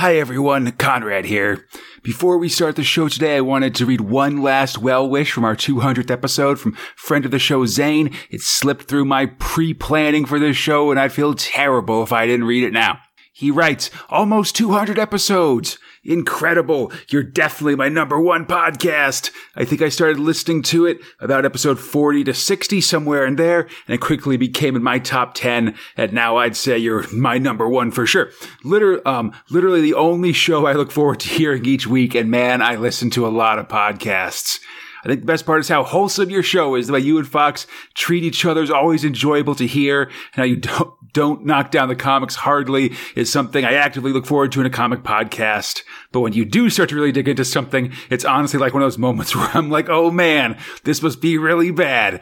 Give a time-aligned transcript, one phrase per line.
[0.00, 1.66] Hi everyone, Conrad here.
[2.02, 5.44] Before we start the show today, I wanted to read one last well wish from
[5.44, 8.16] our 200th episode from friend of the show Zane.
[8.30, 12.46] It slipped through my pre-planning for this show and I'd feel terrible if I didn't
[12.46, 12.98] read it now.
[13.40, 15.78] He writes, almost 200 episodes.
[16.04, 16.92] Incredible.
[17.08, 19.30] You're definitely my number one podcast.
[19.56, 23.60] I think I started listening to it about episode 40 to 60, somewhere in there,
[23.60, 25.74] and it quickly became in my top 10.
[25.96, 28.30] And now I'd say you're my number one for sure.
[28.62, 32.14] Literally, um, literally the only show I look forward to hearing each week.
[32.14, 34.60] And man, I listen to a lot of podcasts.
[35.02, 36.86] I think the best part is how wholesome your show is.
[36.86, 40.02] The way you and Fox treat each other is always enjoyable to hear.
[40.02, 44.26] And how you don't, don't knock down the comics hardly is something I actively look
[44.26, 45.82] forward to in a comic podcast.
[46.12, 48.86] But when you do start to really dig into something, it's honestly like one of
[48.86, 52.20] those moments where I'm like, oh man, this must be really bad.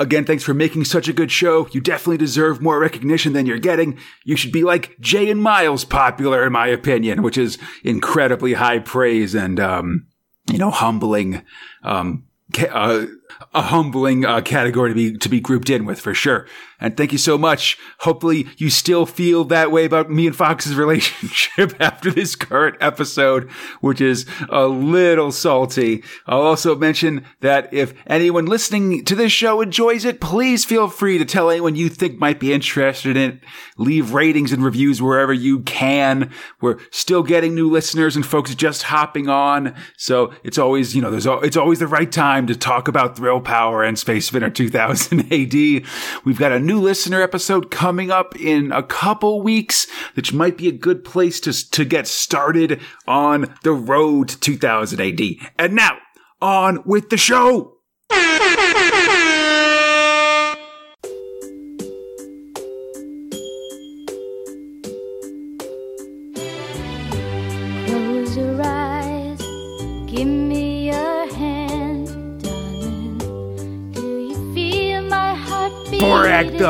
[0.00, 1.66] Again, thanks for making such a good show.
[1.72, 3.98] You definitely deserve more recognition than you're getting.
[4.24, 8.78] You should be like Jay and Miles popular, in my opinion, which is incredibly high
[8.78, 10.06] praise and, um,
[10.52, 11.42] you know, humbling,
[11.82, 12.26] um,
[12.70, 13.06] uh,
[13.54, 16.46] a humbling uh, category to be to be grouped in with for sure.
[16.80, 17.76] And thank you so much.
[18.00, 23.50] Hopefully, you still feel that way about me and Fox's relationship after this current episode,
[23.80, 26.04] which is a little salty.
[26.26, 31.18] I'll also mention that if anyone listening to this show enjoys it, please feel free
[31.18, 33.40] to tell anyone you think might be interested in it.
[33.76, 36.30] Leave ratings and reviews wherever you can.
[36.60, 41.10] We're still getting new listeners and folks just hopping on, so it's always you know
[41.10, 44.48] there's al- it's always the right time to talk about Thrill Power and Space Spinner
[44.48, 45.52] 2000 AD.
[46.24, 50.68] We've got a new listener episode coming up in a couple weeks, which might be
[50.68, 55.20] a good place to, to get started on the road to 2000 AD.
[55.58, 55.98] And now,
[56.40, 57.78] on with the show!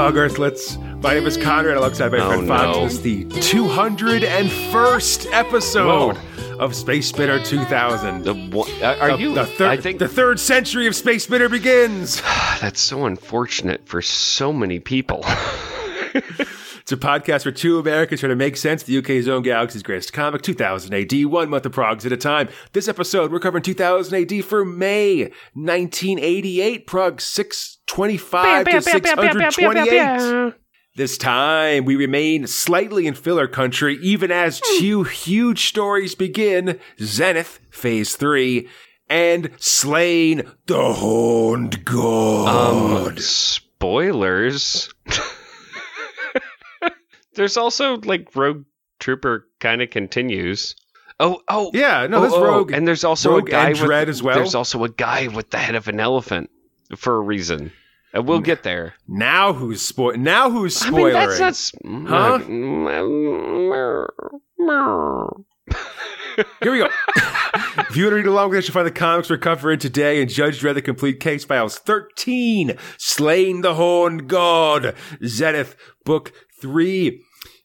[0.09, 1.03] Borag Earthlets.
[1.03, 2.77] My name is Conrad alongside my Oh, friend Fox.
[2.77, 2.85] no.
[2.85, 6.17] This is the 201st episode
[6.59, 8.25] of Space Spinner 2000.
[8.25, 9.35] The one, uh, are The- you?
[9.35, 12.23] The third, I think the third century of Space Spinner begins.
[12.61, 15.27] that's so unfortunate for so many people.
[16.89, 19.83] It's a podcast where two Americans try to make sense of the UK's own galaxy's
[19.83, 22.49] greatest comic, 2000 AD, one month of progs at a time.
[22.73, 30.55] This episode, we're covering 2000 AD for May 1988, prog 625 to 628.
[30.97, 37.61] This time, we remain slightly in filler country, even as two huge stories begin Zenith,
[37.71, 38.67] Phase 3,
[39.11, 43.09] and Sláine the Horned God.
[43.09, 44.89] Um, spoilers.
[47.35, 48.65] There's also like Rogue
[48.99, 50.75] Trooper kind of continues.
[51.21, 52.73] Oh, oh, yeah, no, oh, this oh, oh, Rogue.
[52.73, 54.37] and there's also Rogue a guy and with Dredd as well?
[54.37, 56.49] There's also a guy with the head of an elephant
[56.97, 57.73] for a reason,
[58.13, 58.95] and we'll get there.
[59.09, 61.15] now who's spo- Now who's I spoiling?
[61.29, 62.43] mean, that's not.
[62.43, 62.47] Huh?
[64.61, 65.27] Huh?
[66.63, 66.89] Here we go.
[67.79, 70.23] if you want to read along with us, you'll find the comics we're covering today
[70.23, 77.21] in Judge Dredd The Complete Case Files 13, Sláine the Horned God, Zenith, Book 3,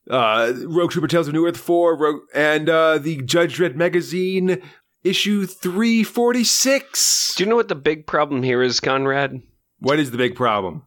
[0.10, 4.62] uh, Rogue Trooper Tales of New Earth 4, Rogue, and uh, the Judge Dredd Magazine,
[5.04, 7.36] issue 346.
[7.36, 9.42] Do you know what the big problem here is, Conrad?
[9.80, 10.84] What is the big problem?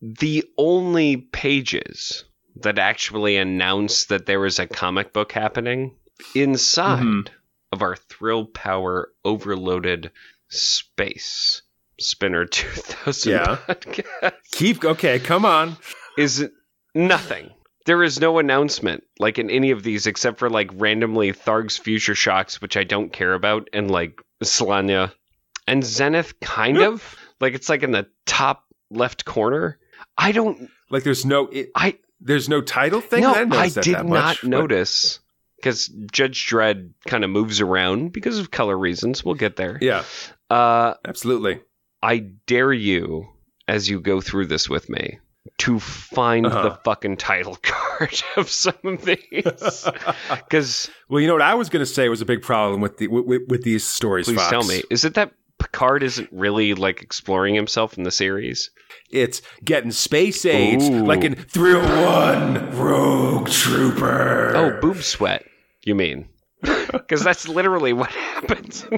[0.00, 2.24] the only pages
[2.56, 5.94] that actually announce that there is a comic book happening
[6.34, 7.28] inside Mhm.
[7.70, 10.10] of our thrill power overloaded
[10.48, 11.62] space
[12.00, 13.56] spinner 2000 Yeah.
[13.68, 15.76] podcast Keep, okay, come on.
[16.18, 16.48] is
[16.94, 17.50] nothing
[17.84, 22.14] there is no announcement like in any of these except for like randomly Tharg's future
[22.14, 25.12] shocks which I don't care about and like Solania
[25.66, 29.78] and Zenith kind of like it's like in the top left corner
[30.18, 33.22] I don't Like there's no, it, I there's no title thing?
[33.22, 35.18] no, didn't I did not much, notice
[35.56, 39.24] because Judge Dredd kind of moves around because of color reasons.
[39.24, 39.78] We'll get there.
[39.80, 40.04] Yeah,
[40.50, 41.60] Uh, absolutely.
[42.02, 43.28] I dare you,
[43.68, 45.18] as you go through this with me,
[45.58, 46.62] to find Uh-huh.
[46.62, 49.20] the fucking title card of some of these.
[50.30, 52.98] Because Well, you know what I was going to say was a big problem with
[52.98, 54.26] the with, with these stories.
[54.26, 54.50] please Fox.
[54.50, 58.70] tell me, is it that Picard isn't really like exploring himself in the series?
[59.10, 61.04] It's getting space age, Ooh.
[61.04, 64.52] like in Thrill One, Rogue Trooper.
[64.56, 65.44] Oh, boob sweat.
[65.84, 66.28] You mean?
[66.98, 68.84] because that's literally what happens.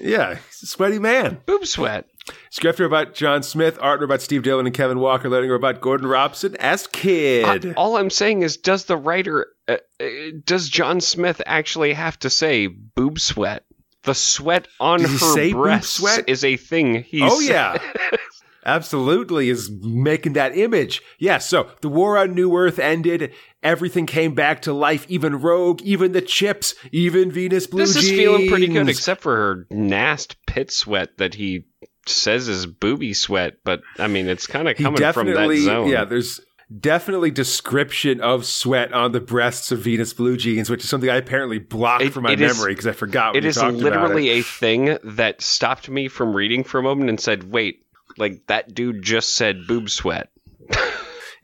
[0.00, 1.38] Yeah, sweaty man.
[1.46, 2.06] Boob sweat.
[2.50, 6.56] Script about John Smith, art about Steve Dillon and Kevin Walker, lettering about Gordon Robson
[6.56, 7.66] as kid.
[7.66, 10.06] Uh, all I'm saying is, does the writer, uh, uh,
[10.44, 13.64] does John Smith actually have to say boob sweat?
[14.02, 16.24] The sweat on Did he her breasts sweat?
[16.28, 17.02] is a thing.
[17.02, 17.78] He's, oh yeah.
[18.68, 21.00] Absolutely is making that image.
[21.18, 23.32] Yeah, so the war on New Earth ended.
[23.62, 25.06] Everything came back to life.
[25.08, 27.94] Even Rogue, even the chips, even Venus Bluegenes.
[27.94, 31.64] This is feeling pretty good, except for her nasty pit sweat that he
[32.06, 33.54] says is booby sweat.
[33.64, 35.88] But I mean, it's kind of coming from that zone.
[35.88, 36.04] yeah.
[36.04, 36.40] There's
[36.80, 41.58] definitely description of sweat on the breasts of Venus Bluegenes, which is something I apparently
[41.58, 43.34] blocked It- from my memory because I forgot.
[43.36, 44.40] It about literally it.
[44.40, 47.80] a thing that stopped me from reading for a moment and said, "Wait,
[48.18, 50.28] like that dude just said boob sweat."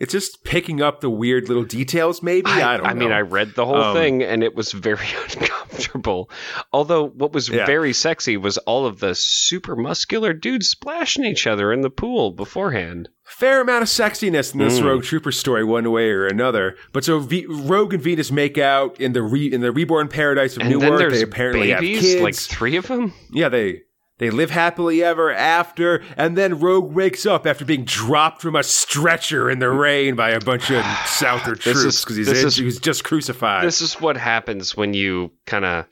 [0.01, 2.21] It's just picking up the weird little details.
[2.21, 2.85] Maybe I, don't.
[2.87, 2.95] know.
[2.95, 5.07] mean, I read the whole Um, thing and it was very
[5.41, 6.29] uncomfortable.
[6.73, 7.65] Although what was Yeah.
[7.65, 12.33] very sexy was all of the super muscular dudes splashing each other in the pool
[12.33, 13.09] beforehand.
[13.25, 14.85] fair amount of sexiness in this Mm.
[14.85, 16.77] Rogue Trooper story, one way or another.
[16.93, 20.57] But so v- Rogue and Venus make out in the re- in the reborn paradise
[20.57, 22.23] of And New there's They apparently babies, have kids.
[22.23, 23.13] like three of them.
[23.33, 23.83] yeah, they
[24.19, 26.03] they live happily ever after.
[26.17, 30.31] And then Rogue wakes up after being dropped from a stretcher in the rain by
[30.31, 33.65] a bunch of Souther troops because he's this is- he just crucified.
[33.65, 35.87] This is what happens when you kind of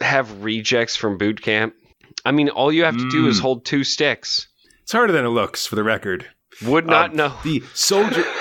[0.00, 1.74] have rejects from boot camp.
[2.24, 3.42] I mean, all you have to do is Mm.
[3.42, 4.48] hold two sticks.
[4.82, 6.26] it's harder than it looks, for the record.
[6.64, 7.34] Would not Um, know.
[7.44, 8.24] The soldier.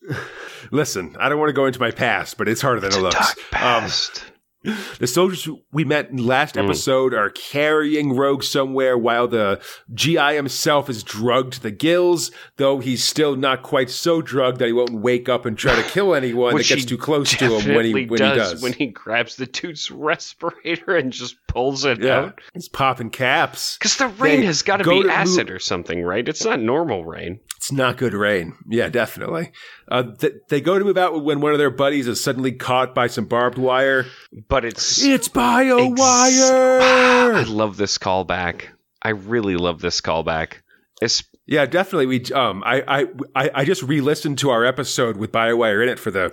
[0.70, 3.00] Listen, I don't want to go into my past, but it's harder than It's it
[3.02, 3.16] looks.
[3.16, 3.44] dark Um,
[3.82, 4.24] past.
[4.98, 6.64] The soldiers we met in last Mm.
[6.64, 9.60] episode are carrying Rogue somewhere while the
[9.92, 14.66] GI himself is drugged to the gills, though he's still not quite so drugged that
[14.66, 17.74] he won't wake up and try to kill anyone that gets too close to him
[17.74, 18.62] when he when does, he does.
[18.62, 22.40] when he grabs the dude's respirator and just pulls it yeah, out.
[22.54, 23.76] he's popping caps.
[23.78, 26.28] Because the rain They has got to be acid or something, right?
[26.28, 27.40] It's not normal rain.
[27.56, 28.54] It's not good rain.
[28.68, 29.52] Yeah, definitely.
[29.88, 32.94] Uh, th- they go to move out when one of their buddies is suddenly caught
[32.94, 34.06] by some barbed wire.
[34.48, 38.66] But it's It's bio Ex- I love this callback.
[39.02, 40.54] I really love this callback.
[41.00, 42.06] It's Yeah, definitely.
[42.06, 45.98] We um, I I I, I just re-listened to our episode with BioWire in it
[45.98, 46.32] for the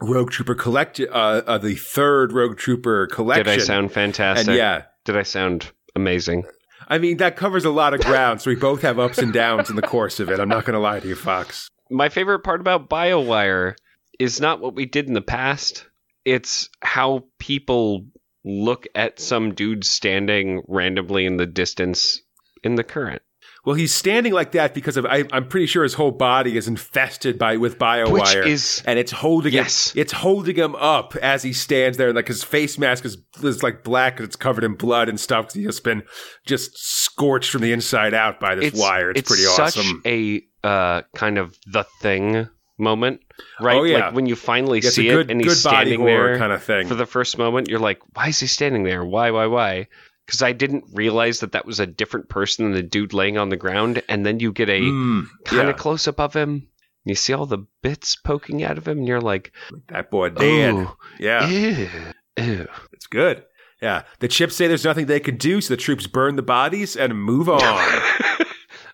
[0.00, 3.44] Rogue Trooper collect, uh, uh the third Rogue Trooper collection.
[3.44, 4.48] did I sound fantastic?
[4.48, 6.44] And yeah, Did I sound amazing?
[6.88, 9.70] I mean that covers a lot of ground, so we both have ups and downs
[9.70, 10.40] in the course of it.
[10.40, 11.70] I'm not going to lie to you, Fox.
[11.90, 13.74] My favorite part about BioWire
[14.18, 15.86] is not what we did in the past.
[16.24, 18.06] It's how people
[18.44, 22.20] look at some dude standing randomly in the distance
[22.62, 23.22] in the current.
[23.64, 26.66] Well, he's standing like that because of I, I'm pretty sure his whole body is
[26.66, 28.46] infested by with BioWire.
[28.46, 29.92] Is and it's holding Yes.
[29.92, 30.00] him.
[30.00, 33.62] It's holding him up as he stands there, and like his face mask is, is
[33.62, 35.52] like black and it's covered in blood and stuff.
[35.52, 36.04] He's just been
[36.46, 39.10] just scorched from the inside out by this wire.
[39.10, 40.00] It's, pretty such awesome.
[40.06, 42.48] a uh, kind of the thing
[42.78, 43.20] moment,
[43.60, 43.76] right?
[43.78, 44.06] Oh, yeah.
[44.06, 46.86] Like when you finally It's see good, it and he's standing there kind of thing.
[46.88, 49.04] for the first moment, you're like, why is he standing there?
[49.04, 49.88] Why, why, why?
[50.26, 53.48] Because I didn't realize that that was a different person than the dude laying on
[53.48, 56.68] the ground, and then you get a Mm, kind yeah, of close up of him.
[57.04, 59.52] You see all the bits poking out of him, and you're like,
[59.88, 60.30] that boy.
[60.36, 61.88] "Oh, Yeah, ew,
[62.38, 63.42] ew." it's good.
[63.82, 66.96] Yeah, the chips say there's nothing they can do, so the troops burn the bodies
[66.96, 68.02] and move on.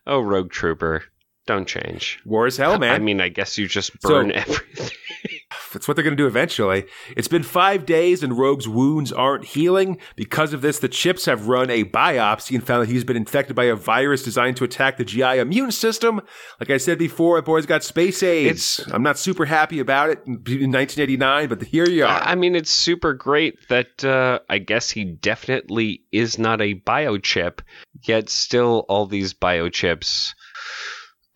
[0.06, 1.02] oh, Rogue Trooper,
[1.46, 2.20] don't change.
[2.24, 2.94] War is hell, man.
[2.94, 4.90] I mean, I guess you just So- burn everything.
[5.72, 6.86] That's what they're going to do eventually.
[7.16, 9.98] It's been five days and Rogue's wounds aren't healing.
[10.14, 13.54] Because of this, the chips have run a biopsy and found that he's been infected
[13.54, 16.20] by a virus designed to attack the GI immune system.
[16.60, 18.86] Like I said before, my boy's got space AIDS.
[18.90, 20.32] I'm not super happy about it in
[20.72, 22.22] 1989, but here you are.
[22.22, 27.60] I mean, it's super great that uh, I guess he definitely is not a biochip,
[28.02, 30.32] yet still all these biochips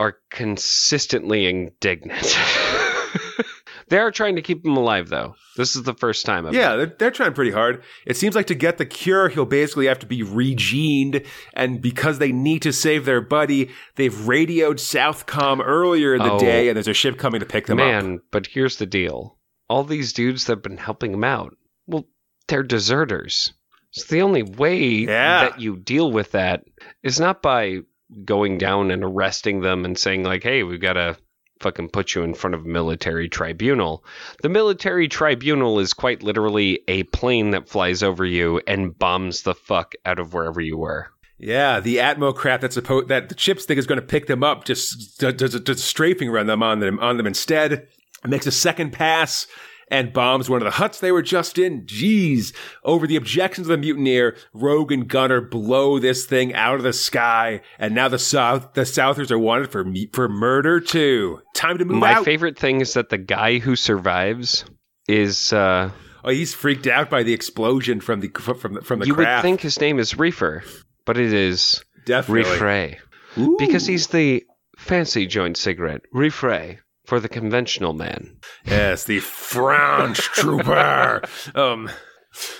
[0.00, 2.36] are consistently indignant.
[3.88, 5.34] they are trying to keep him alive, though.
[5.56, 6.46] This is the first time.
[6.46, 7.82] Of Yeah, they're, they're trying pretty hard.
[8.06, 11.26] It seems like to get the cure, he'll basically have to be regened.
[11.54, 16.38] And because they need to save their buddy, they've radioed Southcom earlier in the Oh.
[16.38, 17.86] day, and there's a ship coming to pick them up.
[17.86, 19.36] Man, but here's the deal.
[19.68, 21.54] All these dudes that have been helping him out,
[21.86, 22.06] well,
[22.48, 23.52] they're deserters.
[23.92, 25.48] So the only way Yeah.
[25.48, 26.62] that you deal with that
[27.02, 27.80] is not by
[28.24, 31.16] going down and arresting them and saying like, "Hey, we've got to
[31.60, 34.04] fucking put you in front of a military tribunal."
[34.42, 39.54] The military tribunal is quite literally a plane that flies over you and bombs the
[39.54, 41.10] fuck out of wherever you were.
[41.40, 44.44] Yeah, the Atmo crap that's supposed that the chips think is going to pick them
[44.44, 47.88] up just does, a strafing run them on them on them instead.
[48.26, 49.46] Makes a second pass,
[49.90, 51.84] and bombs one of the huts they were just in.
[51.86, 52.54] Jeez.
[52.84, 56.92] Over the objections of the mutineer, Rogue and Gunner blow this thing out of the
[56.92, 61.40] sky, and now the South the Southers are wanted for me- for murder too.
[61.54, 62.00] Time to move out.
[62.00, 62.24] My out.
[62.24, 64.64] favorite thing is that the guy who survives
[65.08, 65.90] is uh
[66.24, 69.42] oh, he's freaked out by the explosion from the from the, from the you would
[69.42, 70.62] think his name is Reefer,
[71.04, 72.56] but it is Definitely.
[72.56, 72.98] Refray.
[73.38, 73.56] Ooh.
[73.58, 74.44] Because he's the
[74.78, 76.78] fancy joint cigarette, Refray,
[77.10, 78.36] for the conventional man.
[78.64, 81.20] Yes, the French trooper.
[81.56, 81.90] Um,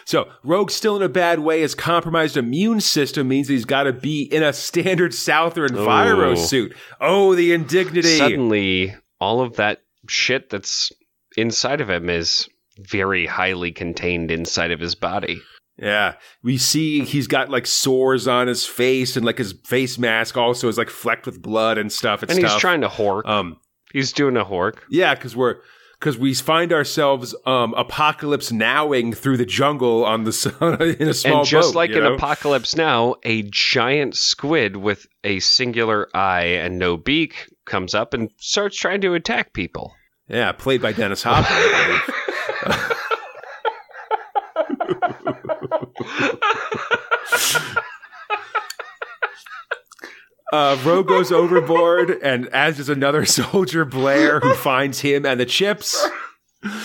[0.04, 1.61] so Rogue's still in a bad way.
[1.61, 6.37] His compromised immune system means he's got to be in a standard Southern Viro Ooh.
[6.37, 6.75] suit.
[7.00, 8.19] Oh, the indignity!
[8.19, 10.90] Suddenly, all of that shit that's
[11.37, 15.40] inside of him is very highly contained inside of his body.
[15.78, 20.37] Yeah, we see he's got like sores on his face, and like his face mask
[20.37, 22.25] also is like flecked with blood and stuff.
[22.25, 22.61] It's and he's tough.
[22.61, 23.25] trying to hork.
[23.26, 23.57] Um,
[23.92, 24.78] he's doing a hork.
[24.88, 25.56] yeah, because we're
[25.99, 31.14] because we find ourselves um apocalypse nowing through the jungle on the sun in a
[31.14, 32.14] small and just boat, like in know?
[32.14, 38.30] Apocalypse Now, a giant squid with a singular eye and no beak comes up and
[38.38, 39.94] starts trying to attack people.
[40.28, 41.49] Yeah, played by Dennis Hopper.
[47.42, 47.76] I believe.
[50.52, 55.47] Uh, Rogue goes overboard, and as does another soldier, Blair, who finds him and the
[55.47, 56.07] chips.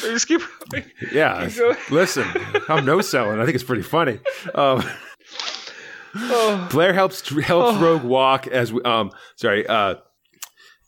[0.01, 0.41] Just keep
[0.71, 0.85] going.
[1.11, 2.25] Yeah, Keep listen,
[2.69, 3.39] I'm no selling.
[3.41, 4.19] I think it's pretty funny.
[4.53, 4.83] Um,
[6.17, 6.67] Oh.
[6.71, 7.81] Blair helps helps Oh.
[7.81, 9.95] Rogue walk as we, um sorry uh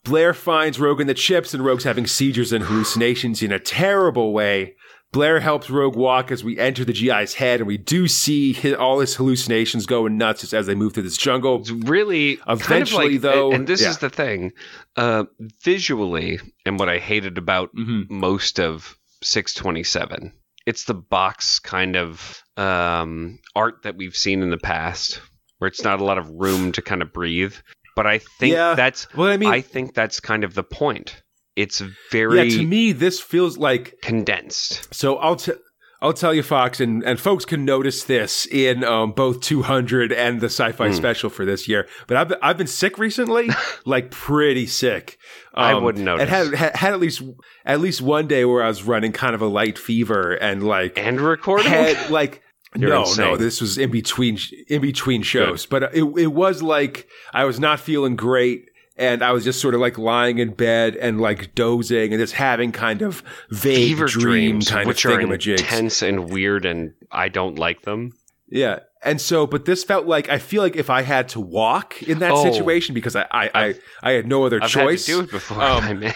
[0.06, 4.32] Blair finds Rogue in the chips and Rogue's having seizures and hallucinations in a terrible
[4.32, 4.76] way.
[5.14, 8.74] Blair helps Rogue walk as we enter the GI's head and we do see hi
[8.74, 11.60] all his hallucinations going nuts as, as they move through this jungle.
[11.62, 13.90] It's really kind of Eventually, like- though- and this yeah.
[13.90, 14.52] is the thing
[14.98, 15.24] uh,
[15.64, 18.10] visually and what i hated about Mhm.
[18.10, 20.34] most of 627
[20.66, 25.22] it's the box kind of um, art that we've seen in the past
[25.60, 27.54] where it's not a lot of room to kind of breathe
[27.96, 28.76] but i think Yeah.
[28.76, 31.22] that's Well, I mean, i think that's kind of the point
[31.58, 35.54] it's very yeah, to me this feels like condensed So I'll t-
[36.00, 40.40] I'll tell you, Fox, and, and folks can notice this in um, both 200 and
[40.42, 40.94] the sci-fi Hmm.
[40.94, 41.88] special for this year.
[42.06, 43.50] But I've been, I've been sick recently,
[43.86, 45.18] like pretty sick.
[45.56, 46.30] I Um, wouldn't And notice.
[46.30, 47.24] had, had had at least
[47.66, 51.00] at least one day where I was running kind of a light fever and like
[51.00, 52.44] and recording had like.
[52.76, 53.26] You're no, insane.
[53.26, 54.38] no, this was in between
[54.68, 58.67] in between shows, but it it was like I was not feeling great,
[58.98, 62.34] and I was just sort of like lying in bed and like dozing and just
[62.34, 66.94] having kind of vague fever dream dreams kind which of are intense and weird and
[67.12, 68.13] i don't like them
[68.50, 68.80] Yeah.
[69.04, 72.18] And so, but this felt like I feel like if I had to walk in
[72.20, 72.51] that Oh.
[72.51, 75.06] situation because I I, I, I had no other i've choice.
[75.06, 76.13] had to do it before Um, i mean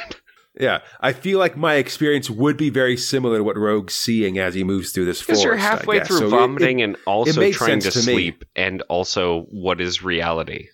[0.59, 4.53] Yeah, I feel like my experience would be very similar to what Rogue's seeing as
[4.53, 7.91] he moves through this Because you're halfway through So vomiting it- and also trying to,
[7.91, 8.03] to me.
[8.13, 10.67] sleep, and also what is reality.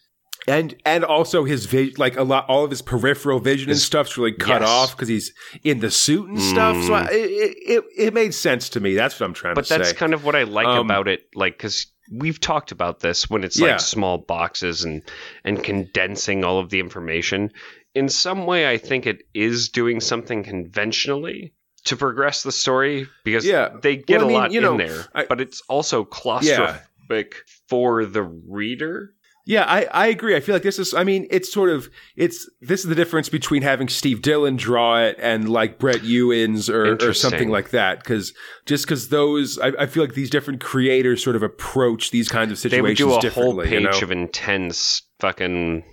[0.48, 3.84] And and also his vi- like a lot, all of his peripheral vision and His-
[3.84, 4.70] stuff's really cut yes.
[4.70, 6.82] off because he's in the suit and stuff.
[6.86, 7.12] So I, Mm.
[7.12, 8.94] it, it it made sense to me.
[8.96, 9.78] That's what I'm trying But to say.
[9.78, 13.02] But that's kind of what I like Um, about it, like because we've talked about
[13.02, 13.72] this when it's Yeah.
[13.72, 15.02] like small boxes and
[15.44, 17.52] and condensing all of the information.
[17.94, 21.54] In some way, I think it is doing something conventionally
[21.86, 23.70] to progress the story because Yeah.
[23.82, 26.04] they get Well, I a mean, lot you know, in there, I- but it's also
[26.06, 27.34] claustrophobic
[27.70, 29.14] for the reader.
[29.48, 30.36] Yeah, I, I agree.
[30.36, 33.30] I feel like this is, I mean, it's sort of, it's, this is the difference
[33.30, 38.04] between having Steve Dillon draw it and like Brett Ewins or, or something like that.
[38.04, 38.34] Cause
[38.66, 42.52] just cause those, I, I feel like these different creators sort of approach these kinds
[42.52, 43.98] of situations They would do a whole page you know?
[43.98, 45.86] of intense fucking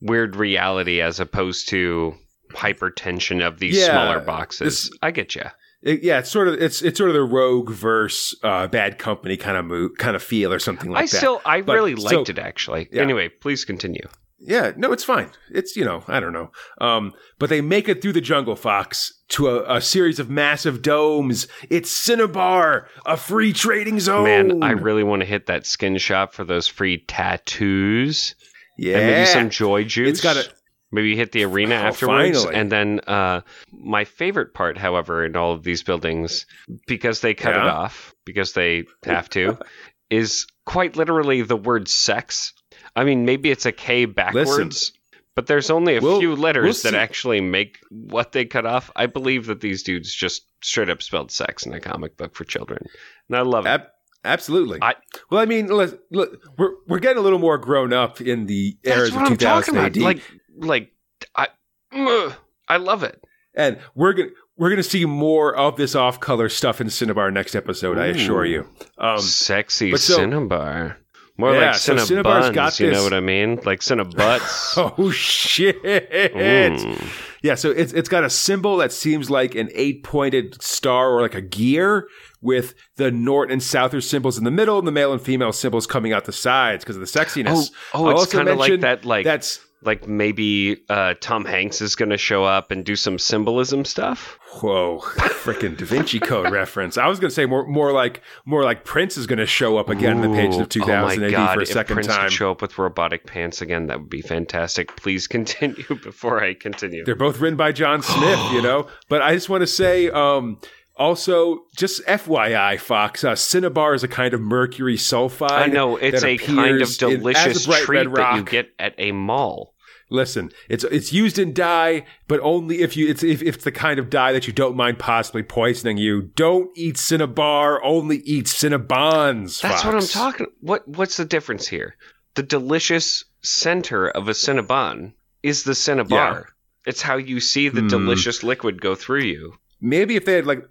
[0.00, 2.14] weird reality as opposed to
[2.52, 4.84] hypertension of these Yeah, smaller boxes.
[4.90, 5.42] this- I get you.
[5.82, 9.36] It- yeah, it's sort of, it's, it's sort of the rogue verse, uh, bad company
[9.36, 11.16] kind of move, kind of feel or something like I that.
[11.16, 12.88] still, I But really so- liked it actually.
[12.92, 13.02] Yeah.
[13.02, 14.06] Anyway, please continue.
[14.42, 15.30] Yeah, no, it's fine.
[15.50, 16.50] It's you know, I don't know.
[16.80, 20.80] Um, but they make it through the jungle, Fox, to a, a series of massive
[20.80, 21.46] domes.
[21.68, 24.24] It's Cinnabar, a free trading zone.
[24.24, 28.34] Man, I really want to hit that skin shop for those free tattoos
[28.78, 28.96] yeah.
[28.98, 30.08] and maybe some joy juice.
[30.08, 30.48] It's got a
[30.92, 32.38] Maybe hit the arena Oh, afterwards.
[32.42, 32.54] finally.
[32.56, 33.42] And then uh,
[33.72, 36.46] my favorite part, however, in all of these buildings,
[36.86, 39.56] because they cut it off, because they have to,
[40.10, 42.52] is quite literally the word sex.
[42.96, 44.92] I mean, maybe it's a K backwards,
[45.36, 48.90] but there's only a We'll- few letters we'll that actually make what they cut off.
[48.96, 52.44] I believe that these dudes just straight up spelled sex in a comic book for
[52.44, 52.84] children.
[53.28, 53.68] And I love it.
[53.68, 53.86] Ab-
[54.24, 54.80] absolutely.
[54.82, 54.96] I-
[55.30, 59.10] well, I mean, look, we're we're getting a little more grown up in the eras
[59.10, 59.96] of what 2000 AD.
[59.98, 60.20] Like,
[60.60, 60.92] like,
[61.34, 61.48] I,
[61.92, 62.34] ugh,
[62.68, 63.22] I love it.
[63.54, 67.30] and we're gonna we're going to see more of this off color stuff in Cinnabar
[67.30, 68.66] next episode, I assure you.
[68.98, 70.98] Um, Sexy so- Cinnabar.
[71.38, 73.58] More Yeah, like so Cinnabuns, Cinnabar's got you know what I mean?
[73.64, 74.74] Like Cinnabutts.
[74.98, 75.82] oh, shit.
[75.82, 77.02] Mm.
[77.42, 81.22] Yeah, so it's it's got a symbol that seems like an eight pointed star or
[81.22, 82.06] like a gear
[82.42, 85.86] with the north and souther symbols in the middle and the male and female symbols
[85.86, 87.70] coming out the sides because of the Oh, sexiness.
[87.94, 91.94] oh, I'll it's kind of like that, like that's like maybe uh, Tom Hanks is
[91.94, 94.38] going to show up and do some symbolism stuff.
[94.60, 96.98] whoa, freaking Da Vinci Code reference.
[96.98, 99.78] I was going to say more more like more like Prince is going to show
[99.78, 101.94] up again in the pages of 2000 oh my AD God, for a if second
[101.94, 102.24] Prince time.
[102.24, 103.86] Could show up with robotic pants again.
[103.86, 104.94] That would be fantastic.
[104.96, 107.04] Please continue before I continue.
[107.04, 108.86] They're both written by John Smith, you know.
[109.08, 110.58] But I just want to say, um,
[111.00, 115.50] also, just FYI, Fox, uh, Cinnabar is a kind of mercury sulfide.
[115.50, 119.10] I know it's a kind of in- delicious bright treat that you get at a
[119.12, 119.74] mall.
[120.12, 123.70] Listen, it's it's used in dye, but only if you it's if, if it's the
[123.72, 126.22] kind of dye that you don't mind possibly poisoning you.
[126.34, 127.82] Don't eat Cinnabar.
[127.84, 129.60] Only eat Cinnabons.
[129.62, 130.46] That's what I'm talking.
[130.60, 131.94] What What's the difference here?
[132.34, 135.12] The delicious center of a Cinnabon
[135.44, 136.46] is the Cinnabar.
[136.84, 137.88] It's how you see the Hmm.
[137.88, 139.54] delicious liquid go through you.
[139.80, 140.62] Maybe if they had like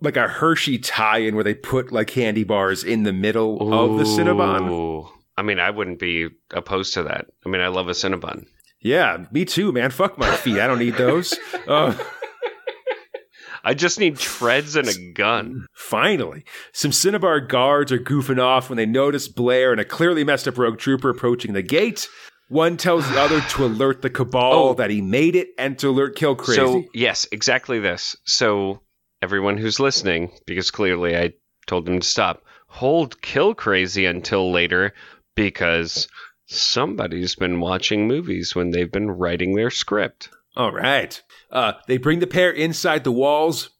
[0.00, 4.04] like a Hershey tie-in where they put like candy bars in the middle of the
[4.04, 5.08] Cinnabon.
[5.36, 7.26] I mean, I wouldn't be opposed to that.
[7.46, 8.46] I mean, I love a Cinnabon.
[8.80, 9.90] Yeah, me too, man.
[9.90, 10.58] Fuck my feet.
[10.58, 11.34] I don't need those.
[11.66, 11.92] Uh,
[13.64, 15.66] I just need treads and a gun.
[15.74, 20.48] finally, some Cinnabar guards are goofing off when they notice Blair and a clearly messed
[20.48, 22.08] up rogue trooper approaching the gate.
[22.48, 24.74] One tells the other to alert the Cabal Oh.
[24.74, 26.56] that he made it and to alert Kill Crazy.
[26.60, 28.16] So, yes, exactly this.
[28.24, 28.80] So,
[29.20, 31.32] everyone who's listening, because clearly I
[31.66, 34.94] told them to stop, hold Kill Crazy until later
[35.36, 36.08] because
[36.46, 40.30] somebody's been watching movies when they've been writing their script.
[40.56, 41.22] All right.
[41.50, 43.70] Uh, they bring the pair inside the walls.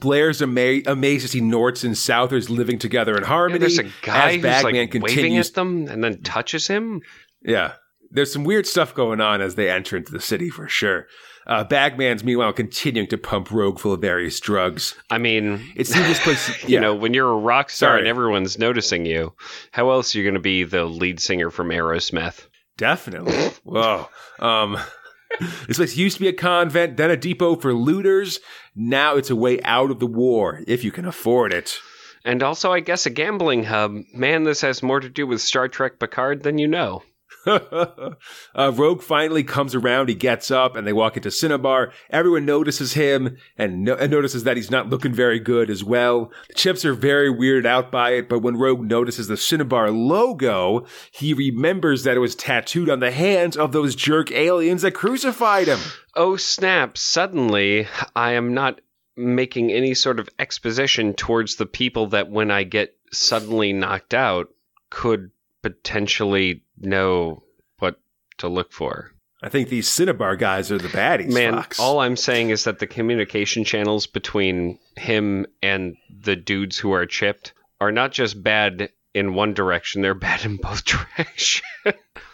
[0.00, 3.58] Blair's ama- amazed to see Norts and Southers living together in Yeah, harmony.
[3.58, 7.02] there's a guy as who's Bagman like waving continues at them and then touches him.
[7.42, 7.74] Yeah.
[8.14, 11.06] There's some weird stuff going on as they enter into the city for sure.
[11.46, 14.94] Uh, Bagman's meanwhile continuing to pump Rogue full of various drugs.
[15.10, 18.00] I mean, It seems this place, you know, when you're a rock star Sorry.
[18.00, 19.34] and everyone's noticing you,
[19.72, 22.46] how else are you going to be the lead singer from Aerosmith?
[22.78, 23.36] Definitely.
[23.62, 24.08] Whoa.
[24.38, 24.78] Um,
[25.66, 28.40] this place used to be a convent, then a depot for looters.
[28.74, 31.76] Now it's a way out of the war, if you can afford it.
[32.24, 33.96] And also, I guess, a gambling hub.
[34.14, 37.02] Man, this has more to do with Star Trek Picard than you know.
[38.54, 40.08] uh, Rogue finally comes around.
[40.08, 41.92] He gets up and they walk into Cinnabar.
[42.10, 46.32] Everyone notices him and, no- and notices that he's not looking very good as well.
[46.48, 50.86] The chips are very weirded out by it, but when Rogue notices the Cinnabar logo,
[51.10, 55.68] he remembers that it was tattooed on the hands of those jerk aliens that crucified
[55.68, 55.80] him.
[56.14, 56.96] Oh, snap.
[56.96, 58.80] Suddenly, I am not
[59.16, 64.48] making any sort of exposition towards the people that, when I get suddenly knocked out,
[64.90, 65.30] could
[65.62, 67.42] potentially know
[67.78, 68.00] what
[68.38, 69.12] to look for.
[69.42, 71.30] I think these Cinnabar guys are the baddies.
[71.30, 71.78] Man, Fox.
[71.78, 77.04] all I'm saying is that the communication channels between him and the dudes who are
[77.04, 80.84] chipped are not just bad in one direction, they're bad in both
[81.16, 81.62] directions.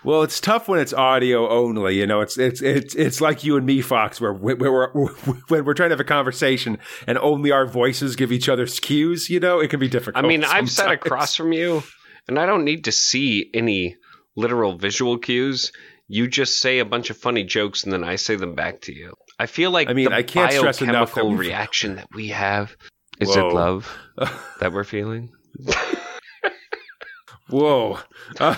[0.03, 1.99] Well, it's tough when it's audio only.
[1.99, 4.91] You know, it's it's it's it's like you and me, Fox, where, where we're
[5.49, 9.29] when we're trying to have a conversation and only our voices give each other cues.
[9.29, 10.25] You know, it can be difficult.
[10.25, 11.83] I mean, I've sat across from you,
[12.29, 13.97] and I don't need to see any
[14.37, 15.73] literal visual cues.
[16.09, 18.93] You just say a bunch of funny jokes, and then I say them back to
[18.95, 19.15] you.
[19.39, 22.77] I feel like I mean, I can't stress enough that reaction that we have
[23.21, 23.49] is Whoa.
[23.49, 23.97] it love
[24.61, 25.31] that we're feeling.
[27.49, 27.99] Whoa.
[28.39, 28.57] Uh,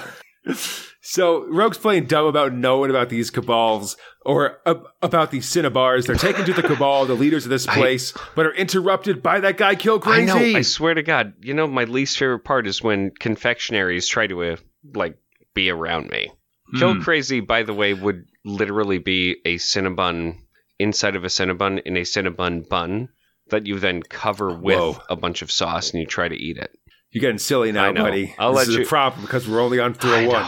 [1.00, 6.06] so Rogue's playing dumb about knowing about these cabals or uh, about these Cinnabars.
[6.06, 9.40] They're taken to the cabal, the leaders of this I- place, but are interrupted by
[9.40, 10.30] that guy Kill Crazy.
[10.30, 10.58] I know.
[10.58, 11.35] I swear to God.
[11.42, 14.56] You know, my least favorite part is when confectionaries try to uh,
[14.94, 15.16] like
[15.55, 16.33] be around me.
[16.79, 17.01] Kill Hmm.
[17.03, 20.37] Crazy, by the way, would literally be a Cinnabon
[20.79, 23.09] inside of a Cinnabon in a Cinnabon bun
[23.51, 24.97] that you then cover with Whoa.
[25.11, 26.71] a bunch of sauce and you try to eat it.
[27.11, 28.05] You're getting silly now, I know.
[28.05, 28.35] buddy.
[28.38, 30.47] I'll this let is you- a problem because we're only on I 301.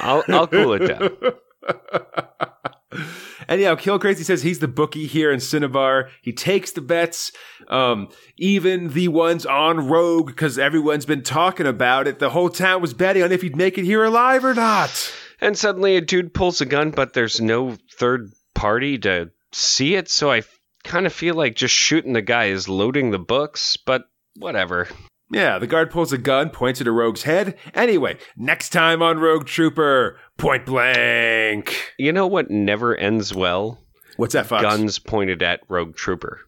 [0.00, 1.10] I'll, I'll cool it down.
[3.48, 6.10] Anyhow, Kill Crazy says he's the bookie here in Cinnabar.
[6.22, 7.32] He takes the bets,
[7.68, 12.18] um, even the ones on Rogue, because everyone's been talking about it.
[12.18, 15.12] The whole town was betting on if he'd make it here alive or not.
[15.40, 20.08] And suddenly a dude pulls a gun, but there's no third party to see it.
[20.08, 20.42] So I
[20.84, 24.04] kind of feel like just shooting the guy is loading the books, but
[24.36, 24.88] whatever.
[25.30, 27.56] Yeah, the guard pulls a gun, points it at Rogue's head.
[27.74, 31.92] Anyway, next time on Rogue Trooper, point blank.
[31.98, 33.78] You know what never ends well?
[34.16, 34.62] What's that, Fox?
[34.62, 36.40] Guns pointed at Rogue Trooper.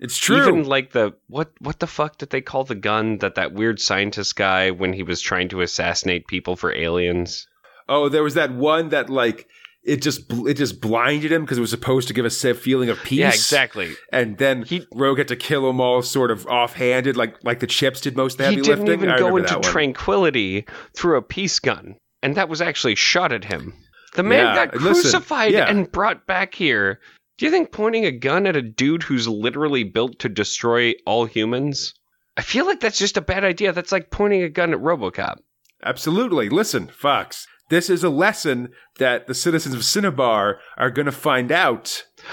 [0.00, 0.36] It's true.
[0.38, 3.80] Even like the what what the fuck did they call the gun that that weird
[3.80, 7.46] scientist guy when he was trying to assassinate people for aliens?
[7.88, 9.48] oh, there was that one that like
[9.82, 12.52] it just bl- it just blinded him because it was supposed to give a sa-
[12.52, 13.18] feeling of peace.
[13.18, 13.94] Yeah, exactly.
[14.12, 17.66] And then He- Rogue had to kill them all, sort of offhanded, like like the
[17.66, 18.92] chips did most of the He didn't lifting.
[19.00, 23.44] even I go into tranquility through a peace gun, and that was actually shot at
[23.44, 23.74] him.
[24.14, 25.68] The man Yeah, got and listen, crucified yeah.
[25.68, 27.00] and brought back here.
[27.36, 31.24] Do you think pointing a gun at a dude who's literally built to destroy all
[31.26, 31.94] humans?
[32.36, 33.72] I feel like that's just a bad idea.
[33.72, 35.36] That's like pointing a gun at RoboCop.
[35.84, 36.48] Absolutely.
[36.48, 37.46] Listen, Fox.
[37.70, 42.04] This is a lesson that the citizens of Cinnabar are going to find out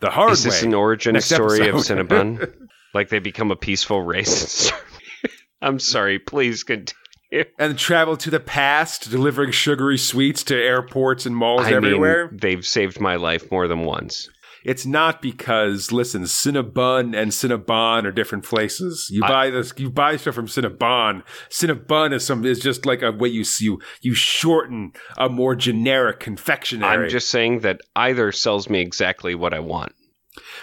[0.00, 0.32] the hard way.
[0.32, 0.68] Is this way.
[0.68, 2.08] an origin Next story of episode.
[2.08, 2.54] Cinnabon?
[2.94, 4.70] like they become a peaceful race?
[5.62, 6.18] I'm sorry.
[6.18, 6.98] Please continue.
[7.58, 12.28] and travel to the past, delivering sugary sweets to airports and malls I everywhere.
[12.28, 14.28] mean, they've saved my life more than once.
[14.64, 19.08] It's not because listen, Cinnabon and Cinnabon are different places.
[19.10, 21.24] You I- buy this, you buy stuff from Cinnabon.
[21.50, 26.20] Cinnabon is some is just like a way you you you shorten a more generic
[26.20, 26.88] confectionery.
[26.88, 29.92] I'm just saying that either sells me exactly what I want.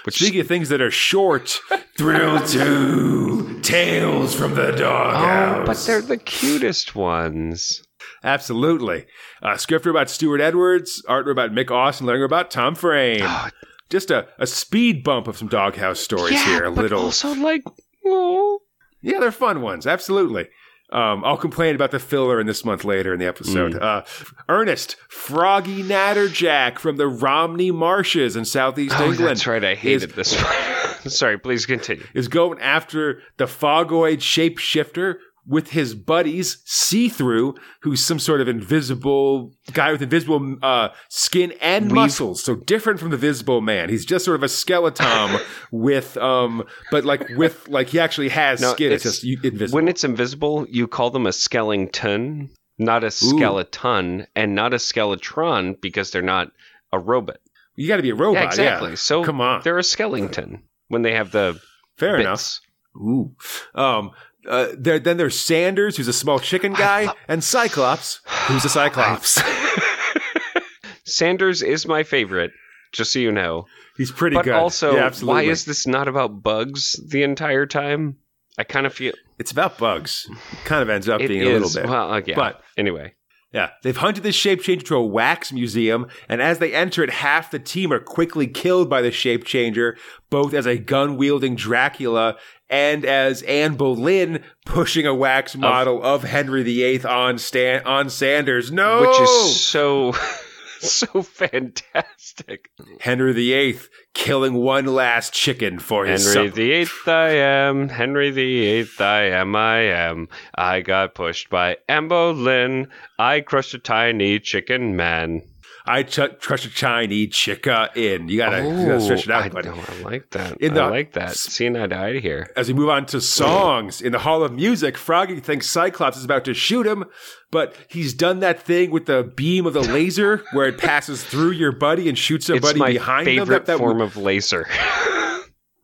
[0.10, 1.60] Which Speaking of things that are short,
[2.00, 4.80] Thrill Two, Tales from the Doghouse.
[4.80, 5.68] oh, Doghouse.
[5.68, 7.84] but they're the cutest ones.
[8.24, 9.06] Absolutely.
[9.44, 13.22] Uh, script about Stuart Edwards, art about Mick Austin, learning about Tom Frame.
[13.24, 13.50] Oh,
[13.92, 16.64] Just a, a speed bump of some doghouse stories yeah, here.
[16.66, 17.02] A but little.
[17.02, 17.62] also like,
[18.06, 18.62] oh,
[19.02, 19.86] Yeah, they're fun ones.
[19.86, 20.48] Absolutely.
[20.92, 23.74] Um, I'll complain about the filler in this month later in the episode.
[23.74, 23.82] Mm.
[23.82, 24.02] Uh,
[24.48, 29.30] Ernest, Froggy Natterjack from the Romney Marshes in southeast oh, England.
[29.30, 29.64] that's right.
[29.64, 30.46] I hated this one.
[31.10, 32.06] sorry, please continue.
[32.14, 38.48] is going after the Fogoid shapeshifter with his buddies, See Through, who's some sort of
[38.48, 42.44] invisible guy with invisible uh, skin and We've- muscles.
[42.44, 43.90] So different from the Visible Man.
[43.90, 45.40] He's just sort of a skeleton
[45.72, 48.92] with, um, but like with, like he actually has No, skin.
[48.92, 49.76] It's, it's- just invisible.
[49.76, 55.80] When it's invisible, you call them a skeleton, not a skeleton, and not a skeletron
[55.82, 56.52] because they're not
[56.92, 57.38] a robot.
[57.76, 58.42] you got to be a robot.
[58.44, 58.90] yeah, exactly.
[58.90, 58.96] Yeah.
[58.96, 61.60] So come on, they're a skeleton when they have the
[61.98, 62.22] fair bits.
[62.26, 62.60] enough.
[62.98, 63.36] Ooh.
[63.76, 64.12] Um,
[64.48, 69.42] uh, there, then there's Sanders, who's a small chicken guy, and Cyclops, who's a Cyclops.
[71.06, 72.52] Sanders is my favorite,
[72.92, 73.66] just so you know.
[73.98, 74.54] He's pretty but good.
[74.54, 78.18] also, Yeah, why is this not about bugs the entire time?
[78.58, 80.28] I kind of feel It's about bugs.
[80.30, 81.48] It kind of ends up being is.
[81.48, 81.90] a little bit.
[81.90, 82.36] Well, uh, yeah.
[82.36, 83.14] But- anyway,
[83.52, 87.10] Yeah, they've hunted this shape changer to a wax museum, and as they enter it,
[87.10, 89.98] half the team are quickly killed by the shape changer,
[90.30, 92.38] both as a gun wielding Dracula
[92.70, 98.72] and as Anne Boleyn pushing a wax model of, Henry VIII on Stan on Sanders.
[98.72, 100.14] No, which is so
[100.80, 102.70] so fantastic.
[103.00, 103.80] Henry VIII
[104.14, 106.60] killing one last chicken for his Henry son.
[106.60, 107.90] Eighth, I am.
[107.90, 109.56] Henry the Eighth, I am.
[109.56, 110.28] I am.
[110.56, 112.88] I got pushed by Anne Boleyn.
[113.18, 115.44] I crushed a tiny chicken man.
[115.90, 118.30] I ch- trust a Chinese chicka in.
[118.30, 119.70] You gotta, you gotta stretch it oh, out, I, buddy.
[119.70, 120.58] I like that.
[120.62, 121.36] In the- I like that.
[121.36, 122.52] Seeing eye to eye here.
[122.56, 126.24] As we move on to songs in the Hall of Music, Froggy thinks Cyclops is
[126.24, 127.06] about to shoot him,
[127.50, 131.52] but he's done that thing with the beam of the laser where it passes through
[131.52, 133.36] your buddy and shoots It's somebody my behind them.
[133.38, 134.68] favorite That, that form of laser.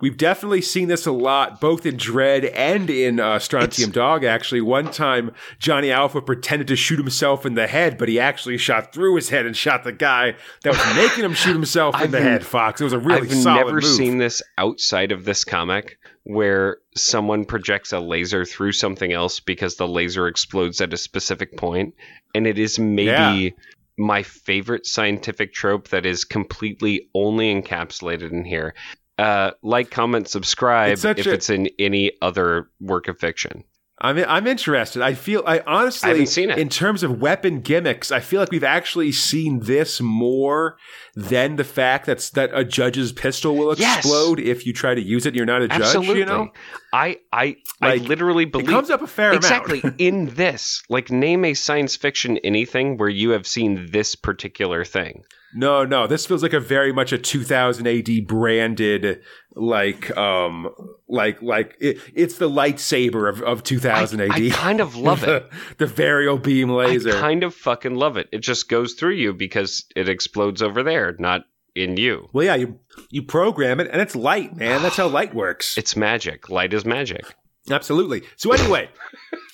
[0.02, 4.26] We've definitely seen this a lot, both in Dredd and in uh, Strontium Dog.
[4.26, 8.58] Actually, one time Johnny Alpha pretended to shoot himself in the head, but he actually
[8.58, 12.12] shot through his head and shot the guy that was making him shoot himself in
[12.12, 12.46] the head.
[12.46, 13.86] Fox, it was a really solid move I've solid never move.
[13.86, 19.76] seen this outside of this comic where someone projects a laser through something else because
[19.76, 21.52] the laser explodes at a specific.
[21.64, 23.50] And it is maybe Yeah.
[23.98, 28.74] my favorite scientific trope that is completely only encapsulated in here.
[29.18, 33.64] Uh, like, comment, subscribe It's if a- it's in any other work of fiction.
[34.00, 35.02] I'm I'm interested.
[35.02, 36.58] I feel I honestly I seen it.
[36.60, 40.78] in terms of weapon gimmicks, I feel like we've actually seen this more
[41.16, 44.00] than the fact that's that a judge's pistol will Yes.
[44.00, 46.20] explode if you try to use it and you're not a judge, Absolutely.
[46.20, 46.50] you know?
[46.92, 50.84] I I Like, I literally believe It comes up a fair amount exactly in this.
[50.90, 55.24] Like name a science fiction anything where you have seen this particular thing.
[55.54, 59.22] no, no, this feels like a very much a 2000 AD branded
[59.56, 60.70] like um
[61.08, 64.32] like like it, it's the lightsaber of, of 2000 AD.
[64.32, 65.50] I kind of love it.
[65.78, 67.16] the, the varial beam laser.
[67.16, 68.28] I kind of fucking love it.
[68.32, 72.30] It just goes through you because it explodes over there, not in you.
[72.32, 74.82] well, yeah, you you program it and it's light, man.
[74.82, 75.78] That's how light works.
[75.86, 76.50] It's magic.
[76.50, 77.26] Light is magic.
[77.70, 78.24] Absolutely.
[78.38, 78.90] So anyway,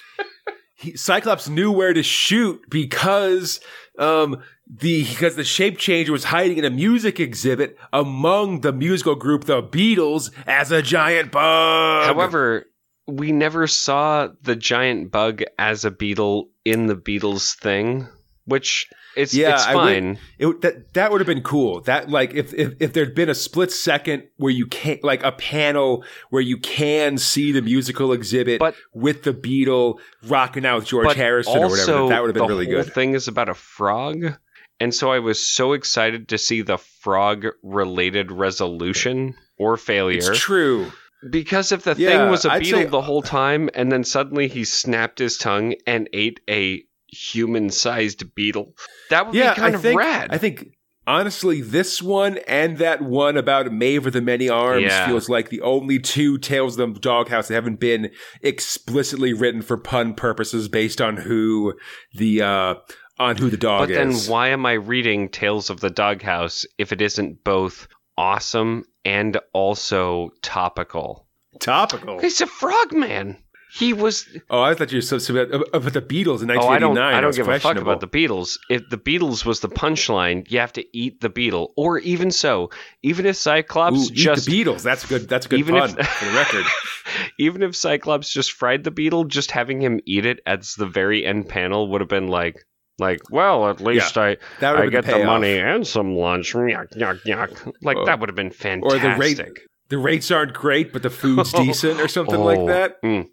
[0.76, 3.60] he, Cyclops knew where to shoot because
[3.98, 4.42] um,
[4.74, 9.44] the because the shape changer was hiding in a music exhibit among the musical group
[9.44, 12.06] the Beatles as a giant bug.
[12.06, 12.66] However,
[13.08, 18.08] we never saw the giant bug as a beetle in the Beatles thing,
[18.46, 20.20] which it's Yeah, it's I would- fine.
[20.40, 21.82] It, that that would have been cool.
[21.82, 25.34] That like if, if if there'd been a split second where you can't like a
[25.34, 30.88] panel where you can see the musical exhibit But- with the beetle rocking out with
[30.88, 32.08] George Harrison or whatever.
[32.08, 32.94] That would have been the really good.
[32.94, 34.38] thing is about a frog,
[34.82, 40.18] and so I was so excited to see the frog-related resolution or failure.
[40.32, 40.92] It's true.
[41.30, 44.04] Because if the Yeah, thing was a I'd beetle say- the whole time, and then
[44.04, 48.74] suddenly he snapped his tongue and ate a human-sized beetle,
[49.10, 50.30] that would Yeah, be kind I of think rad.
[50.32, 50.68] I think
[51.06, 55.08] honestly, this one and that one about Maeve with the many arms Yeah.
[55.08, 59.78] feels like the only two Tales of the Doghouse that haven't been explicitly written for
[59.78, 61.74] pun purposes based on who
[62.16, 62.76] the uh
[63.22, 66.92] on who the dog but then why am I reading Tales of the Doghouse if
[66.92, 71.28] it isn't both awesome and also topical?
[71.60, 72.20] Topical.
[72.20, 73.38] He's a frogman.
[73.74, 74.28] He was.
[74.50, 76.60] Oh, I thought you were so, so about, uh, about the Beatles in 1989.
[76.60, 76.98] Oh, I don't.
[76.98, 78.60] I don't give a fuck about the Beatles.
[78.70, 81.72] If the Beatles was the punchline, you have to eat the beetle.
[81.78, 82.70] Or even so,
[83.02, 84.84] even if Cyclops Ooh, eat just the Beatles.
[84.84, 85.30] That's good.
[85.30, 86.66] That's a good even pun if for the record.
[87.40, 91.26] even if Cyclops just fried the beetle, just having him eat it as the very
[91.26, 92.66] end panel would have been like,
[93.00, 96.54] like, well, at least I That I get been the money and some lunch.
[96.54, 97.74] Yuck, yuck, yuck.
[97.82, 98.06] Like Oh.
[98.06, 99.04] that would have been fantastic.
[99.04, 99.42] Or the rate.
[99.90, 103.02] The rates aren't great, but the food's decent, or something like Oh, that.
[103.04, 103.28] mm.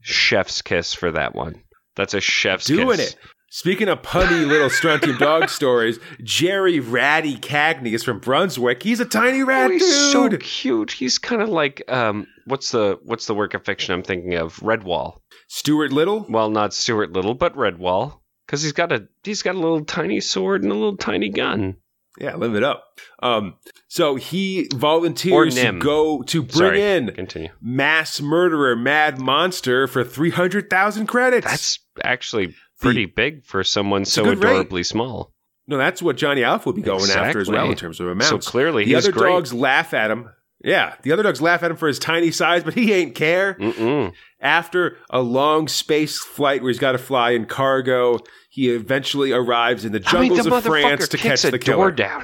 [0.00, 1.62] Chef's kiss for that one.
[1.96, 3.12] That's a chef's Doing kiss.
[3.12, 3.16] it.
[3.50, 8.82] Speaking of punny little Strontium dog stories, Jerry Ratty Cagney is from Brunswick.
[8.82, 10.90] He's a tiny rat Oh, he's so cute.
[10.92, 14.56] He's kind of like um, what's the what's the work of fiction I'm thinking of?
[14.60, 15.18] Redwall.
[15.48, 16.24] Stuart Little.
[16.30, 18.20] Well, not Stuart Little, but Redwall,
[18.52, 21.76] because he's got a he's got a little tiny sword and a little tiny gun.
[22.20, 22.84] Yeah, live it up.
[23.22, 23.54] Um,
[23.88, 27.48] so he volunteers to go to bring Sorry, in Continue.
[27.62, 31.46] mass murderer Mad Monster for three hundred thousand credits.
[31.46, 34.50] That's actually pretty big for someone so good rate.
[34.50, 35.32] adorably small.
[35.66, 38.28] no, that's what Johnny Alpha would be going after as well in terms of amount.
[38.28, 39.30] So clearly, the he's other great.
[39.30, 40.28] dogs laugh at him.
[40.64, 43.54] Yeah, the other dogs laugh at him for his tiny size, but he ain't care.
[43.54, 44.12] Mm-mm.
[44.38, 48.18] After a long space flight where he's got to fly in cargo,
[48.52, 51.90] he eventually arrives in the I mean, jungles the of France to catch the door
[51.90, 52.22] down.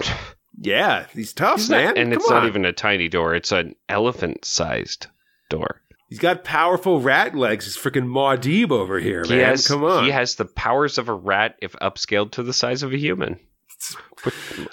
[0.61, 1.85] Yeah, he's tough, He's man.
[1.87, 5.07] not, and Come it's not even a tiny door; it's an elephant-sized
[5.49, 5.81] door.
[6.11, 7.65] He's got powerful rat legs.
[7.65, 9.47] He's freaking Muad'Dib over here, He man.
[9.47, 10.05] has, Come on.
[10.05, 13.39] he has the powers of a rat if upscaled to the size of a human.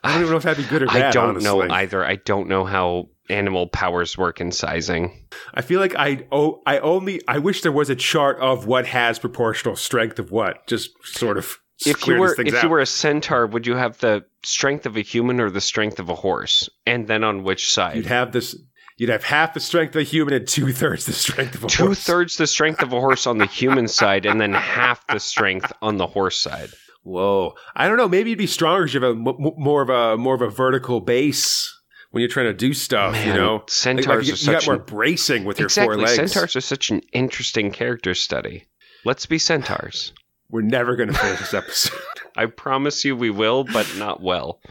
[0.04, 1.04] I don't even know if that'd be good or bad.
[1.04, 2.04] I don't know either.
[2.04, 5.26] I don't know how animal powers work in sizing.
[5.54, 8.86] I feel like I oh I only I wish there was a chart of what
[8.88, 10.66] has proportional strength of what.
[10.68, 12.64] Just sort of If you were if out.
[12.64, 16.00] you were a centaur, would you have the strength of a human or the strength
[16.00, 16.70] of a horse?
[16.86, 17.96] And then on which side?
[17.98, 18.56] you'd have this.
[18.98, 21.68] You'd have half the strength of a human and two thirds the strength of a
[21.68, 22.00] Two horse.
[22.04, 25.74] thirds the strength of a horse on the human side, and then half the strength
[25.82, 26.70] on the horse side.
[27.04, 27.56] Whoa!
[27.76, 28.08] I don't know.
[28.08, 30.50] Maybe you'd be stronger if you have a m- more of a more of a
[30.50, 31.75] vertical base
[32.16, 33.26] when you're trying to do stuff.
[33.26, 36.06] you know, centaurs like are you, you such got more bracing with your four exactly.
[36.06, 36.32] legs.
[36.32, 38.64] Centaurs are such an interesting character study.
[39.04, 40.14] Let's be centaurs.
[40.50, 42.00] We're never going to finish this episode.
[42.38, 44.62] I promise you we will, but not well.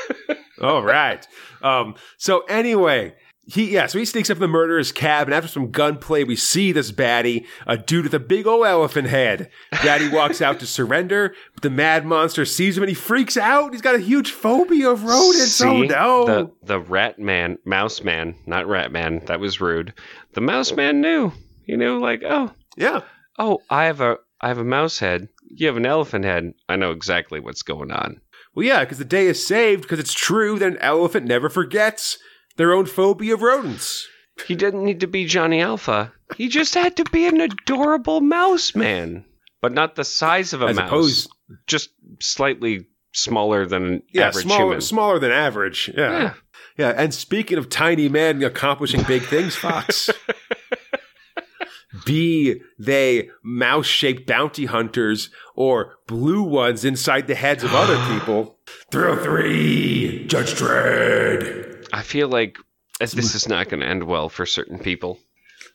[0.60, 1.26] All right.
[1.62, 5.48] Um, so anyway, he yeah, so he sneaks up in the murderer's cab, and after
[5.48, 9.50] some gunplay, we see this baddie, a dude with a big old elephant head.
[9.72, 13.72] Baddie walks out to surrender, but the mad monster sees him and he freaks out.
[13.72, 15.60] He's got a huge phobia of rodents.
[15.60, 16.24] oh See, no!
[16.24, 19.22] The the rat man, mouse man, not rat man.
[19.26, 19.92] That was rude.
[20.34, 21.32] The mouse man knew.
[21.64, 23.00] He knew, like, oh, yeah.
[23.38, 25.28] oh, I have a I have a mouse head.
[25.48, 26.54] You have an elephant head.
[26.68, 28.20] I know exactly what's going on.
[28.54, 32.18] Well, yeah, because the day is saved because it's true that an elephant never forgets
[32.56, 34.06] their own phobia of rodents.
[34.46, 36.12] He didn't need to be Johnny Alpha.
[36.36, 39.24] He just had to be an adorable mouse man,
[39.60, 40.88] but not the size of a As mouse.
[40.88, 41.30] opposed,
[41.66, 44.80] just slightly smaller than yeah, average smaller, human.
[44.80, 45.90] smaller than average.
[45.96, 46.10] Yeah.
[46.18, 46.34] Yeah.
[46.78, 46.88] yeah.
[46.96, 50.08] And speaking of tiny men accomplishing big things, Fox,
[52.06, 58.56] be they mouse shaped bounty hunters or blue ones inside the heads of other people.
[58.90, 61.61] Thrill three, Judge Dredd.
[61.92, 62.58] I feel like
[62.98, 65.18] this is not going to end well for certain people.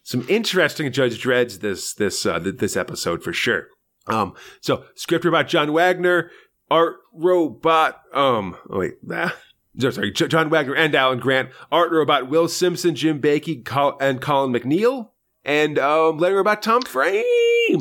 [0.04, 3.68] Some interesting Judge Dredds this this uh, th- this episode for sure.
[4.08, 6.32] Um, so script about John Wagner,
[6.72, 8.02] art robot.
[8.14, 9.36] Um, oh wait, ah,
[9.76, 13.98] no, sorry, J- John Wagner and Alan Grant, art robot Will Simpson, Jim Baikie, Col-
[14.00, 15.10] and Colin MacNeil,
[15.44, 17.24] and um, letter about Tom Frame.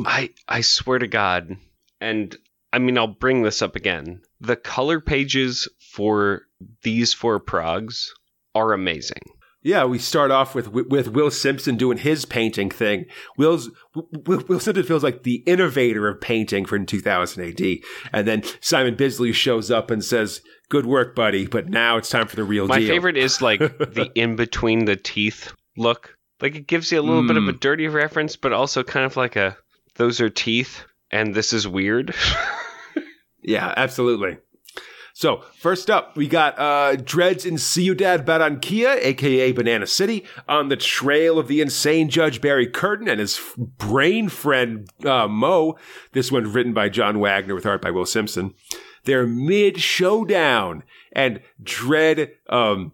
[0.05, 1.55] I I swear to God,
[2.01, 2.35] and
[2.73, 4.21] I mean, I'll bring this up again.
[4.41, 6.41] The color pages for
[6.83, 8.09] these four progs
[8.57, 9.21] are amazing.
[9.63, 13.05] Yeah, we start off with with Will Simpson doing his painting thing.
[13.37, 17.77] Will's Will, Will Simpson feels like the innovator of painting for 2000 AD,
[18.13, 22.27] and then Simon Bisley shows up and says, "Good work, buddy, but now it's time
[22.27, 26.15] for the real My deal." My favorite is like the in between the teeth look.
[26.39, 27.59] Like it gives you a little bit of a Mm.
[27.59, 29.57] dirty reference, but also kind of like a
[29.95, 32.13] those are teeth and this is weird.
[33.43, 34.39] Yeah, absolutely.
[35.19, 40.75] So first up, we got uh, Dredd's in Ciudad Barranquilla, aka Banana City, on the
[40.75, 45.75] trail of the insane Judge Barry Curtin and his brain friend uh, Mo.
[46.11, 48.53] This one written by John Wagner with art by Will Simpson.
[49.05, 52.91] They're mid showdown, and Dredd um,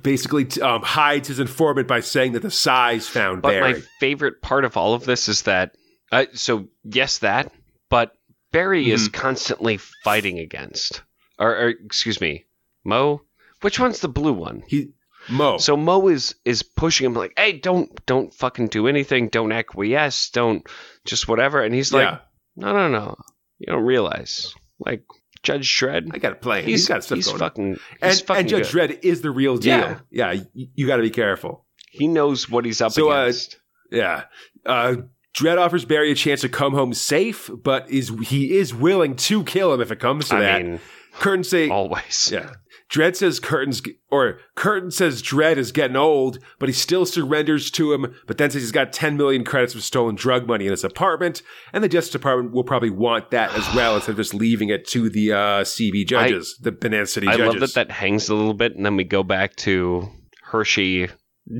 [0.00, 3.72] basically t- um, hides his informant by saying that the size found But Barry.
[3.72, 5.74] my favorite part of all of this is that,
[6.12, 7.52] uh, so yes, that,
[7.88, 8.16] but
[8.52, 9.20] Barry is Mm-hmm.
[9.20, 11.02] constantly fighting against,
[11.38, 12.46] or, or excuse me,
[12.84, 13.22] Mo.
[13.60, 14.62] Which one's the blue one?
[14.66, 14.90] he
[15.28, 15.56] Mo.
[15.58, 19.28] So Mo is is pushing him like, "Hey, don't don't fucking do anything.
[19.28, 20.30] Don't acquiesce.
[20.30, 20.66] Don't
[21.04, 22.18] just whatever." And he's like, yeah,
[22.56, 23.16] "No, no, no.
[23.58, 24.54] You don't realize.
[24.78, 25.04] Like
[25.42, 26.62] Judge Dredd, I got to play.
[26.62, 27.38] he's he's got stuff he's going.
[27.38, 28.90] fucking he's and, fucking and Judge good.
[28.90, 29.78] Dredd is the real deal.
[29.78, 29.98] Yeah.
[30.10, 31.64] Yeah, you, you got to be careful.
[31.90, 33.58] He knows what he's up So, uh, against.
[33.90, 34.24] Yeah.
[34.66, 34.96] Uh,
[35.34, 39.42] Dredd offers Barry a chance to come home safe, but is he is willing to
[39.44, 40.62] kill him if it comes to I that.
[40.62, 40.80] mean,
[41.18, 42.30] Curtin say, always.
[42.32, 42.54] yeah.
[42.90, 47.92] Dredd says Curtin's or Curtin says Dredd is getting old, but he still surrenders to
[47.92, 48.14] him.
[48.26, 51.42] But then says he's got 10 million credits of stolen drug money in his apartment,
[51.72, 54.86] and the Justice Department will probably want that as well instead of just leaving it
[54.88, 57.60] to the uh, CB judges, the Banana City I judges.
[57.60, 60.08] love that that hangs a little bit, and then we go back to
[60.42, 61.08] Hershey.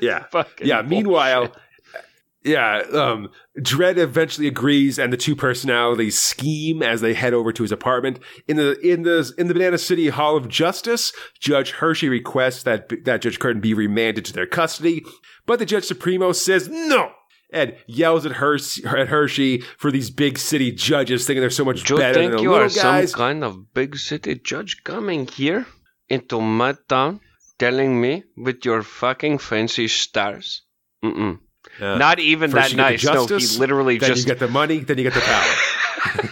[0.00, 0.26] Yeah.
[0.62, 0.82] yeah.
[0.82, 1.62] Meanwhile, bullshit.
[2.44, 7.62] Yeah, um, Dredd eventually agrees, and the two personalities scheme as they head over to
[7.62, 11.12] his apartment in the in the in the Banana City Hall of Justice.
[11.40, 15.02] Judge Hershey requests that that Judge Curtin be remanded to their custody,
[15.46, 17.12] but the Judge Supremo says no.
[17.52, 21.84] And yells at Hershey, at Hershey for these big city judges, thinking they're so much
[21.84, 23.12] Do better than think the you little are guys.
[23.12, 25.64] some kind of big city judge coming here
[26.08, 27.20] into my town,
[27.58, 30.62] telling me with your fucking fancy stars?
[31.04, 31.38] Mm-mm.
[31.80, 31.98] Yeah.
[31.98, 33.04] Not even First that you get the nice.
[33.04, 36.30] No, he justice, literally then just you get the money, then you get the power.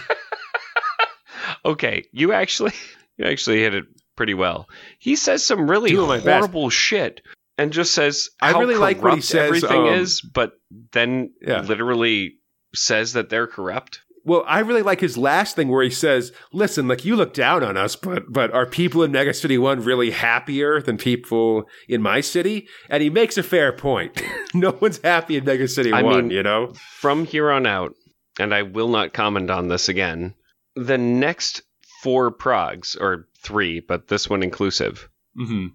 [1.65, 2.05] okay.
[2.11, 2.73] You actually,
[3.17, 4.69] you actually hit it pretty well.
[4.99, 7.21] He says some really Doing horrible shit,
[7.57, 10.53] and just says I really like what he says, Everything um, is, but
[10.91, 11.61] then Yeah.
[11.61, 12.35] literally
[12.75, 14.01] says that they're corrupt.
[14.25, 17.63] Well, I really like his last thing where he says, "Listen, like you look down
[17.63, 22.01] on us, but but are people in Mega City One really happier than people in
[22.01, 24.21] my city?" And he makes a fair point.
[24.53, 26.73] no one's happy in Mega City I One, mean- you know.
[26.99, 27.95] from here on out,
[28.39, 30.35] and I will not comment on this again,
[30.75, 31.61] the next
[32.01, 35.67] four progs, or three, but this one inclusive, hmm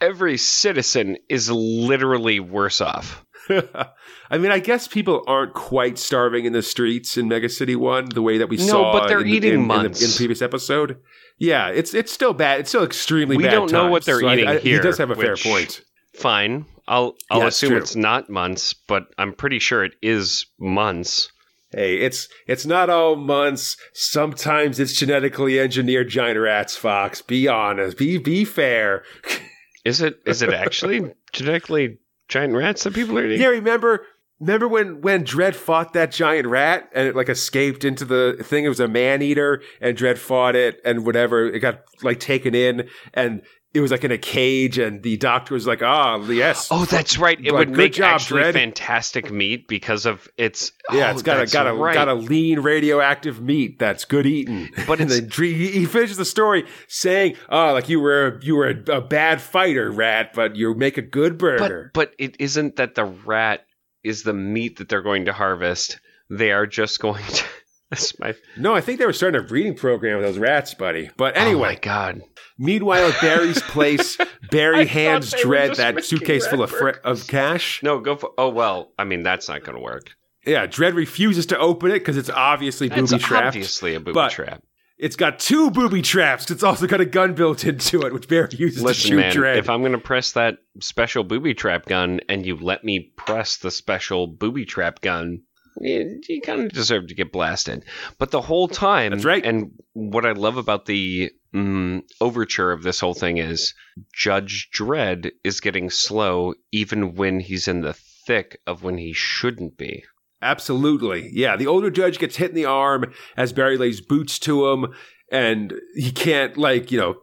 [0.00, 3.22] every citizen is literally worse off.
[4.30, 8.08] I mean, I guess people aren't quite starving in the streets in Mega City One
[8.08, 8.92] the way that we No, saw.
[8.92, 10.02] but they're in, eating in, in, the, months.
[10.02, 10.98] in the previous episode.
[11.38, 12.60] Yeah, it's it's still bad.
[12.60, 13.42] It's still extremely bad.
[13.42, 13.54] We bad.
[13.54, 15.82] don't know what they're So eating I- here, He does have a fair point.
[16.14, 16.66] Fine.
[16.88, 17.78] I'll I'll Yeah, assume true.
[17.78, 21.30] it's not months, but I'm pretty sure it is months.
[21.72, 23.76] Hey, it's it's not all months.
[23.94, 27.22] Sometimes it's genetically engineered giant rats, Fox.
[27.22, 27.96] Be honest.
[27.96, 29.04] Be be fair.
[29.82, 31.96] Is it is it actually genetically
[32.30, 33.40] giant rats that people are eating?
[33.40, 34.06] Yeah, remember
[34.40, 38.64] remember when when Dredd fought that giant rat and it like escaped into the thing?
[38.64, 41.46] It was a man eater, and Dredd fought it and whatever.
[41.46, 45.54] It got like taken in, and it was like in a cage, and the doctor
[45.54, 47.38] was like, "Ah, yes." Oh, that's right.
[47.38, 48.52] It But would make job, actually Dredd.
[48.52, 50.72] fantastic meat because of its.
[50.92, 51.94] Yeah, oh, it's got a got a right.
[51.94, 54.68] got a lean radioactive meat that's good eating.
[54.86, 58.68] But and then he he finishes the story saying, "Oh, like you were you were
[58.70, 62.76] a, a bad fighter, rat, but you make a good burger." But but it isn't
[62.76, 63.66] that the rat
[64.02, 66.00] is the meat that they're going to harvest.
[66.28, 67.44] They are just going to.
[67.90, 68.34] That's my.
[68.56, 71.10] no, I think they were starting a breeding program with those rats, buddy.
[71.16, 72.22] But Oh my anyway, god.
[72.58, 74.16] meanwhile at Barry's place,
[74.50, 77.82] Barry hands thought they were Dredd just that suitcase full of rat fr- of cash.
[77.82, 78.30] No, go for.
[78.38, 78.92] Oh well.
[78.98, 80.10] I mean, that's not going to work.
[80.46, 83.46] Yeah, Dredd refuses to open it because it's obviously booby trapped.
[83.48, 84.62] obviously a booby trap.
[84.96, 86.50] It's got two booby traps.
[86.50, 89.32] It's also got a gun built into it, which Barry uses to shoot man.
[89.34, 89.56] Dredd.
[89.56, 93.56] If I'm going to press that special booby trap gun, and you let me press
[93.56, 95.42] the special booby trap gun,
[95.80, 97.84] you, you kind of deserve to get blasted.
[98.18, 99.44] But the whole time, That's right.
[99.44, 103.74] And what I love about the mm, overture of this whole thing is
[104.14, 107.94] Judge Dredd is getting slow, even when he's in the
[108.26, 110.04] thick of when he shouldn't be.
[110.42, 111.30] Absolutely.
[111.32, 111.56] Yeah.
[111.56, 114.94] The older judge gets hit in the arm as Barry lays boots to him,
[115.30, 117.16] and he can't, like, you know,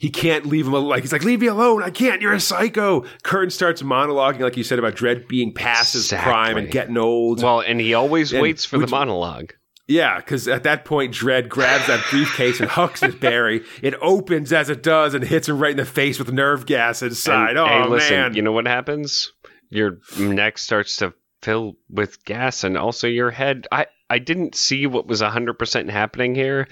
[0.00, 0.88] he can't leave him alone.
[0.88, 1.82] Like, he's like, leave me alone.
[1.82, 2.22] I can't.
[2.22, 3.04] You're a psycho.
[3.22, 7.42] Kern starts monologuing, like you said, about Dredd being past his prime and getting old.
[7.42, 9.52] Well, and he always And waits for the monologue.
[9.86, 13.62] yeah, because at that point, Dredd grabs that briefcase and hucks at Barry.
[13.82, 17.02] It opens as it does and hits him right in the face with nerve gas
[17.02, 17.50] inside.
[17.50, 18.34] And, oh, hey, listen, man.
[18.34, 19.32] you know what happens?
[19.68, 23.66] Your neck starts to fill with gas, and also your head.
[23.70, 26.68] I I didn't see what was hundred percent happening here.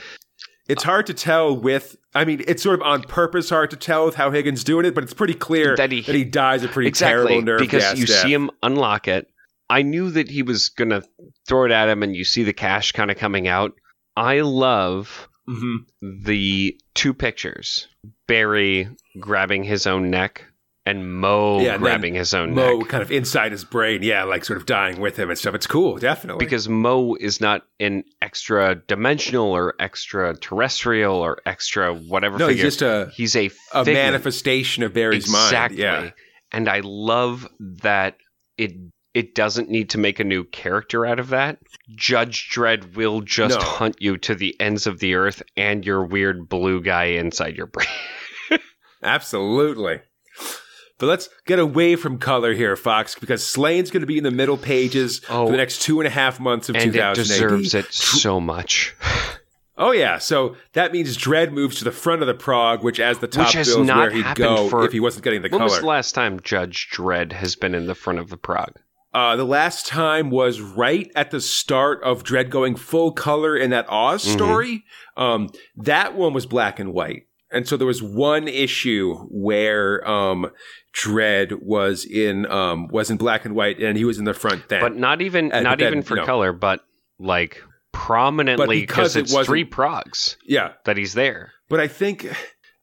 [0.69, 1.97] It's hard to tell with.
[2.14, 4.95] I mean, it's sort of on purpose hard to tell with how Higgins doing it,
[4.95, 7.83] but it's pretty clear That that he- he, dies a pretty exactly terrible nerve because
[7.83, 8.23] gas you death.
[8.23, 9.29] see him unlock it.
[9.71, 11.03] I knew that he was gonna
[11.47, 13.73] throw it at him, and you see the cash kind of coming out.
[14.16, 15.79] I love Mhm.
[16.03, 17.87] the two pictures:
[18.27, 18.89] Barry
[19.19, 20.45] grabbing his own neck,
[20.89, 22.89] and Mo Yeah, and grabbing his own Mo neck.
[22.89, 25.55] kind of inside his brain, yeah, like sort of dying with him and stuff.
[25.55, 26.45] It's cool, definitely.
[26.45, 32.39] because Mo is not an extra dimensional or extraterrestrial or extra whatever.
[32.39, 33.95] no, he's just a he's a a figment.
[34.07, 35.84] manifestation of Barry's exactly.
[35.84, 36.05] mind.
[36.05, 36.11] Yeah,
[36.53, 38.16] And I love that
[38.57, 38.72] it
[39.14, 41.59] it doesn't need to make a new character out of that.
[41.97, 43.64] Judge Dredd will just No.
[43.64, 47.66] hunt you to the ends of the earth and your weird blue guy inside your
[47.66, 47.89] brain.
[49.03, 50.01] absolutely.
[50.99, 54.31] But let's get away from color here, Fox, because Sláine's going to be in the
[54.33, 55.47] middle pages Oh.
[55.47, 58.95] for the next two and a half months of and it deserves it so much.
[59.81, 63.21] Oh yeah, so that means Dredd moves to the front of the prog, which as
[63.21, 65.79] the top bill is where he'd go for- if he wasn't getting the when was
[65.79, 68.73] the last time Judge Dredd has been in the front of the Prog?
[69.15, 73.71] Uh, the last time was right at the start of Dredd going full color in
[73.71, 74.33] that Oz Mhm.
[74.33, 74.85] story.
[75.17, 77.28] Um, that one was black and white.
[77.51, 80.51] And so there was one issue where um,
[80.95, 84.69] Dredd was in um, was in black and white, and he was in the front
[84.69, 84.81] then.
[84.81, 86.81] but not even Uh, not then, even for color, but
[87.19, 91.53] like prominently because it it's wasn't- three progs yeah, that he's there.
[91.69, 92.27] but I think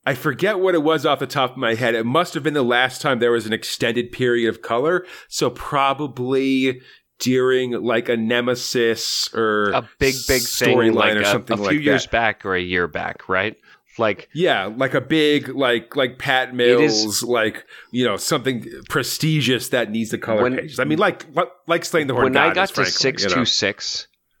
[0.04, 1.94] I forget what it was off the top of my head.
[1.94, 5.04] It must have been the last time there was an extended period of color.
[5.28, 6.80] So probably
[7.18, 11.78] during like a nemesis or A big big storyline like or a, something a few
[11.78, 12.12] like years that.
[12.12, 13.56] back or a year back, right?
[13.98, 19.70] Like Yeah, like a big, like like Pat is- Mills, like you know something prestigious
[19.70, 20.78] that needs the color When- pages.
[20.80, 21.24] I mean, like
[21.66, 22.24] like, Sláine the horn.
[22.24, 23.44] when I got to frankly, six you know.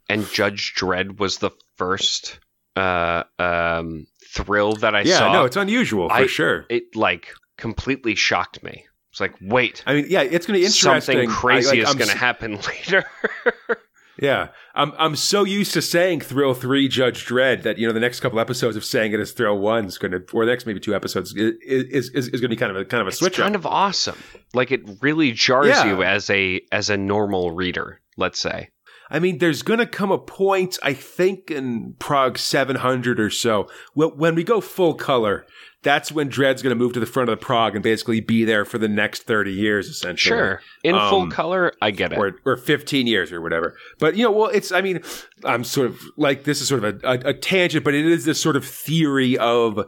[0.08, 2.38] and Judge Dredd was the first
[2.76, 5.32] uh um thrill that I yeah, saw.
[5.32, 6.66] no, it's unusual for I- sure.
[6.68, 8.84] it like completely shocked me.
[9.10, 11.00] It's like, wait, I mean, yeah, it's going to be interesting.
[11.00, 13.04] something crazy I- like, is I'm going to s- happen later.
[14.20, 17.92] Yeah, I'm I'm so used to saying Thrill oh Three, Judge Dredd that you know
[17.92, 20.44] the next couple episodes of saying it as Thrill oh One is going to, or
[20.46, 22.84] the next maybe two episodes is is, is, is going to be kind of a
[22.84, 23.60] kind of a it's switch kind up.
[23.60, 24.16] of awesome.
[24.54, 25.84] Like it really jars Yeah.
[25.86, 28.00] you as a as a normal reader.
[28.16, 28.70] Let's say.
[29.10, 33.68] I mean, there's going to come a point, I think, in Prog 700 or so,
[33.94, 35.46] when we go full color.
[35.82, 38.44] That's when Dredd's going to move to the front of the Prog and basically be
[38.44, 40.36] there for the next 30 years, essentially.
[40.36, 42.18] Sure, in full Um, color, I get it.
[42.18, 43.76] or or 15 years or whatever.
[44.00, 45.00] But you know, well, it's I mean,
[45.44, 48.24] I'm sort of like this is sort of a, a, a tangent, but it is
[48.24, 49.78] this sort of theory of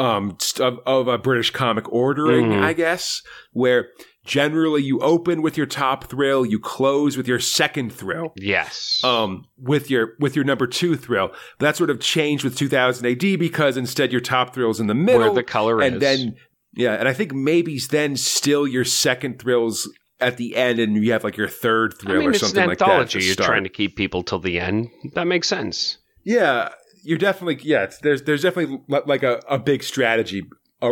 [0.00, 2.62] um of, of a British comic ordering, Mhm.
[2.64, 3.22] I guess,
[3.52, 3.90] where
[4.24, 8.32] generally you open with your top thrill, you close with your second thrill.
[8.36, 9.00] yes.
[9.04, 13.06] Um, with your with your number two thrill, but that sort of changed with 2000
[13.06, 16.00] AD because instead your top thrill's in the middle, Where the color and is.
[16.00, 16.36] then
[16.76, 19.88] yeah, and I think maybe then still your second thrills
[20.20, 22.68] at the end, and you have like your third I thrill mean, or something an
[22.68, 22.84] like that.
[22.88, 23.18] at anthology.
[23.20, 23.46] the You're start.
[23.48, 24.88] trying to keep people till the end.
[25.14, 25.98] That makes sense.
[26.24, 26.70] yeah,
[27.04, 27.82] you're definitely yeah.
[27.84, 30.42] It's, there's there's definitely like a, a big strategy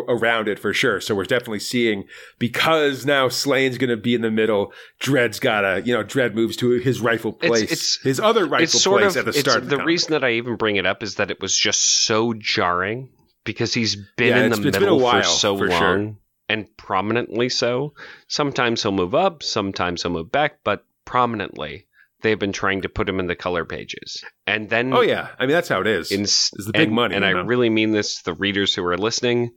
[0.01, 1.01] around it for sure.
[1.01, 2.05] So we're definitely seeing
[2.39, 4.73] because now Sláine's going to be in the middle.
[5.01, 8.63] Dredd's gotta you know Dredd moves to his rightful It's- place, it's- his other rightful
[8.77, 9.63] it's sort place of at the it's- start.
[9.65, 9.87] of the comic.
[9.87, 13.11] reason that I even bring it up is that it was just so jarring
[13.45, 16.17] because he's been Yeah, in the it's middle while, for so for long sure.
[16.49, 17.95] and prominently so.
[18.29, 21.87] Sometimes he'll move up, sometimes he'll move back, but prominently
[22.23, 24.23] they've been trying to put him in the color pages.
[24.47, 26.13] And then Oh yeah, I mean that's how it is.
[26.13, 27.43] in, It's the big and, money, and I know?
[27.43, 29.53] really mean this the readers who are listening.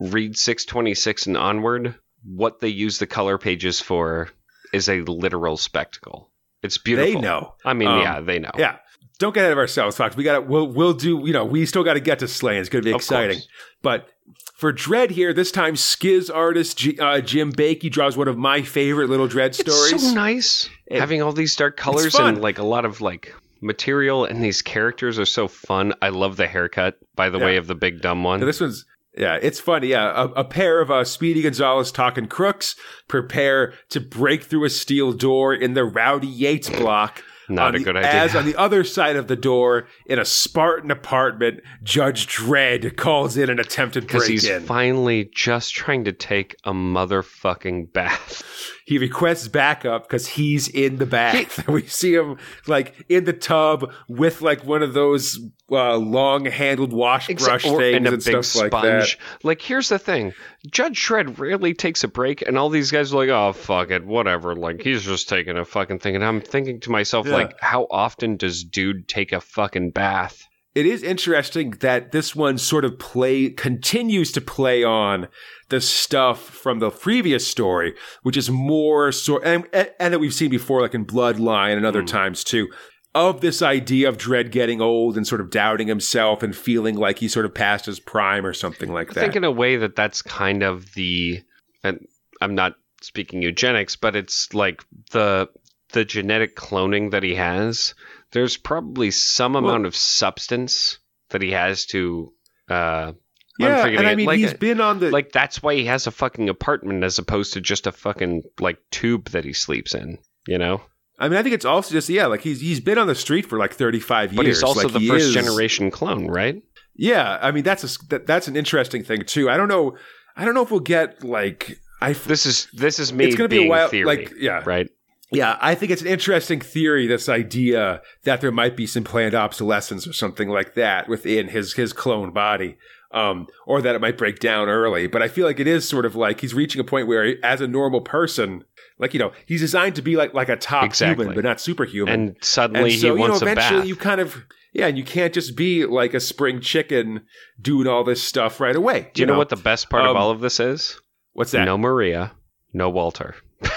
[0.00, 1.94] Read 626 and onward.
[2.24, 4.28] What they use the color pages for
[4.72, 6.30] is a literal spectacle.
[6.62, 7.14] It's beautiful.
[7.14, 7.54] they know.
[7.64, 8.50] I mean, Um, yeah, they know.
[8.58, 8.76] Yeah.
[9.18, 10.16] Don't get ahead of ourselves, Fox.
[10.16, 12.58] We got to we'll we'll do, you know, we still got to get to Slay.
[12.58, 13.40] It's going to be exciting.
[13.82, 14.08] But
[14.54, 18.62] for Dredd here, this time Skizz artist G, uh, Jim Baikie draws one of my
[18.62, 19.92] favorite little Dredd stories.
[19.92, 23.34] It's so nice It- having all these dark colors and like a lot of like
[23.60, 25.94] material, and these characters are so fun.
[26.00, 27.44] I love the haircut, by the Yeah.
[27.44, 28.38] way, of the big dumb one.
[28.38, 28.84] Now, this one's
[29.18, 29.88] Yeah, it's funny.
[29.88, 32.76] Yeah, a, a pair of uh, Speedy Gonzalez talking crooks
[33.08, 37.22] prepare to break through a steel door in the Rowdy Yates block.
[37.50, 38.10] Not a the- good idea.
[38.10, 43.36] As on the other side of the door, in a Spartan apartment, Judge Dredd calls
[43.38, 44.62] in an attempted Because break he's in.
[44.64, 48.42] finally just trying to take a motherfucking bath.
[48.88, 51.68] He requests backup because he's in the bath.
[51.68, 55.38] we see him like in the tub with like one of those
[55.70, 59.02] uh, long-handled wash brush or things and a and big stuff like that.
[59.04, 59.18] sponge.
[59.42, 60.32] Like, here's the thing:
[60.70, 64.06] Judge Dredd rarely takes a break, and all these guys are like, "Oh, fuck it,
[64.06, 67.34] whatever." Like, he's just taking a fucking thing, and I'm thinking to myself, Yeah.
[67.34, 70.47] like, how often does dude take a fucking bath?
[70.78, 75.26] It is interesting that this one sort of play continues to play on
[75.70, 80.50] the stuff from the previous story, which is more sort and, and that we've seen
[80.50, 82.06] before, like in Bloodline and other hmm.
[82.06, 82.68] times too,
[83.12, 87.18] of this idea of Dredd getting old and sort of doubting himself and feeling like
[87.18, 89.18] he's sort of past his prime or something like that.
[89.18, 91.42] I think in a way that that's kind of the,
[91.82, 92.06] and
[92.40, 95.48] I'm not speaking eugenics, but it's like the
[95.92, 97.94] the genetic cloning that he has.
[98.32, 100.98] There's probably some Well- amount of substance
[101.30, 102.32] that he has to.
[102.68, 103.12] Uh,
[103.58, 106.06] yeah, I'm and I mean Like he's been on the like that's why he has
[106.06, 110.18] a fucking apartment as opposed to just a fucking like tube that he sleeps in.
[110.46, 110.80] You know,
[111.18, 113.46] I mean, I think it's also just yeah, like he's he's been on the street
[113.46, 114.36] for like thirty five years.
[114.36, 116.62] but he's also Like, the he first is- generation clone, right?
[116.94, 119.50] Yeah, I mean that's a that, that's an interesting thing too.
[119.50, 119.96] I don't know.
[120.36, 122.12] I don't know if we'll get like I.
[122.12, 123.88] This is this is me it's gonna being be a while.
[123.88, 124.88] theory, Like yeah, right?
[125.32, 125.58] Yeah.
[125.60, 127.06] I think it's an interesting theory.
[127.06, 131.74] This idea that there might be some planned obsolescence or something like that within his
[131.74, 132.76] his clone body.
[133.10, 136.04] Um, or that it might break down early, but I feel like it is sort
[136.04, 138.64] of like he's reaching a point where, as a normal person,
[138.98, 141.24] like you know, he's designed to be like like a top Exactly.
[141.24, 142.12] human, but not superhuman.
[142.12, 143.88] And suddenly and so, he you know, wants a eventually bath.
[143.88, 147.22] you kind of yeah, and you can't just be like a spring chicken
[147.58, 149.08] doing all this stuff right away.
[149.14, 151.00] Do you know, what the best part of Um, all of this is?
[151.32, 151.64] what's that?
[151.64, 152.32] No Maria,
[152.74, 153.34] no Walter.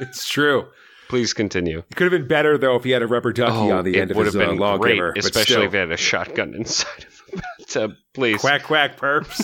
[0.00, 0.68] It's true.
[1.10, 1.80] Please continue.
[1.90, 4.10] It could have been better though if he had a rubber ducky on the end
[4.12, 5.12] of would his have uh, lawgiver.
[5.16, 7.92] especially if he had a shotgun inside of the bathtub.
[8.14, 8.40] Please.
[8.40, 9.42] quack quack perps.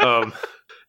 [0.04, 0.32] um,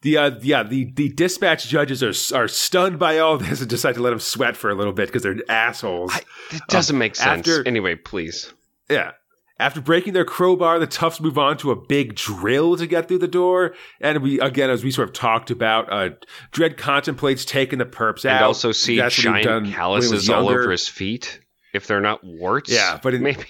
[0.02, 3.96] the uh, yeah the the dispatch judges are are stunned by all this and decide
[3.96, 6.12] to let him sweat for a little bit because they're assholes.
[6.14, 6.22] I-
[6.56, 7.48] It doesn't make sense.
[7.48, 8.52] after- anyway, please.
[8.90, 9.12] Yeah.
[9.62, 13.20] After breaking their crowbar, the toughs move on to a big drill to get through
[13.20, 13.76] the door.
[14.02, 16.10] And we, again, as we sort of talked about, uh,
[16.52, 18.38] Dredd contemplates taking the perps out.
[18.38, 21.40] And also see That's giant calluses all over his feet.
[21.74, 23.46] If they're not warts, Yeah, but in- maybe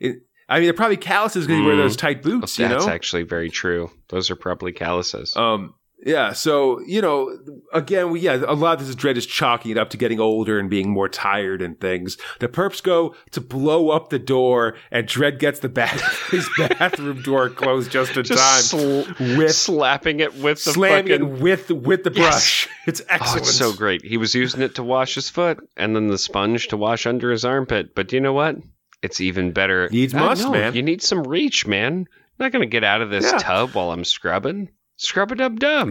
[0.48, 1.78] I mean, they're probably calluses because he wear Mm.
[1.78, 2.92] those tight boots, you that's know?
[2.92, 3.90] actually very true.
[4.10, 5.34] Those are probably calluses.
[5.36, 5.74] Um,
[6.04, 6.32] yeah.
[6.32, 7.36] So you know,
[7.72, 10.20] again, we, yeah, a lot of this is Dredd is chalking it up to getting
[10.20, 12.16] older and being more tired and things.
[12.40, 17.22] The perps go to blow up the door, and Dredd gets the bath his bathroom
[17.22, 21.36] door closed just in Just time sl- with slapping it with the slamming fucking.
[21.36, 22.18] it with with the Yes.
[22.28, 22.68] brush.
[22.86, 23.38] It's Oh, excellent.
[23.48, 24.04] it's so great.
[24.04, 27.32] He was using it to wash his foot, and then the sponge to wash under
[27.32, 27.94] his armpit.
[27.96, 28.56] But do you know what?
[29.02, 29.88] It's even better.
[29.90, 30.74] Needs must, no, man.
[30.74, 32.06] You need some reach, man.
[32.08, 33.38] I'm not gonna get out of this Yeah.
[33.38, 34.68] tub while I'm scrubbing.
[34.96, 35.88] Scrub a dub dub.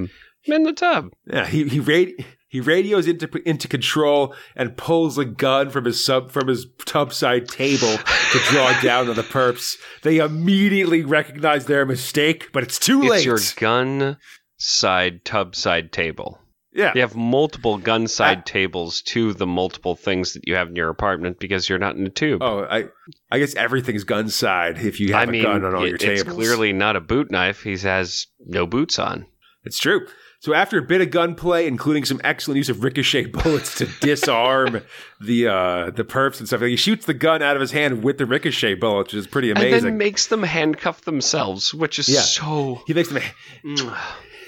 [0.48, 1.12] I'm in the tub.
[1.26, 6.04] Yeah, he he radi- he radios into into control and pulls a gun from his
[6.04, 9.76] sub from his tub side table to draw down on the perps.
[10.04, 13.26] They immediately recognize their mistake, but it's too late.
[13.26, 14.18] It's your gun
[14.58, 16.40] side tub side table.
[16.76, 20.68] Yeah, You have multiple gun side I- tables to the multiple things that you have
[20.70, 22.42] in your apartment because you're not in a tube.
[22.44, 22.86] Oh, I
[23.32, 25.88] I guess everything's gun side if you have I a mean, gun on all it-
[25.88, 26.36] your it's tables.
[26.36, 27.64] clearly not a boot knife.
[27.64, 29.26] He has no boots on.
[29.64, 30.06] It's true.
[30.42, 34.82] So after a bit of gunplay, including some excellent use of ricochet bullets to disarm
[35.20, 38.04] the uh, the perps and stuff, like he shoots the gun out of his hand
[38.04, 39.74] with the ricochet bullets, which is pretty amazing.
[39.74, 42.20] And then makes them handcuff themselves, which is Yeah.
[42.20, 42.84] so.
[42.86, 43.24] he makes them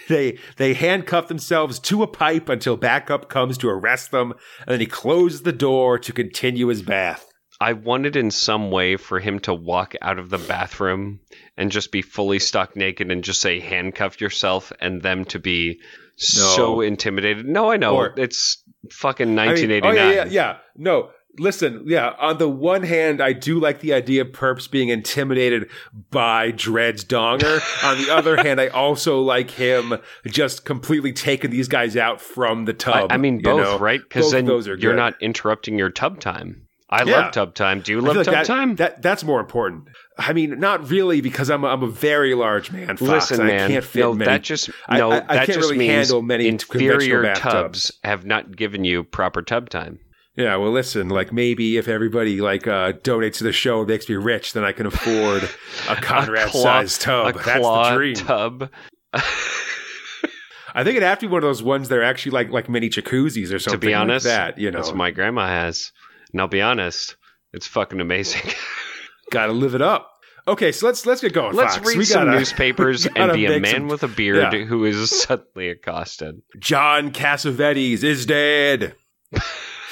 [0.08, 4.80] they they handcuff themselves to a pipe until backup comes to arrest them, and then
[4.80, 7.26] he closes the door to continue his bath.
[7.60, 11.22] I wanted in some way for him to walk out of the bathroom
[11.58, 15.80] and just be fully stuck naked and just say handcuff yourself and them to be
[16.18, 17.47] so intimidated.
[17.47, 17.95] No, I know.
[17.95, 19.97] Or- it's fucking I mean, 1989.
[19.97, 20.58] oh yeah, yeah, yeah.
[20.76, 21.10] No,
[21.40, 22.14] listen, yeah.
[22.20, 25.70] On the one hand, I do like the idea of perps being intimidated
[26.12, 27.60] by Dredd's donger.
[27.84, 32.66] on the other hand, I also like him just completely taking these guys out from
[32.66, 33.12] the tub.
[33.12, 33.78] I mean, you both, know?
[33.80, 34.02] right?
[34.02, 34.98] Because then those are you're good.
[34.98, 36.64] not interrupting your tub time.
[36.90, 37.18] I Yeah.
[37.20, 37.82] love tub time.
[37.82, 38.76] Do you love like tub that, time?
[38.78, 39.90] That that's more important.
[40.18, 42.96] I mean, not really because I'm a, I'm a very large man.
[42.96, 43.66] Fox, Listen, man.
[43.66, 44.32] I can't fit no, many.
[44.32, 45.12] that just no.
[45.12, 49.04] I- I that can't just really means handle many inferior tubs have not given you
[49.04, 50.00] proper tub time.
[50.38, 51.10] Yeah, well, listen.
[51.10, 54.64] Like maybe if everybody like uh, donates to the show, it makes me rich, then
[54.64, 55.44] I can afford
[55.90, 57.36] a Conrad sized tub.
[57.36, 58.16] a That's the dream.
[58.16, 58.70] tub.
[60.74, 62.70] I think it'd have to be one of those ones that are actually like like
[62.70, 63.80] mini jacuzzis or something.
[63.82, 65.92] to be honest, like that you know, that's what my grandma has.
[66.32, 67.16] And I'll be honest,
[67.54, 68.52] it's fucking amazing.
[69.32, 70.12] gotta live it up.
[70.48, 71.56] Okay, so let's let's get going.
[71.56, 71.88] Let's Fox.
[71.88, 74.66] read We some gotta- newspapers and be a man some- with a beard Yeah.
[74.66, 76.42] who is suddenly accosted.
[76.60, 78.94] John Cassavetes is dead.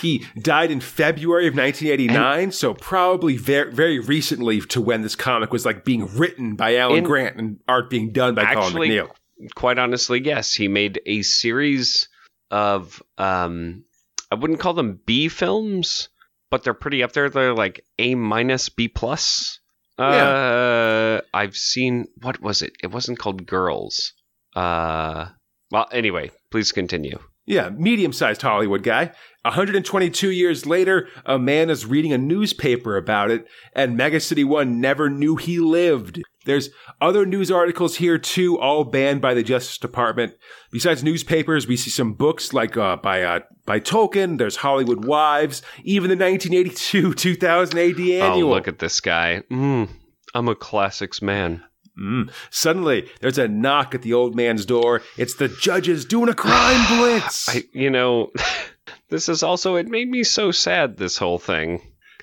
[0.01, 5.51] He died in February of 1989, so probably very very recently to when this comic
[5.51, 9.09] was like being written by Alan In- Grant and art being done by Actually, Colin
[9.09, 9.51] MacNeil.
[9.55, 12.09] quite honestly, yes, he made a series
[12.51, 13.83] of um
[14.31, 16.09] I wouldn't call them B films,
[16.51, 17.29] but they're pretty up there.
[17.29, 19.59] They're like A minus B plus.
[19.97, 22.73] Uh I've seen what was it?
[22.83, 24.13] It wasn't called Girls.
[24.55, 25.27] Uh
[25.71, 27.19] well anyway, please continue.
[27.45, 29.11] Yeah, medium sized Hollywood guy.
[29.45, 34.81] 122 years later, a man is reading a newspaper about it, and Mega City One
[34.81, 36.19] never knew he lived.
[36.45, 40.33] There's other news articles here too, all banned by the Justice Department.
[40.71, 44.39] Besides newspapers, we see some books like uh, by uh, by Tolkien.
[44.39, 48.49] There's Hollywood Wives, even the 1982 2000 AD annual.
[48.49, 49.43] Oh, look at this guy.
[49.51, 49.89] Mm,
[50.33, 51.63] I'm a classics man.
[51.99, 52.31] Mm.
[52.49, 55.01] Suddenly, there's a knock at the old man's door.
[55.17, 57.47] It's the judges doing a crime blitz.
[57.47, 58.31] I, you know,
[59.15, 60.97] this is also it made me so sad.
[60.97, 61.79] This whole thing,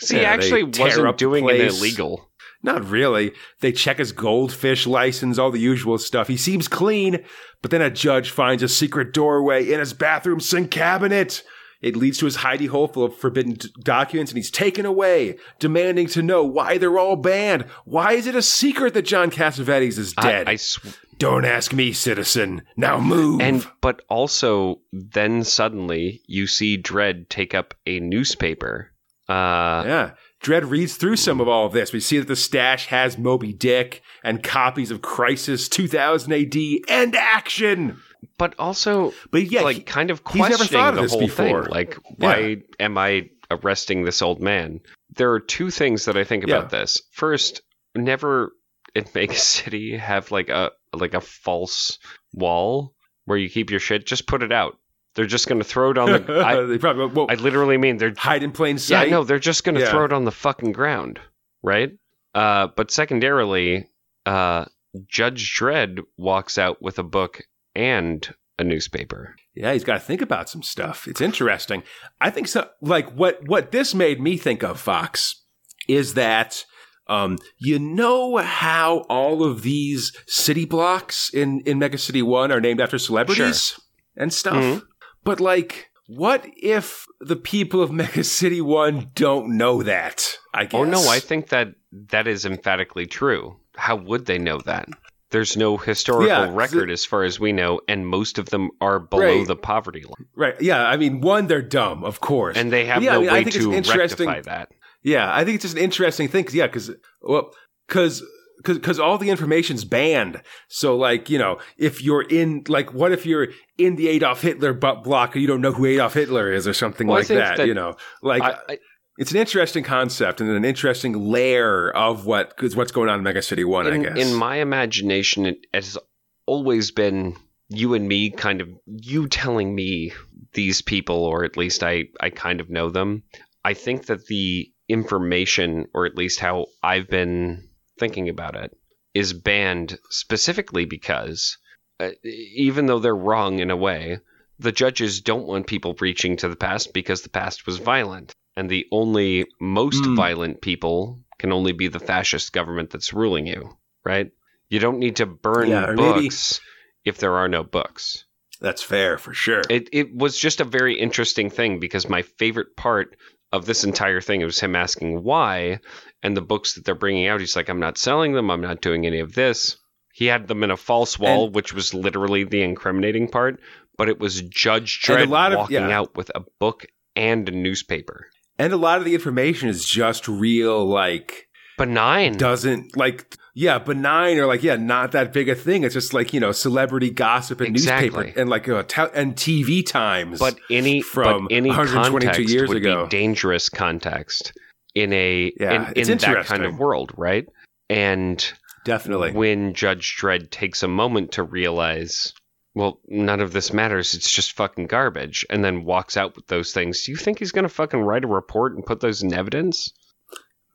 [0.06, 2.28] he Yeah, actually wasn't doing it illegal.
[2.62, 3.32] Not really.
[3.60, 6.28] They check his goldfish license, all the usual stuff.
[6.28, 7.24] He seems clean,
[7.62, 11.42] but then a judge finds a secret doorway in his bathroom sink cabinet.
[11.80, 15.38] It leads to his hidey hole full of forbidden d- documents, and he's taken away,
[15.58, 17.62] demanding to know why they're all banned.
[17.86, 20.48] Why is it a secret that John Cassavetes is I, dead?
[20.48, 22.62] I sw- Don't ask me, citizen.
[22.76, 23.40] Now move.
[23.40, 28.90] and but also then suddenly you see Dredd take up a newspaper.
[29.28, 30.10] Uh, Yeah.
[30.42, 31.92] Dredd reads through some of all of this.
[31.92, 36.56] We see that the stash has Moby Dick and copies of Crisis 2000 AD
[36.88, 37.98] and action.
[38.38, 41.20] but also But yeah, like he- kind of he's never questioning thought of the whole
[41.20, 41.62] before.
[41.64, 41.72] thing.
[41.72, 44.80] Like, why am I arresting this old man?
[45.14, 47.00] There are two things that I think about this.
[47.12, 47.62] First,
[47.94, 48.52] never
[48.96, 51.98] in Mega City have like a like a false
[52.32, 54.06] wall where you keep your shit.
[54.06, 54.78] Just put it out.
[55.14, 56.40] They're just going to throw it on the.
[56.46, 58.14] I, they probably well, I literally mean they're.
[58.16, 59.08] hide in plain sight.
[59.08, 59.90] Yeah, no, they're just going to Yeah.
[59.90, 61.20] throw it on the fucking ground,
[61.62, 61.92] right?
[62.34, 63.88] Uh, but secondarily,
[64.24, 64.64] uh,
[65.06, 67.42] Judge Dredd walks out with a book
[67.74, 68.26] and
[68.58, 69.34] a newspaper.
[69.54, 71.06] Yeah, he's got to think about some stuff.
[71.06, 71.82] It's interesting.
[72.20, 72.70] I think so.
[72.80, 75.42] Like what what this made me think of, Fox,
[75.88, 76.64] is that
[77.08, 82.60] um, you know how all of these city blocks in in Mega City One are
[82.60, 83.78] named after celebrities
[84.16, 84.54] and stuff.
[84.62, 84.82] Mhm.
[85.24, 90.38] But like, what if the people of Mega City One don't know that?
[90.54, 90.74] I guess.
[90.80, 91.68] Oh no, I think that
[92.10, 93.56] that is emphatically true.
[93.76, 94.88] How would they know that?
[95.30, 98.98] There's no historical Yeah, record as far as we know, and most of them are
[99.00, 99.46] below Right.
[99.46, 100.60] the poverty line, right.
[100.60, 103.28] Yeah, I mean, one, they're dumb, of course, and they have Yeah, I no mean,
[103.30, 104.68] I way think it's to interesting- rectify that.
[105.02, 106.44] Yeah, I think it's just an interesting thing.
[106.44, 106.90] 'cause- yeah, because
[107.20, 107.52] well,
[107.88, 108.22] because
[108.62, 110.40] because all the information's banned.
[110.68, 113.48] So like you know, if you're in like, what if you're
[113.78, 116.72] in the Adolf Hitler butt block and you don't know who Adolf Hitler is or
[116.72, 118.78] something Well, like that, that- You know, like I, I,
[119.18, 123.24] it's an interesting concept and an interesting layer of what is what's going on in
[123.24, 123.86] Mega City One.
[123.88, 125.98] in, I guess in my imagination, it has
[126.46, 127.36] always been
[127.68, 130.12] you and me, kind of you telling me
[130.54, 133.22] these people, or at least I, I kind of know them.
[133.64, 137.68] I think that the information, or at least how I've been
[137.98, 138.76] thinking about it,
[139.14, 141.58] is banned specifically because,
[142.00, 144.18] uh, even though they're wrong in a way,
[144.58, 148.32] the judges don't want people reaching to the past because the past was violent.
[148.56, 150.16] And the only most Mm.
[150.16, 154.30] violent people can only be the fascist government that's ruling you, right?
[154.68, 156.60] You don't need to burn Yeah, or maybe- books
[157.04, 158.24] if there are no books.
[158.60, 159.62] that's fair for sure.
[159.68, 163.16] It it was just a very interesting thing because my favorite part
[163.52, 165.80] of this entire thing It was him asking why,
[166.22, 168.80] and the books that they're bringing out, he's like, I'm not selling them, I'm not
[168.80, 169.76] doing any of this.
[170.14, 173.60] He had them in a false wall, And- which was literally the incriminating part,
[173.96, 175.98] but it was Judge Dredd lot of- walking yeah.
[175.98, 176.86] out with a book
[177.16, 178.28] and a newspaper.
[178.58, 181.48] and a lot of the information is just real, like
[181.78, 182.36] Benign.
[182.36, 186.32] doesn't like yeah benign or like yeah not that big a thing it's just like
[186.32, 188.08] you know celebrity gossip and Exactly.
[188.10, 192.52] newspaper and like uh, te- and tv times but any from but any 122 context
[192.54, 193.04] years would ago.
[193.04, 194.52] be dangerous context
[194.94, 197.46] in a Yeah, in, in that kind of world, right?
[197.88, 198.52] And
[198.84, 202.32] definitely when Judge Dredd takes a moment to realize,
[202.74, 206.72] well, none of this matters, it's just fucking garbage, and then walks out with those
[206.72, 209.90] things, do you think he's gonna fucking write a report and put those in evidence?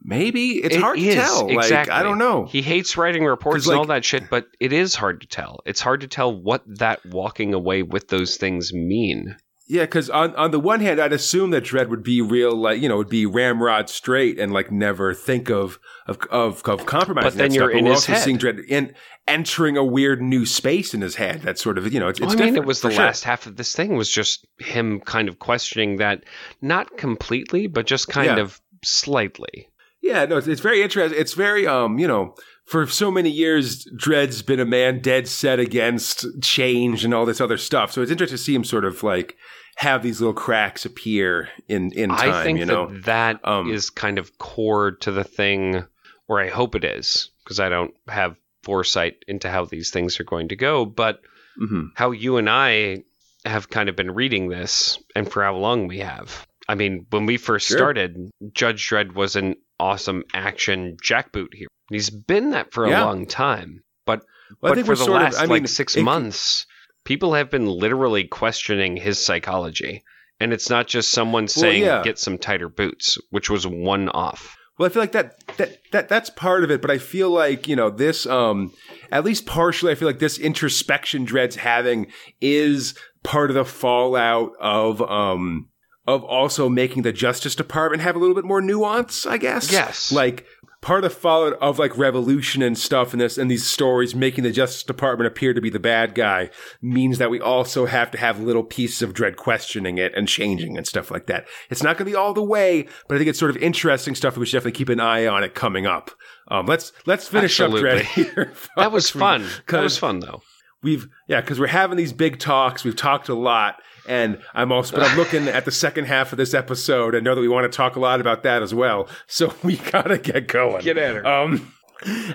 [0.03, 1.47] Maybe it's It hard is, to tell.
[1.49, 1.91] Exactly.
[1.93, 2.45] Like I don't know.
[2.45, 5.59] He hates writing reports and all that shit, but it is hard to tell.
[5.65, 9.35] It's hard to tell what that walking away with those things mean.
[9.69, 12.81] Yeah, because on on the one hand, I'd assume that Dredd would be real, like
[12.81, 15.77] you know, would be ramrod straight and like never think of
[16.07, 17.29] of of, of compromising.
[17.31, 17.77] But then you're stuff.
[17.79, 18.21] in we're his also head.
[18.23, 18.93] seeing Dredd in,
[19.27, 21.41] entering a weird new space in his head.
[21.41, 23.03] That's sort of you know, it's, it's Well, I mean, it was the sure.
[23.03, 26.23] last half of this thing was just him kind of questioning that,
[26.61, 28.43] not completely, but just kind Yeah.
[28.43, 29.67] of slightly.
[30.07, 31.19] Yeah, no, it's, it's very interesting.
[31.19, 32.35] It's very, um, you know,
[32.65, 37.39] for so many years, Dredd's been a man dead set against change and all this
[37.41, 37.91] other stuff.
[37.91, 39.35] So it's interesting to see him sort of like
[39.75, 42.33] have these little cracks appear in in time.
[42.33, 45.83] I think you know, that that Um, is kind of core to the thing,
[46.27, 50.25] or I hope it is, because I don't have foresight into how these things are
[50.25, 50.83] going to go.
[50.85, 51.21] But
[51.61, 51.91] Mhm.
[51.95, 53.03] how you and I
[53.45, 56.45] have kind of been reading this, and for how long we have.
[56.67, 57.77] I mean, when we first Sure.
[57.77, 61.69] started, Judge Dredd was an awesome action jackboot hero.
[61.89, 63.05] He's been that for a Yeah.
[63.05, 64.23] long time, but
[64.61, 66.65] Well, but for the sort of- last I mean, like six it- months,
[67.05, 70.03] people have been literally questioning his psychology.
[70.39, 72.03] And it's not just someone saying yeah.
[72.03, 74.55] get some tighter boots, which was one off.
[74.77, 77.67] Well, I feel like that that that that's part of it, but I feel like
[77.67, 78.27] you know this.
[78.27, 78.71] Um,
[79.11, 82.05] at least partially, I feel like this introspection Dredd's having
[82.39, 85.69] is part of the fallout of um
[86.07, 89.25] of also making the Justice Department have a little bit more nuance.
[89.25, 89.71] I guess.
[89.71, 90.11] Yes.
[90.11, 90.45] Like
[90.81, 94.43] part of the fallout of like revolution and stuff in this and these stories making
[94.43, 96.49] the Justice Department appear to be the bad guy
[96.81, 100.77] means that we also have to have little pieces of Dredd questioning it and changing
[100.77, 101.47] and stuff like that.
[101.69, 104.15] It's not going to be all the way, but I think it's sort of interesting
[104.15, 106.11] stuff that we should definitely keep an eye on it coming up.
[106.49, 107.89] Um, let's let's finish Absolutely.
[107.89, 108.53] up Dredd here.
[108.77, 109.45] That was fun.
[109.67, 110.41] That was fun though.
[110.83, 112.83] We've yeah, because we're having these big talks.
[112.83, 116.37] We've talked a lot, and I'm also but I'm looking at the second half of
[116.37, 119.07] this episode and know that we want to talk a lot about that as well.
[119.27, 120.83] So we gotta get going.
[120.83, 121.25] Get at her.
[121.27, 121.73] Um,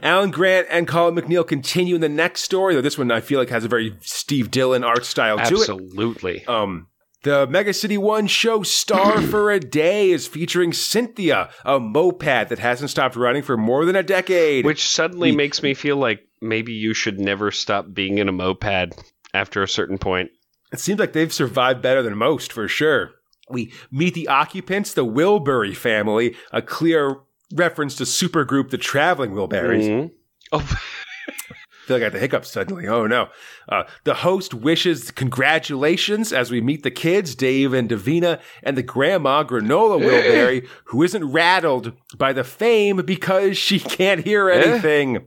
[0.02, 2.74] Alan Grant and Colin MacNeil continue in the next story.
[2.74, 5.52] Though this one I feel like has a very Steve Dillon art style to it.
[5.52, 6.44] Absolutely.
[6.46, 6.88] Um,
[7.22, 12.58] the Mega City One show Star for a Day is featuring Cynthia, a moped that
[12.58, 14.64] hasn't stopped running for more than a decade.
[14.64, 18.32] Which suddenly We- makes me feel like maybe you should never stop being in a
[18.32, 18.96] moped
[19.32, 20.30] after a certain point.
[20.72, 23.10] It seems like they've survived better than most, for sure.
[23.50, 27.16] We meet the occupants, the Wilbury family, a clear
[27.54, 29.86] reference to supergroup the Traveling Wilburys.
[29.88, 30.10] Mhm.
[30.52, 30.58] Oh,
[31.28, 32.86] I feel like I got the hiccups suddenly.
[32.86, 33.28] Oh no.
[33.68, 38.82] Uh, the host wishes congratulations as we meet the kids, Dave and Davina, and the
[38.82, 45.26] grandma, Granola Wilbury, who isn't rattled by the fame because she can't hear anything.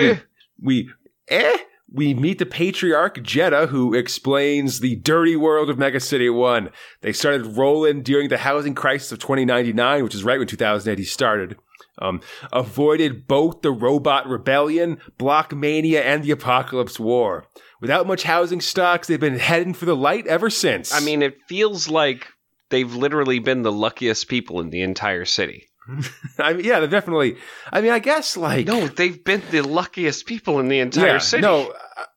[0.00, 0.18] we,
[0.62, 0.90] we,
[1.28, 1.56] eh?
[1.96, 6.68] We meet the patriarch, Jetta, who explains the dirty world of Mega City 1.
[7.00, 11.56] They started rolling during the housing crisis of 2099, which is right when 2080 started.
[11.98, 12.20] Um,
[12.52, 17.46] avoided both the robot rebellion, block mania, and the apocalypse war.
[17.80, 20.92] Without much housing stocks, they've been heading for the light ever since.
[20.92, 22.28] I mean, it feels like
[22.68, 25.68] they've literally been the luckiest people in the entire city.
[26.38, 27.36] I mean, yeah, they're definitely.
[27.72, 31.18] I mean, I guess like No, they've been the luckiest people in the entire yeah,
[31.18, 31.42] city.
[31.42, 31.72] No,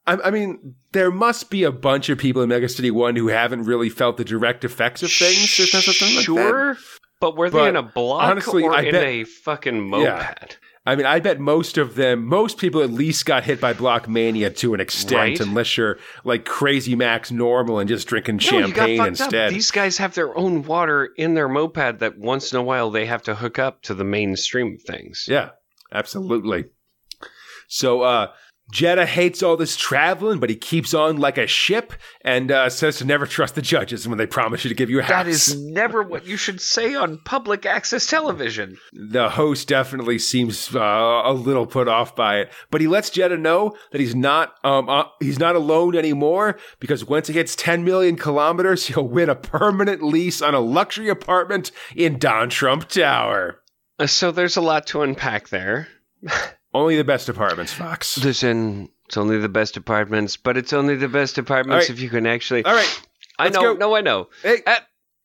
[0.05, 3.27] I, I mean, there must be a bunch of people in Mega City One who
[3.27, 5.49] haven't really felt the direct effects of things.
[5.53, 6.23] something like that.
[6.23, 6.77] sure,
[7.21, 10.03] but were they But in a block honestly, or I in bet- a fucking moped?
[10.05, 10.33] Yeah.
[10.85, 14.07] I mean, I bet most of them, most people at least got hit by Block
[14.09, 15.39] Mania to an extent, Right.
[15.39, 19.35] unless you're like Crazy Max normal and just drinking No, champagne instead.
[19.35, 19.53] up.
[19.53, 23.05] These guys have their own water in their moped that once in a while they
[23.05, 25.25] have to hook up to the mainstream of things.
[25.29, 25.49] Yeah,
[25.91, 26.65] absolutely.
[27.67, 28.27] So, uh,
[28.71, 32.97] Jetta hates all this traveling, but he keeps on like a ship and uh, says
[32.97, 35.09] to never trust the judges when they promise you to give you a house.
[35.09, 38.77] That is never what you should say on public access television.
[38.93, 43.37] the host definitely seems uh, a little put off by it, but he lets Jetta
[43.37, 47.83] know that he's not um uh, he's not alone anymore because once he hits 10
[47.83, 53.61] million kilometers, he'll win a permanent lease on a luxury apartment in Don Trump Tower.
[53.97, 55.87] Uh, So there's a lot to unpack there.
[56.73, 58.17] Only the best apartments, Fox.
[58.23, 61.95] Listen, it's only the best apartments, but it's only the best apartments right.
[61.95, 62.63] if you can actually.
[62.63, 63.01] All right,
[63.39, 63.73] I know, go.
[63.73, 64.29] no, I know.
[64.43, 64.75] hey, Uh,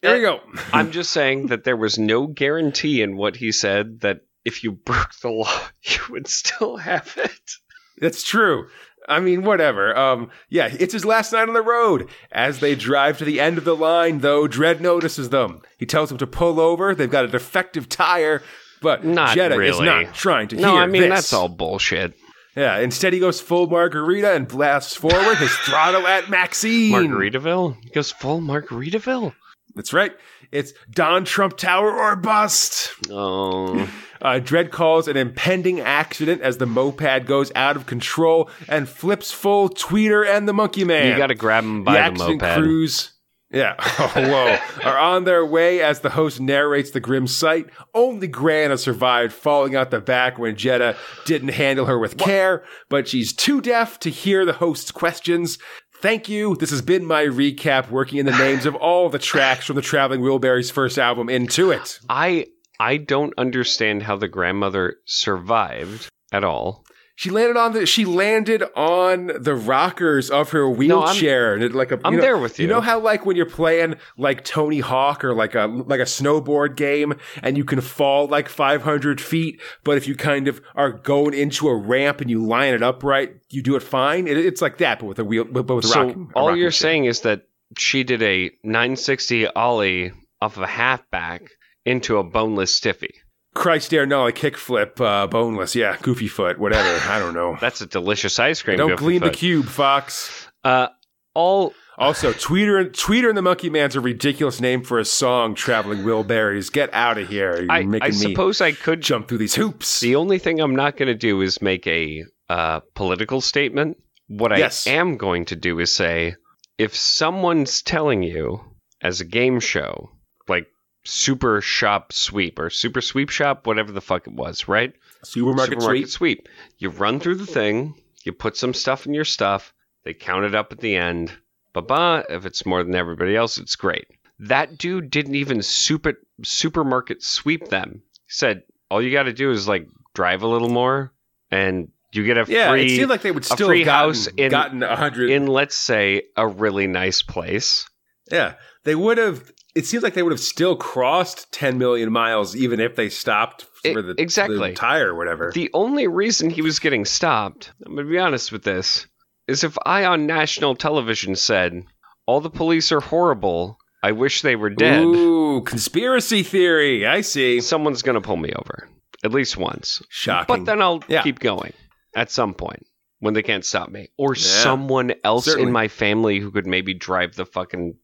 [0.01, 0.41] there you go.
[0.73, 4.73] I'm just saying that there was no guarantee in what he said that if you
[4.73, 7.51] broke the law, you would still have it.
[7.99, 8.69] That's true.
[9.07, 9.97] I mean, whatever.
[9.97, 12.09] Um, yeah, it's his last night on the road.
[12.33, 15.61] As they drive to the end of the line, though, Dredd notices them.
[15.77, 16.95] He tells them to pull over.
[16.95, 18.43] They've got a defective tire,
[18.85, 21.11] but Not Jetta is not trying to No, hear I mean this.
[21.11, 22.15] that's all bullshit.
[22.57, 26.93] Yeah, instead he goes full margarita and blasts forward his throttle at Maxine.
[26.93, 29.35] Margaritaville he goes full Margaritaville.
[29.75, 30.13] That's right.
[30.53, 32.93] It's Don Trump Tower or bust.
[33.11, 33.91] Oh,
[34.23, 39.31] Uh, Dredd calls an impending accident as the moped goes out of control and flips
[39.33, 41.09] full Tweeter and the Monkey Man.
[41.11, 42.55] you got to grab him by the, accident moped.
[42.57, 43.11] crews.
[43.55, 47.71] Yeah, oh, whoa, are on their way as the host narrates the grim sight.
[47.95, 52.65] Only Gran has survived falling out the back when Jetta didn't handle her with care,
[52.89, 55.57] but she's too deaf to hear the host's questions.
[56.01, 56.57] Thank you.
[56.57, 59.83] This has been my recap, working in the names of all the tracks from the
[59.83, 62.01] Traveling Wilburys' first album, Into It.
[62.11, 62.49] I
[62.81, 66.84] I don't understand how the grandmother survived at all.
[67.17, 67.87] She landed on the.
[67.87, 72.01] She landed on the rockers of her wheelchair, and it like a.
[72.05, 72.65] I'm know, there with you.
[72.67, 76.05] You know how like when you're playing like Tony Hawk or like a like a
[76.05, 80.91] snowboard game, and you can fall like 500 feet, but if you kind of are
[80.91, 84.27] going into a ramp and you line it up right, you do it fine.
[84.27, 86.33] It, it's like that, but with a wheel, but with a So rocking.
[86.35, 87.43] a all you're saying is that
[87.79, 91.51] she did a 960 ollie off of a halfback
[91.85, 93.15] into a boneless stiffy.
[93.55, 96.99] Christ dare no, a kickflip, uh, boneless, yeah, goofy foot, whatever.
[97.11, 97.57] I don't know.
[97.61, 98.77] That's a delicious ice cream.
[98.77, 100.49] don't glean the cube, Fox.
[100.65, 100.89] Uh,
[101.35, 105.55] all Also, Tweeter and Tweeter and the Monkey Man's a ridiculous name for a song.
[105.55, 107.63] Traveling Wilburys, get out of here!
[107.63, 109.01] You're I, making I suppose I could.
[109.01, 110.01] jump through these hoops.
[110.01, 113.99] The only thing I'm not going to do is make a uh, political statement.
[114.27, 116.35] What I am going to do is say,
[116.79, 118.61] if someone's telling you
[119.01, 120.11] as a game show,
[120.49, 120.67] like
[121.05, 124.93] Super Shop Sweep or Super Sweep Shop, whatever the fuck it was, right?
[125.23, 126.39] Supermarket, supermarket sweep.
[126.47, 126.49] sweep.
[126.79, 127.95] You run through the thing,
[128.25, 129.73] you put some stuff in your stuff,
[130.05, 131.33] they count it up at the end.
[131.73, 132.25] Ba ba.
[132.29, 134.07] If it's more than everybody else, it's great.
[134.39, 138.03] That dude didn't even super supermarket sweep them.
[138.27, 141.13] He said all you got to do is like drive a little more,
[141.51, 144.27] and you get a Yeah, free it seemed like they would still free gotten, house
[144.37, 145.31] in- gotten a hundred.
[145.31, 147.89] in let's say a really nice place.
[148.31, 149.51] yeah, they would have.
[149.75, 153.67] It seems like they would have still crossed 10 million miles, even if they stopped
[153.93, 154.57] for the, exactly.
[154.71, 155.51] the tire or whatever.
[155.53, 159.07] The only reason he was getting stopped, I'm going to be honest with this,
[159.49, 161.85] is if I on national television said,
[162.27, 167.07] all the police are horrible, I wish they were dead, Ooh, conspiracy theory.
[167.07, 167.61] I see.
[167.61, 168.89] someone's going to pull me over.
[169.25, 170.03] At least once.
[170.09, 170.57] Shocking.
[170.57, 171.23] But then I'll Yeah.
[171.23, 171.73] keep going
[172.15, 172.87] at some point
[173.19, 174.09] when they can't stop me.
[174.19, 174.43] Or Yeah.
[174.43, 175.67] someone else Certainly.
[175.67, 177.97] in my family who could maybe drive the fucking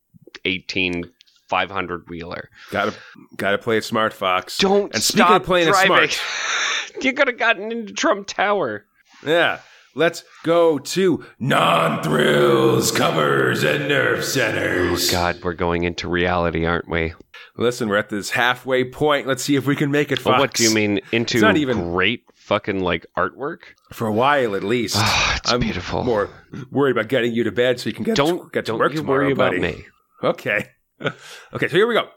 [0.45, 1.05] 18
[1.51, 2.49] 500 wheeler.
[2.71, 2.95] gotta
[3.37, 4.57] gotta play it smart, Fox.
[4.57, 5.89] Don't And speaking stop of playing it driving.
[6.09, 6.21] smart,
[7.03, 8.87] you could have gotten into Trump Tower.
[9.27, 9.59] Yeah.
[9.97, 15.09] Let's go to non thrills, covers, and nerve centers.
[15.09, 17.15] Oh, God, we're going into reality, aren't we?
[17.57, 19.27] Listen, we're at this halfway point.
[19.27, 21.91] Let's see if we can make it, Well, what do you mean into not even-
[21.93, 23.63] great fucking like artwork?
[23.93, 24.95] For a while, at least.
[24.97, 26.05] Ah, it's I'm beautiful.
[26.05, 26.31] more
[26.71, 28.79] worried about getting you to bed so you can get don't to, get to don't
[28.79, 29.61] work you tomorrow, worry about buddy.
[29.61, 29.85] me.
[30.23, 30.69] Okay.
[31.01, 32.09] Okay, so here we go.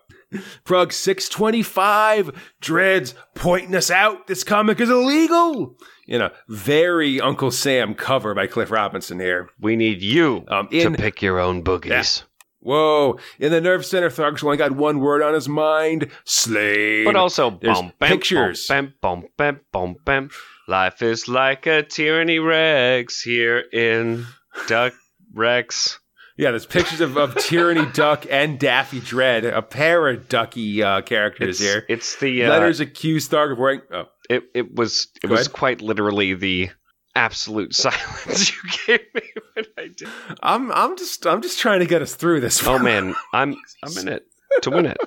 [0.63, 4.27] Prog 625 Dredd's pointing us out.
[4.27, 5.77] This comic is illegal.
[6.07, 9.49] In a very Uncle Sam cover by Cliff Robinson here.
[9.59, 12.23] We need you Um, in to pick your own boogies.
[12.59, 13.19] Whoa.
[13.39, 17.05] In the Nerve Center, Tharg's only got one word on his mind slave.
[17.05, 18.67] But also, There's bum, bam, pictures.
[18.67, 20.29] Bum, bum, bam, bum, bam.
[20.67, 24.25] Life is like a tyranny Rex here in
[24.67, 24.93] Duck
[25.33, 25.99] Rex.
[26.35, 31.01] Yeah, there's pictures of, of Tyranny Duck and Daffy Dread, a pair of ducky uh,
[31.01, 31.85] characters It's, here.
[31.87, 33.81] it's the uh, Letters accuse Tharg of wearing.
[33.91, 35.53] Oh, It it was it Go was ahead.
[35.53, 36.69] quite literally the
[37.15, 39.21] absolute silence you gave me
[39.53, 40.07] when I did.
[40.41, 42.65] I'm I'm just I'm just trying to get us through this.
[42.65, 44.25] Oh man, I'm I'm in it
[44.63, 44.97] to win it.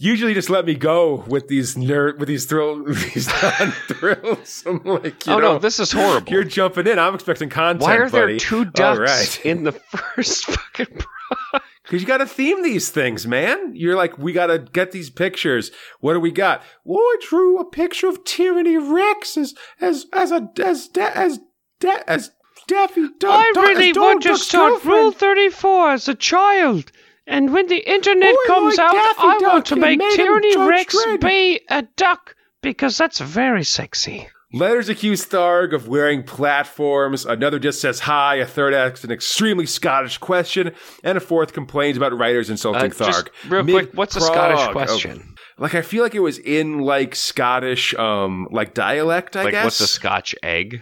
[0.00, 4.62] Usually, just let me go with these nerd with these thrill these non thrills.
[4.64, 6.32] I'm like, you oh know, no, this is horrible.
[6.32, 6.98] you're jumping in.
[7.00, 7.82] I'm expecting content.
[7.82, 9.46] Why are there two ducks right.
[9.46, 9.72] in the
[10.14, 10.86] first fucking?
[10.98, 13.74] Pro- Because you got to theme these things, man.
[13.74, 15.72] You're like, we got to get these pictures.
[16.00, 16.62] What do we got?
[16.84, 21.40] Well, I drew a picture of Tyranny Rex as as as a as da, as
[21.80, 22.30] da, as
[22.68, 23.30] Daffy Duck.
[23.30, 24.84] I really as want to start.
[24.84, 26.92] Rule 34 as a child.
[27.30, 30.16] And when the internet Oh, comes like out, Daffy I Duck want to make made
[30.16, 31.20] Tyranny Rex Dredd.
[31.20, 34.28] be a duck because that's very sexy.
[34.54, 37.26] Letters accuse Tharg of wearing platforms.
[37.26, 38.36] Another just says hi.
[38.36, 40.72] A third asks an extremely Scottish question,
[41.04, 43.50] and a fourth complains about writers insulting Uh, just Tharg.
[43.50, 44.72] real quick, what's a Scottish Mid-prog.
[44.88, 45.34] question?
[45.58, 49.36] Like I feel like it was in like Scottish, um, like dialect.
[49.36, 49.64] I like guess.
[49.64, 50.80] what's a Scotch egg?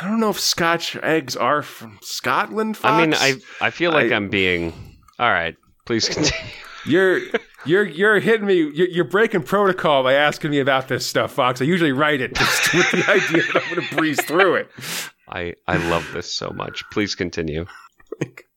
[0.00, 2.76] I don't know if Scotch eggs are from Scotland.
[2.76, 2.92] Fox.
[2.92, 4.72] I mean, I I feel like I- I, am being
[5.18, 5.56] all right.
[5.88, 6.30] Please continue.
[6.84, 7.20] you're
[7.64, 8.56] you're you're hitting me.
[8.56, 11.62] You're, you're breaking protocol by asking me about this stuff, Fox.
[11.62, 14.70] I usually write it just with the idea that I'm going to breeze through it.
[15.26, 16.84] I I love this so much.
[16.90, 17.64] Please continue.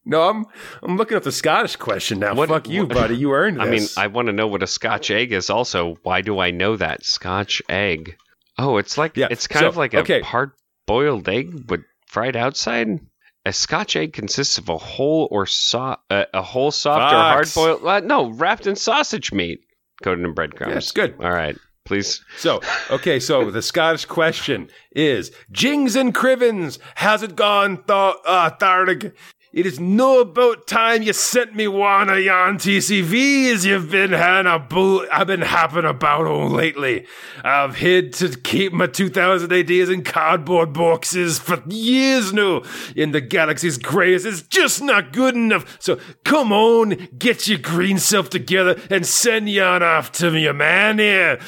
[0.03, 0.45] No, I'm
[0.83, 2.35] I'm looking up the Scottish question now.
[2.35, 3.15] What- Fuck you, what- buddy.
[3.15, 3.63] You earned this.
[3.65, 5.49] I mean, I want to know what a Scotch egg is.
[5.49, 8.17] Also, why do I know that Scotch egg?
[8.57, 10.51] Oh, it's like Yeah, it's kind so, of like a hard
[10.85, 12.99] boiled egg, but fried outside.
[13.45, 17.47] A Scotch egg consists of a whole or so- uh, a whole soft or hard
[17.55, 17.85] boiled.
[17.85, 19.61] Uh, no, wrapped in sausage meat,
[20.03, 20.91] coated in breadcrumbs.
[20.95, 21.15] yeah, good.
[21.23, 22.23] All right, please.
[22.37, 22.61] So,
[22.91, 29.13] okay, so the Scottish question is Jings and Crivens, has it gone, th- uh, Thardig?
[29.53, 34.49] It is no about time you sent me one of yon TCVs you've been having
[34.49, 37.05] a bull I've been happing about on lately.
[37.43, 42.61] I've hid to keep my 2000 ideas in cardboard boxes for years now.
[42.95, 45.77] In the galaxy's greatest, it's just not good enough.
[45.81, 50.97] So come on, get your green self together and send yon off to me, man
[50.97, 51.41] here.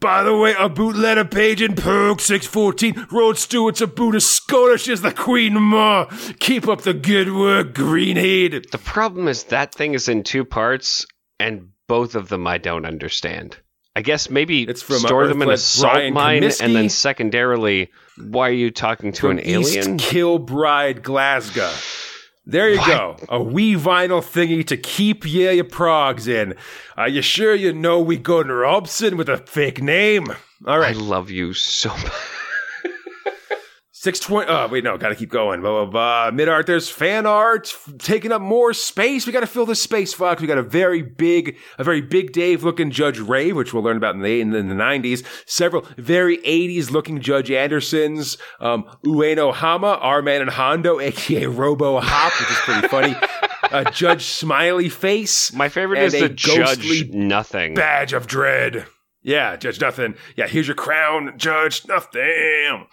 [0.00, 3.06] By the way, a bootletter page in Perk 614.
[3.10, 6.06] Rod Stewart's about as Scottish as the Queen Ma.
[6.38, 8.70] Keep up the good work, Greenhead.
[8.70, 11.06] The problem is that thing is in two parts,
[11.38, 13.56] and both of them I don't understand.
[13.96, 16.60] I guess maybe It's from, uh, store them in a salt Brian mine, Comiskey.
[16.62, 19.96] and then secondarily, why are you talking to From an alien?
[19.96, 21.72] East Kilbride, Glasgow.
[22.50, 23.16] There you go.
[23.28, 26.56] A wee vinyl thingy to keep ye your progs in.
[26.96, 30.26] Are you sure you know we got Robson with a fake name?
[30.66, 30.96] All right.
[30.96, 32.12] I love you so much.
[34.02, 34.50] 620.
[34.50, 35.60] Oh, wait, no, gotta keep going.
[35.60, 36.30] Blah, blah, blah.
[36.30, 39.26] Mid art, there's fan art taking up more space.
[39.26, 40.40] We gotta fill this space, Fox.
[40.40, 43.98] We got a very big, a very big Dave looking Judge Ray, which we'll learn
[43.98, 45.22] about in the, in the, in the 90s.
[45.44, 48.38] Several very 80s looking Judge Andersons.
[48.58, 53.14] Um, Ueno Hama, our man in Hondo, aka Robo Hop, which is pretty funny.
[53.70, 55.52] uh, Judge Smiley Face.
[55.52, 57.74] My favorite is a the judge nothing.
[57.74, 58.86] badge of Dredd.
[59.22, 60.14] Yeah, Judge Nothing.
[60.34, 62.86] Yeah, here's your crown, Judge Nothing.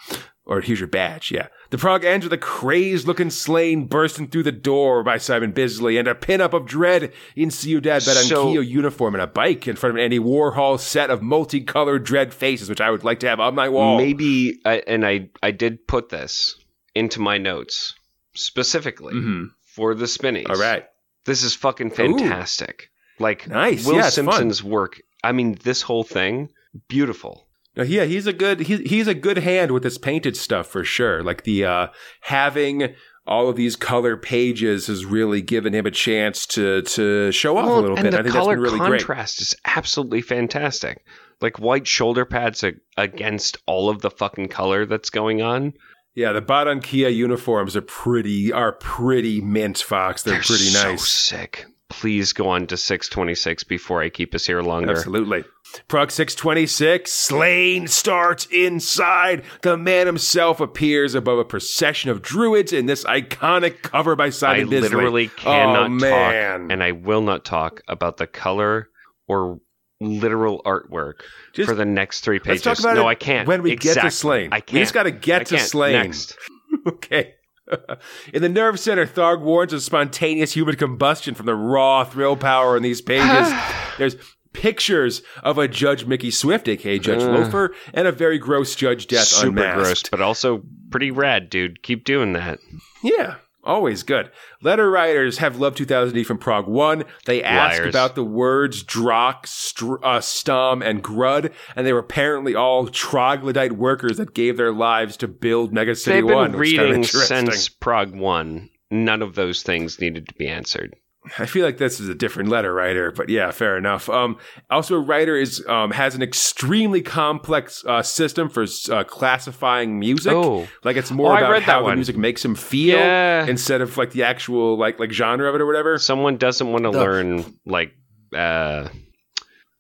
[0.50, 1.48] Or here's your badge, yeah.
[1.72, 5.98] The prog ends with a crazed looking Sláine bursting through the door by Simon Bisley
[5.98, 8.14] and a pinup of Dredd in Ciudad So-
[8.54, 12.32] Betanquillo uniform and a bike in front of an Andy Warhol set of multicolored Dredd
[12.32, 13.98] faces, which I would like to have on my wall.
[13.98, 16.56] Maybe, I, and I, I did put this
[16.96, 17.94] into my notes
[18.34, 19.48] specifically Mhm.
[19.76, 20.46] for the spinnies.
[20.50, 20.86] All right.
[21.26, 22.90] This is fucking fantastic.
[23.20, 23.86] Like Nice.
[23.86, 24.26] Will Yeah, it's fun.
[24.26, 25.02] Simpson's work.
[25.24, 26.50] I mean, this whole thing,
[26.88, 27.47] beautiful.
[27.78, 30.84] No, yeah, he's a good he's he's a good hand with this painted stuff for
[30.84, 31.24] sure.
[31.24, 31.88] Like the uh
[32.22, 32.96] having
[33.28, 37.70] all of these color pages has really given him a chance to to show off
[37.70, 38.12] a little and bit.
[38.12, 39.00] the I think that's color been really great.
[39.02, 41.06] contrast is absolutely fantastic.
[41.40, 42.64] Like white shoulder pads
[42.98, 45.74] against all of the fucking color that's going on.
[46.16, 50.24] Yeah, the Badan Kia uniforms are pretty are pretty mint, Fox.
[50.24, 51.08] They're, pretty so nice.
[51.08, 51.66] sick.
[51.90, 54.92] Please go on to 626 before I keep us here longer.
[54.92, 55.44] Absolutely.
[55.88, 59.44] Prog 626, Sláine starts inside.
[59.62, 64.30] The man himself appears above a procession of druids in this iconic cover by I
[64.32, 64.90] Simon Bisley.
[64.90, 66.62] literally cannot oh, man.
[66.62, 68.90] talk, and I will not talk about the color
[69.28, 69.60] or
[70.02, 71.22] literal artwork
[71.54, 72.64] Just- for the next three Let's pages.
[72.64, 73.48] talk about no, I can't.
[73.48, 74.48] when we get to Exactly.
[74.50, 74.50] Sláine.
[74.52, 74.82] I can't.
[74.84, 75.56] just got to get to.
[75.56, 75.92] Sláine.
[75.94, 76.38] Next.
[76.88, 77.34] okay.
[78.34, 82.78] In the nerve center, Tharg warns of spontaneous human combustion from the raw thrill power
[82.78, 83.52] in these pages.
[83.98, 84.16] There's
[84.54, 87.30] pictures of a Judge Mickey Swift, aka Judge Ugh.
[87.32, 89.84] Loafer, and a very gross Judge Death Super unmasked.
[89.84, 91.82] gross, but also pretty rad, dude.
[91.84, 92.60] Keep doing that.
[93.04, 94.32] Yeah, always good.
[94.62, 97.04] Letter writers have loved 2000 from Prog 1.
[97.26, 97.90] They asked Liars.
[97.94, 103.74] about the words Drokk, str- uh, Stomm, and Grud, and they were apparently all troglodyte
[103.74, 106.58] workers that gave their lives to build Mega City They've been 1.
[106.58, 108.70] which is kind of reading since Prog 1.
[108.90, 110.96] None of those things needed to be answered.
[111.40, 114.10] I feel like this is a different letter writer, but yeah, fair enough.
[114.10, 114.38] Um,
[114.70, 120.34] also, a writer is um, has an extremely complex uh, system for uh, classifying music.
[120.34, 120.68] Oh.
[120.84, 121.96] like it's more Oh, I about read that how the one.
[121.96, 123.46] music makes him feel Yeah.
[123.48, 125.98] instead of like the actual like like genre of it or whatever.
[125.98, 127.94] Someone doesn't want to The- learn, like,
[128.36, 128.88] uh,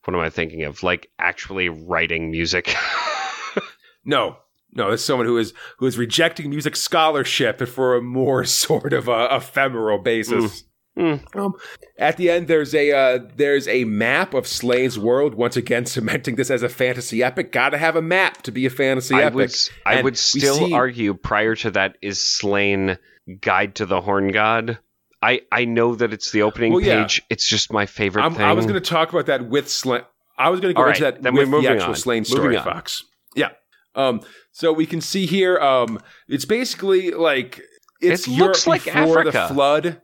[0.05, 0.83] what am I thinking of?
[0.83, 2.75] Like, actually writing music.
[4.05, 4.37] No,
[4.71, 9.09] no, it's someone who is who is rejecting music scholarship for a more sort of
[9.09, 10.45] uh, ephemeral basis.
[10.45, 10.63] Mm.
[10.97, 11.53] Um,
[11.97, 15.35] at the end, there's a uh, there's a map of Sláine's world.
[15.35, 17.51] Once again, cementing this as a fantasy epic.
[17.51, 19.35] Got to have a map to be a fantasy I epic.
[19.35, 22.97] would, I would still see- argue prior to that is Sláine
[23.41, 24.79] Guide to the Horn God.
[25.21, 27.01] I, I know that it's the opening Well, yeah.
[27.03, 27.23] page.
[27.29, 28.43] It's just my favorite I'm- thing.
[28.45, 30.05] I was going to talk about that with Sláine.
[30.37, 31.95] I was going to go All into right, that then with we're the actual on.
[31.95, 32.63] Sláine Moving story, on.
[32.63, 33.03] Fox.
[33.35, 33.49] Yeah.
[33.95, 34.21] Um.
[34.51, 35.57] So we can see here.
[35.59, 35.99] Um.
[36.27, 37.61] It's basically like
[37.99, 39.31] it's It Europe looks like before Africa.
[39.31, 40.01] the flood.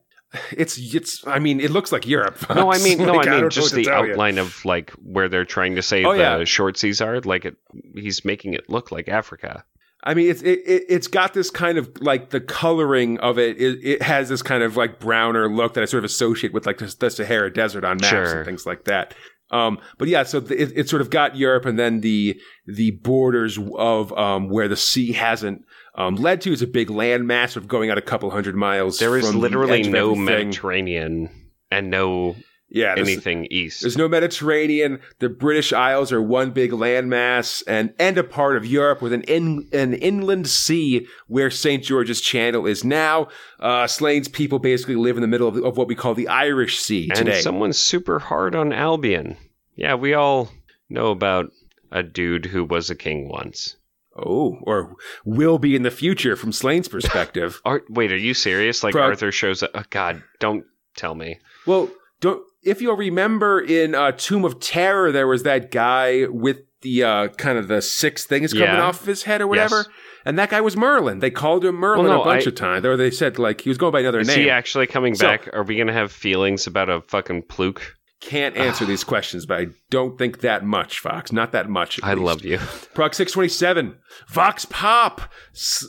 [0.52, 1.26] It's it's.
[1.28, 2.44] I mean, it looks like Europe.
[2.54, 4.14] no, I mean, no, Like, I mean just the tell you.
[4.14, 6.44] outline of like where they're trying to say Oh, the yeah.
[6.44, 7.20] short seas are.
[7.22, 7.56] Like it,
[7.96, 9.64] he's making it look like Africa.
[10.04, 13.58] I mean, it's it, it it's got this kind of like the coloring of it.
[13.62, 16.66] It, it has this kind of like browner look that I sort of associate with
[16.66, 18.38] like the, the Sahara Desert on maps Sure.
[18.38, 19.14] and things like that.
[19.52, 23.60] Um, but yeah, so it, it sort of got Europe, and then the the borders
[23.78, 25.64] of um, where the sea hasn't
[25.96, 29.00] um, led to is a big landmass of going out a couple hundred miles.
[29.00, 30.16] There is the literally edge no.
[30.16, 31.30] Mediterranean
[31.70, 32.36] and no
[32.70, 33.82] Yeah, anything east.
[33.82, 35.00] There's no Mediterranean.
[35.20, 39.22] The British Isles are one big landmass and and a part of Europe with an
[39.24, 41.84] in, an inland sea where St.
[41.84, 43.28] George's Channel is now.
[43.60, 46.80] Uh, Sláine's people basically live in the middle of, of what we call the Irish
[46.80, 47.42] Sea and today.
[47.42, 49.38] someone's super hard on Albion.
[49.76, 50.50] Yeah, we all
[50.90, 51.52] know about
[51.92, 53.76] a dude who was a king once.
[54.16, 54.96] Oh, or
[55.26, 57.62] will be in the future from Sláine's perspective.
[57.66, 58.84] Art, wait, are you serious?
[58.84, 59.72] Like Pro- Arthur shows up?
[59.74, 61.40] Oh, God, don't tell me.
[61.66, 61.90] well,
[62.22, 67.04] don't if you'll remember in uh, Tomb of Terror, there was that guy with the
[67.04, 68.84] uh, kind of the six things coming Yeah.
[68.84, 69.78] off his head or whatever.
[69.78, 69.88] Yes.
[70.26, 71.20] And that guy was Merlin.
[71.20, 72.86] They called him Merlin Well, no, a bunch I- of times.
[72.86, 74.40] Or they said like he was going by another Is name.
[74.40, 75.50] he actually coming So- back?
[75.54, 77.96] Are we gonna have feelings about a fucking pluke?
[78.26, 81.34] Can't answer these questions, but I don't think that much, Fox.
[81.34, 82.00] Not that much.
[82.02, 82.24] I least.
[82.26, 82.58] love you.
[82.94, 83.98] Prog 627.
[84.30, 85.22] Vox Pop.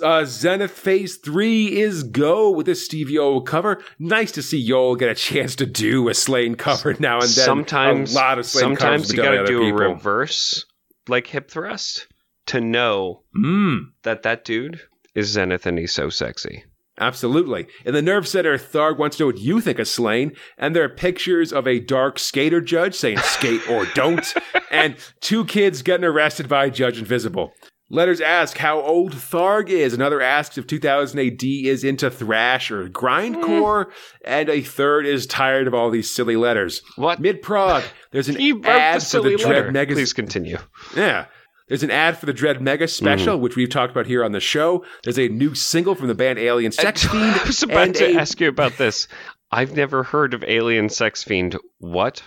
[0.02, 3.80] Uh, Zenith Phase 3 is go with this Steve Yeowell cover.
[4.00, 7.28] Nice to see Yeowell get a chance to do a Sláine cover now and then.
[7.28, 9.78] sometimes, a lot of Sláine sometimes you gotta done by do a people.
[9.94, 10.66] reverse,
[11.06, 12.08] like hip thrust,
[12.46, 14.80] to know Mm, that that dude
[15.14, 16.64] is Zenith and he's so sexy.
[16.98, 17.66] Absolutely.
[17.84, 20.84] In the Nerve Center, Tharg wants to know what you think of Sláine, and there
[20.84, 24.32] are pictures of a dark skater judge saying skate or don't,
[24.70, 27.52] and two kids getting arrested by Judge Invisible.
[27.90, 29.92] Letters ask how old Tharg is.
[29.92, 33.90] Another asks if 2000 AD is into thrash or grindcore, hmm.
[34.24, 36.80] and a third is tired of all these silly letters.
[36.96, 37.20] What?
[37.20, 39.92] Mid prog, there's an ad the for the Dredd.
[39.92, 40.58] Please continue.
[40.96, 41.26] Yeah.
[41.68, 44.40] There's an ad for the Dredd Mega special, which we've talked about here on the
[44.40, 44.84] show.
[45.02, 47.40] There's a new single from the band Alien Sex Fiend.
[47.40, 48.16] I was about to a...
[48.16, 49.08] ask you about this.
[49.50, 51.56] I've never heard of Alien Sex Fiend.
[51.78, 52.22] What?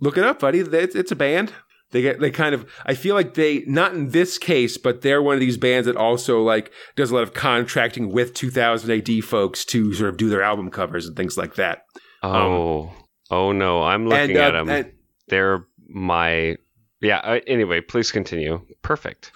[0.00, 0.60] Look it up, buddy.
[0.60, 1.52] It's, a band.
[1.90, 5.22] They get they kind of I feel like they not in this case, but they're
[5.22, 9.24] one of these bands that also like does a lot of contracting with 2000 AD
[9.24, 11.84] folks to sort of do their album covers and things like that.
[12.22, 12.92] Oh,
[13.30, 13.82] oh no!
[13.82, 14.68] I'm looking and, uh, at them.
[14.68, 14.92] and
[15.28, 16.56] They're my.
[17.00, 17.18] Yeah.
[17.18, 18.60] Uh, anyway, please continue.
[18.82, 19.32] Perfect.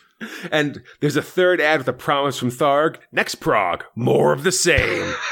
[0.53, 2.97] and there's a third ad with a promise from Tharg.
[3.11, 5.13] Next prog, more of the same.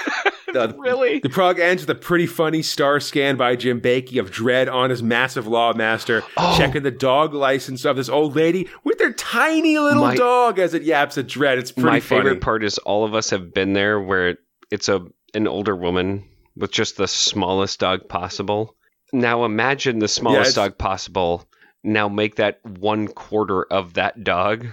[0.53, 1.20] The- Really?
[1.20, 4.91] The prog ends with a pretty funny star scan by Jim Baikie of Dredd on
[4.91, 6.57] his massive Lawmaster, Oh.
[6.59, 10.74] checking the dog license of this old lady with their tiny little My- dog as
[10.74, 11.59] it yaps at Dredd.
[11.59, 12.22] It's pretty My funny.
[12.22, 14.39] favorite part is all of us have been there, where
[14.72, 15.03] it's a
[15.35, 16.24] an older woman
[16.57, 18.74] with just the smallest dog possible.
[19.12, 21.49] Now imagine the smallest it's- dog possible.
[21.83, 24.66] Now make that one quarter of that dog.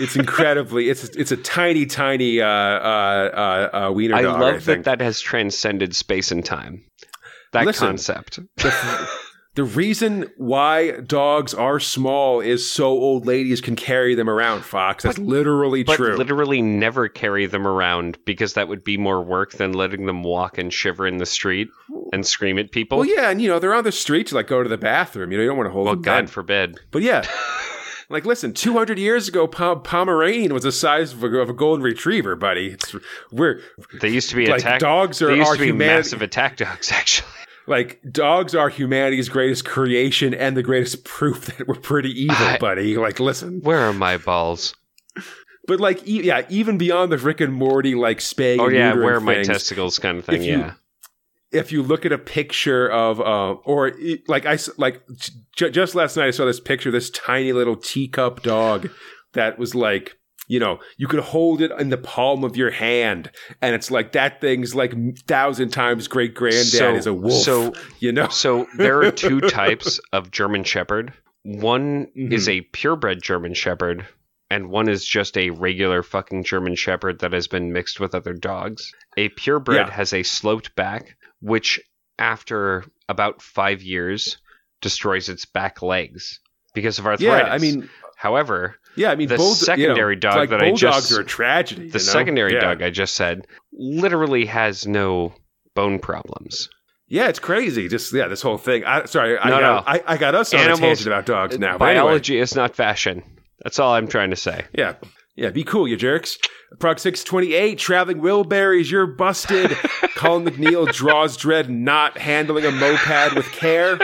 [0.00, 0.88] It's incredibly.
[0.88, 2.48] It's it's a tiny, tiny uh, uh,
[3.72, 4.40] uh, uh, wiener I dog.
[4.40, 6.84] love I that that has transcended space and time.
[7.52, 8.40] That Listen, concept.
[8.56, 9.08] the,
[9.54, 14.62] the reason why dogs are small is so old ladies can carry them around.
[14.64, 15.04] Fox.
[15.04, 16.16] That's literally But true.
[16.16, 20.56] literally never carry them around because that would be more work than letting them walk
[20.58, 21.68] and shiver in the street
[22.12, 22.98] and scream at people.
[22.98, 25.30] well, yeah, and you know they're on the street to like go to the bathroom.
[25.32, 26.02] You know, you don't want to hold Well, them.
[26.02, 26.78] God forbid.
[26.90, 27.22] But yeah.
[28.10, 31.82] Like, listen, 200 years ago, Pom- Pomeranian was the size of a, of a golden
[31.82, 32.66] retriever, buddy.
[32.66, 32.94] It's,
[33.30, 33.62] we're
[34.02, 36.58] They used to be Like, attack dogs are They used to be humanity- massive attack
[36.58, 37.30] dogs, actually.
[37.66, 42.58] Like dogs are humanity's greatest creation and the greatest proof that we're pretty evil, I-
[42.58, 42.96] buddy.
[42.96, 44.74] Like, listen, Where are my balls?
[45.66, 48.60] but like, e- yeah, even beyond the Rick and Morty like spaying.
[48.60, 50.42] Oh yeah, where are my things, testicles kind of thing.
[50.42, 50.72] if you- yeah.
[51.52, 53.92] if you look at a picture of uh or
[54.26, 55.02] like I like
[55.54, 58.88] j- just last night I saw this picture this tiny little teacup dog
[59.34, 60.16] that was like
[60.48, 63.30] you know you could hold it in the palm of your hand
[63.60, 64.92] and it's like that thing's like
[65.26, 69.40] thousand times great granddad So- is a wolf so- you know So there are two
[69.62, 71.12] types of German Shepherd.
[71.44, 72.32] One Mhm.
[72.32, 74.06] is a purebred German Shepherd,
[74.50, 78.32] and one is just a regular fucking German Shepherd that has been mixed with other
[78.32, 78.92] dogs.
[79.16, 79.90] A purebred Yeah.
[79.90, 81.80] has a sloped back, which
[82.18, 84.38] after about five years
[84.80, 86.38] destroys its back legs
[86.74, 87.44] because of arthritis.
[87.46, 90.62] yeah I mean however, yeah I mean The bull- secondary you know, dog like that
[90.62, 92.12] I just- are a tragedy the you know?
[92.12, 92.60] secondary Yeah.
[92.60, 95.32] dog I just said literally has no
[95.74, 96.68] bone problems.
[97.08, 99.92] yeah it's crazy just yeah this whole thing I sorry I No, got, no.
[99.92, 102.04] I, I got us on Animals- a tangent about dogs now but anyway.
[102.04, 103.22] Biology is not fashion.
[103.62, 104.64] That's all I'm trying to say.
[104.74, 104.94] Yeah.
[105.34, 106.36] Yeah, be cool, you jerks.
[106.78, 109.70] Prog 628, Traveling Wilburys, you're busted.
[110.14, 113.98] Colin MacNeil draws Dredd not handling a moped with care.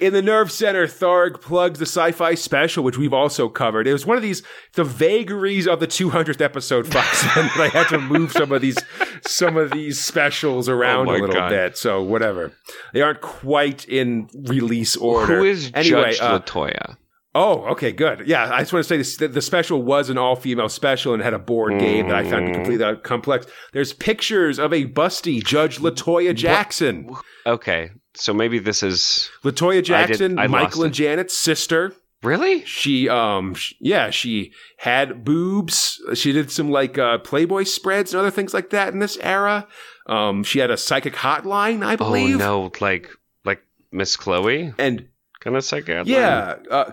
[0.00, 3.86] In the Nerve Center, Tharg plugs the sci-fi special, which we've also covered.
[3.86, 7.54] It was one of these the vagaries of the 200th episode, Foxman.
[7.54, 8.78] that I had to move some of these
[9.26, 11.50] some of these specials around Oh a little God.
[11.50, 11.76] bit.
[11.76, 12.52] So whatever,
[12.94, 15.36] they aren't quite in release order.
[15.38, 16.12] Who is anyway?
[16.12, 16.96] Judge uh, Latoya?
[17.34, 18.26] Oh, okay, good.
[18.26, 21.22] Yeah, I just want to say this, the, the special was an all-female special and
[21.22, 22.54] had a board game that I found Mm.
[22.54, 23.46] completely complex.
[23.72, 27.08] There's pictures of a busty Judge Latoya Jackson.
[27.46, 30.94] Okay, so maybe this is Latoya Jackson, I lost Michael and.
[30.94, 31.94] Janet's sister.
[32.24, 32.64] really.
[32.64, 36.00] She, um, yeah, she had boobs.
[36.14, 39.66] She did some like uh, Playboy spreads and other things like that in this era.
[40.06, 42.34] Um, she had a psychic hotline, I believe.
[42.34, 42.38] Oh believe.
[42.38, 43.08] no, like
[43.44, 43.62] like
[43.92, 45.06] Miss Chloe, And
[45.40, 46.06] kind of psychic.
[46.06, 46.92] yeah, uh,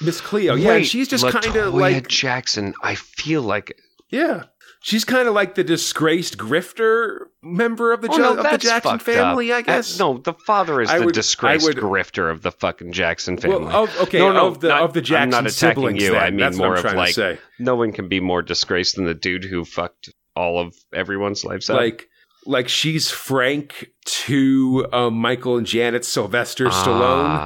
[0.00, 0.54] Miss Cleo.
[0.54, 2.74] Yeah, she's just kind of like Jackson.
[2.82, 3.78] I feel like
[4.10, 4.44] Yeah.
[4.84, 8.58] She's kind of like the disgraced grifter member of the, Oh, Ja- no, of the
[8.58, 9.58] Jackson family, up.
[9.58, 10.00] I guess.
[10.00, 13.36] Uh, no, the father is I the would- disgraced would- grifter of the fucking Jackson
[13.36, 13.66] family.
[13.66, 16.02] Well, of, okay, No, no, of the not- of the I'm Jackson not attacking siblings.
[16.02, 16.10] you.
[16.10, 16.20] then.
[16.22, 19.14] I mean That's more I'm of like- no one can be more disgraced than the
[19.14, 21.76] dude who fucked all of everyone's lives up.
[21.76, 22.08] Like,
[22.46, 26.84] like she's Frank to um, Michael and Janet Sylvester Ah,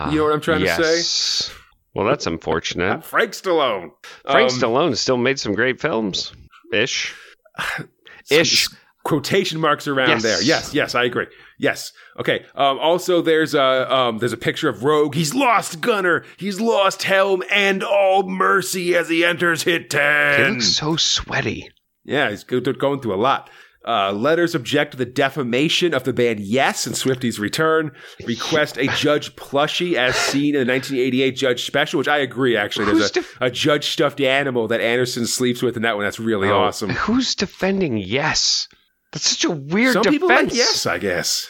[0.06, 0.12] Stallone.
[0.12, 1.52] You know what I'm trying to say?
[1.94, 3.04] Well, that's unfortunate.
[3.04, 3.90] Frank Stallone.
[4.24, 6.32] Frank Um, Stallone still made some great films.
[6.72, 7.14] Ish.
[8.30, 8.68] Ish.
[9.04, 10.22] Quotation marks around Yes.
[10.24, 10.42] there.
[10.42, 11.26] Yes, yes, I agree.
[11.60, 11.92] Yes.
[12.18, 12.44] Okay.
[12.56, 15.14] Um, also, there's a um, there's a picture of Rogue.
[15.14, 16.24] He's lost Gunnar.
[16.36, 20.44] He's lost Helm and all mercy as he enters hit ten.
[20.44, 21.70] He looks so sweaty.
[22.04, 23.48] Yeah, he's go- going through a lot.
[23.86, 27.92] Uh, letters object to the defamation of the band Yes and Swifty's return.
[28.26, 32.86] Request a Judge plushie as seen in the 1988 Judge special, which I agree, actually.
[32.86, 36.04] There's a, def- a Judge stuffed animal that Anderson sleeps with in that one.
[36.04, 36.90] That's really Oh, awesome.
[36.90, 38.66] Who's defending yes?
[39.12, 40.14] That's such a weird Some defense.
[40.14, 41.48] people like Yes, I guess.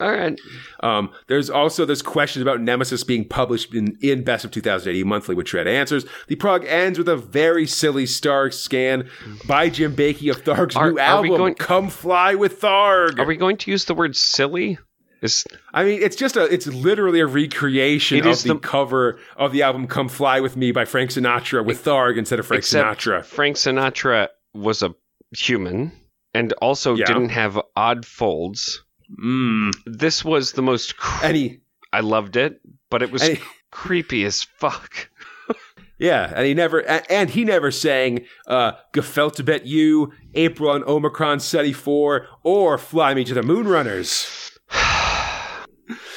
[0.00, 0.38] All right.
[0.80, 5.06] Um, there's also there's questions about Nemesis being published in, in Best of 2000 AD
[5.06, 6.04] Monthly with Shred Answers.
[6.26, 9.08] The prog ends with a very silly Star scan
[9.46, 13.18] by Jim Baikie of Tharg's Are- new are album, going- Come Fly with Tharg.
[13.20, 14.78] Are we going to use the word silly?
[15.22, 19.52] Is I mean, it's just a, it's literally a recreation of the, the- cover of
[19.52, 23.24] the album "Come Fly with Me" by Frank Sinatra with Tharg instead of Frank Sinatra.
[23.24, 24.92] Frank Sinatra was a
[25.30, 25.92] human
[26.34, 27.06] and also Yeah.
[27.06, 28.83] didn't have odd folds.
[29.10, 29.72] Mm.
[29.86, 30.96] This was the most.
[30.96, 31.60] Cr- And he,
[31.92, 32.60] I loved it,
[32.90, 33.38] but it was he,
[33.70, 35.10] creepy as fuck.
[35.98, 42.26] yeah, and he never, and he never sang uh, "Gefeltebet You," "April on Omicron '74,"
[42.42, 44.50] or "Fly Me to the Moonrunners."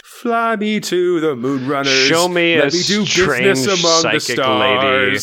[0.03, 2.07] Fly me to the Moonrunners.
[2.07, 5.19] Show me Let a me do strange business among the psychic lady.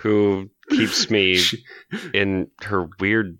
[0.00, 1.38] Who keeps me
[2.14, 3.38] in her weird?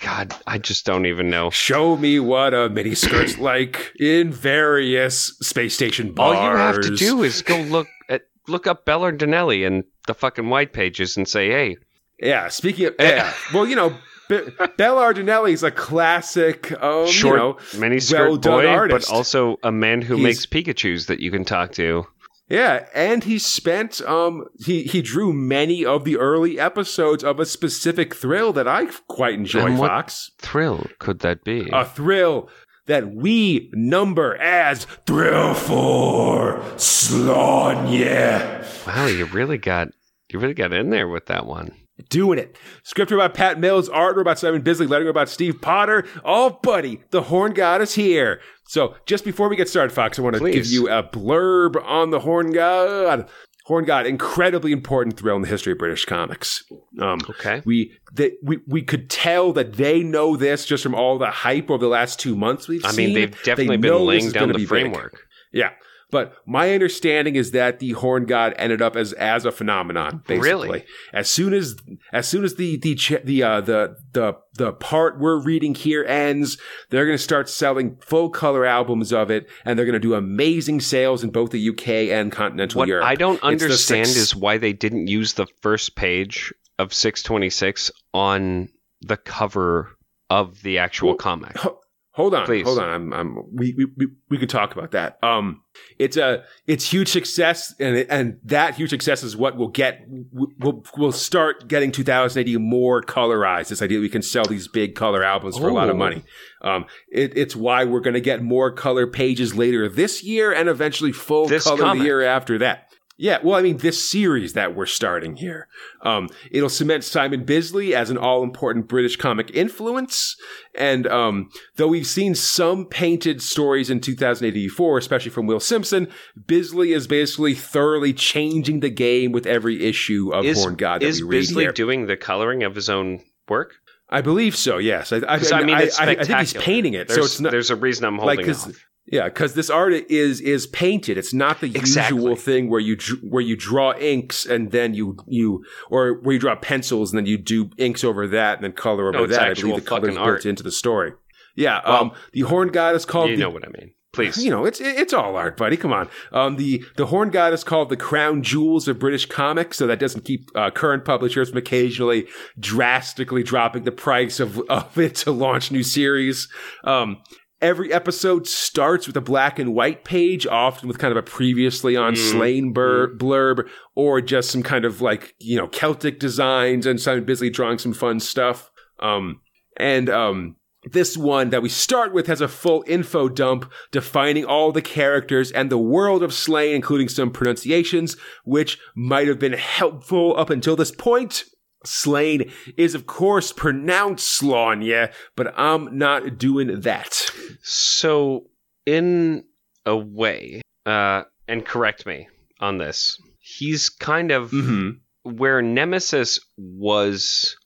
[0.00, 1.50] God, I just don't even know.
[1.50, 6.36] Show me what a mini skirt's like in various space station bars.
[6.38, 10.48] All you have to do is go look at look up Belardinelli in the fucking
[10.48, 11.76] white pages and say, "Hey,
[12.20, 13.94] Yeah, speaking of, yeah, well, you know,
[14.28, 14.36] Be-
[14.78, 19.08] Ardinelli is a classic, um, short you know, mini skirt well-done boy, artist.
[19.08, 22.06] but also a man who He's- makes Pikachu's that you can talk to."
[22.48, 27.46] Yeah, and he spent, um, he he drew many of the early episodes of a
[27.46, 29.66] specific thrill that I quite enjoy.
[29.66, 31.68] And what- Fox, Thrill could that be?
[31.72, 32.48] a thrill
[32.86, 38.64] that we number as Thrill Four Slonya.
[38.86, 39.88] wow, you really got
[40.30, 41.72] you really got in there with that one.
[42.10, 42.56] doing it.
[42.84, 46.04] Script about Pat Mills, art about Simon Bisley, letter about Steve Potter.
[46.24, 48.40] Oh, buddy, the Horn God is here.
[48.68, 50.54] So, just before we get started, Fox, I want to Please.
[50.54, 53.26] give you a blurb on the Horn God.
[53.64, 56.64] Horn God, incredibly important thrill in the history of British comics.
[57.00, 57.62] Um, Okay.
[57.64, 61.70] we, they, we we could tell that they know this just from all the hype
[61.70, 62.88] over the last two months we've seen.
[62.88, 63.06] I seen.
[63.06, 64.68] mean, they've definitely They been laying down the be big.
[64.68, 65.26] framework.
[65.52, 65.70] Yeah.
[66.10, 70.22] But my understanding is that the horn god ended up as as a phenomenon.
[70.26, 70.84] Basically, Really?
[71.12, 71.76] as soon as
[72.12, 72.94] as soon as the the
[73.24, 76.56] the uh, the the the part we're reading here ends,
[76.88, 80.14] they're going to start selling full color albums of it, and they're going to do
[80.14, 83.04] amazing sales in both the UK and continental What Europe.
[83.04, 88.68] I don't understand six- is why they didn't use the first page of 626 on
[89.02, 89.96] the cover
[90.30, 91.56] of the actual Well, comic.
[91.58, 91.78] Ho-
[92.18, 92.64] Hold on, Please.
[92.66, 92.90] hold on.
[92.90, 95.18] I'm, I'm, we, we, we, we can talk about that.
[95.22, 95.62] Um,
[96.00, 100.04] it's a, it's huge success, and it, and that huge success is what will get,
[100.32, 103.68] we'll, we'll start getting 2080 more colorized.
[103.68, 105.98] This idea we can sell these big color albums for a lot of Oh.
[105.98, 106.24] money.
[106.60, 110.68] Um, it, it's why we're going to get more color pages later this year, and
[110.68, 112.00] eventually full This color comic.
[112.00, 112.87] the year after that.
[113.20, 115.66] Yeah, well, I mean, this series that we're starting here,
[116.02, 120.36] um, it'll cement Simon Bisley as an all-important British comic influence.
[120.76, 126.06] And um, though we've seen some painted stories in 2084, especially from Will Simpson,
[126.46, 131.06] Bisley is basically thoroughly changing the game with every issue of Is, Horn God that
[131.06, 133.74] is we read Bisley doing the coloring of his own work?
[134.08, 134.78] I believe so.
[134.78, 136.24] Yes, I, I, I mean, it's I, I spectacular.
[136.24, 138.84] think he's painting it, There's, so it's not there's a reason I'm holding because off.
[139.10, 141.16] Yeah, because this art is is painted.
[141.18, 142.16] It's not the Exactly.
[142.16, 146.38] usual thing where you where you draw inks and then you you or where you
[146.40, 149.36] draw pencils and then you do inks over that and then color over No, it's
[149.36, 149.42] that.
[149.50, 150.46] I believe the built art.
[150.46, 151.12] into the story.
[151.56, 153.92] Yeah, Well, um, the horn god is called You the, know what I mean.
[154.12, 154.42] Please.
[154.42, 155.76] you know, it's it's all art, buddy.
[155.76, 156.08] Come on.
[156.32, 159.98] Um, the the horn god is called the crown jewels of British comics, so that
[159.98, 162.26] doesn't keep uh, current publishers from occasionally
[162.58, 166.48] drastically dropping the price of of it to launch new series.
[166.84, 167.18] Um,
[167.60, 171.96] every episode starts with a black and white page, often with kind of a previously
[171.96, 172.32] on Mm.
[172.32, 177.24] Sláine bur- blurb, or just some kind of like you know Celtic designs and Simon
[177.24, 178.70] Bisley drawing some fun stuff.
[179.00, 179.40] Um,
[179.76, 184.72] and um, this one that we start with has a full info dump defining all
[184.72, 190.34] the characters and the world of Sláine, including some pronunciations, which might have been helpful
[190.38, 191.44] up until this point.
[191.86, 197.27] Sláine is, of course, pronounced Slanya, but I'm not doing that.
[197.70, 198.46] So,
[198.86, 199.44] in
[199.84, 202.28] a way, uh, and correct me
[202.60, 205.36] on this, he's kind of Mm-hmm.
[205.36, 207.56] where Nemesis was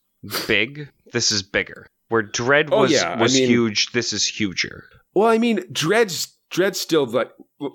[0.48, 0.88] big.
[1.12, 1.86] This is bigger.
[2.08, 3.92] Where Dredd Oh, was I was mean- huge.
[3.92, 4.84] This is huger.
[5.14, 7.30] Well, I mean, Dredd's Dredd's still like,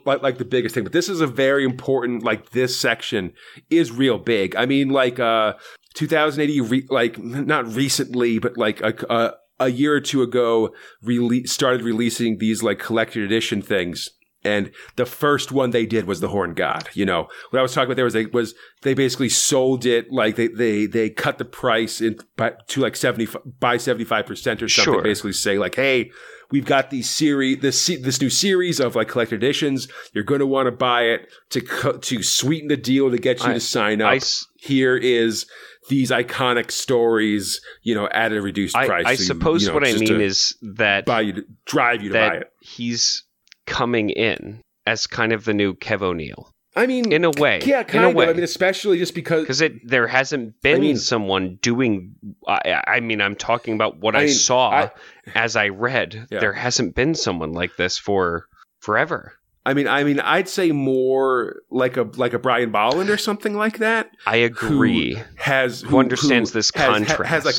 [0.06, 2.24] like like the biggest thing, but this is a very important.
[2.24, 3.32] Like this section
[3.70, 4.56] is real big.
[4.56, 5.54] I mean, like uh,
[5.96, 10.74] 2000 AD, re- like not recently, but like a, a a year or two ago,
[11.04, 14.10] rele- started releasing these like collected edition things.
[14.44, 16.88] And the first one they did was the Horn God.
[16.94, 18.54] You know what I was talking about there was they was
[18.84, 22.96] they basically sold it like they they they cut the price in by, to like
[22.96, 23.28] seventy
[23.60, 24.94] by seventy five percent or something.
[24.94, 25.02] Sure.
[25.02, 26.12] Basically say like, hey,
[26.52, 29.88] we've got these series this this new series of like collected editions.
[30.14, 33.40] You're going to want to buy it to co- to sweeten the deal to get
[33.40, 34.14] you I- to sign up.
[34.14, 34.20] I,
[34.60, 35.46] Here is
[35.90, 39.06] these iconic stories, you know, at a reduced I, price.
[39.06, 42.10] I So suppose you know, what I mean is that buy you to, drive you
[42.10, 42.52] to buy it.
[42.62, 43.24] he's
[43.66, 47.60] coming in as kind of the new Kev O'Neill I mean, in a way.
[47.66, 48.16] yeah, kind in a of.
[48.16, 48.30] way.
[48.30, 52.14] I mean, especially just because because it there hasn't been mean- someone doing
[52.48, 54.92] I, I mean i'm talking about what i, I mean, saw I-
[55.34, 56.40] as i read Yeah.
[56.40, 58.46] there hasn't been someone like this for
[58.82, 59.34] forever
[59.70, 63.54] I mean, I mean, I'd say more like a like a Brian Bolland or something
[63.56, 64.10] like that.
[64.26, 67.56] i agree Has who, understands this has- contrast Has, like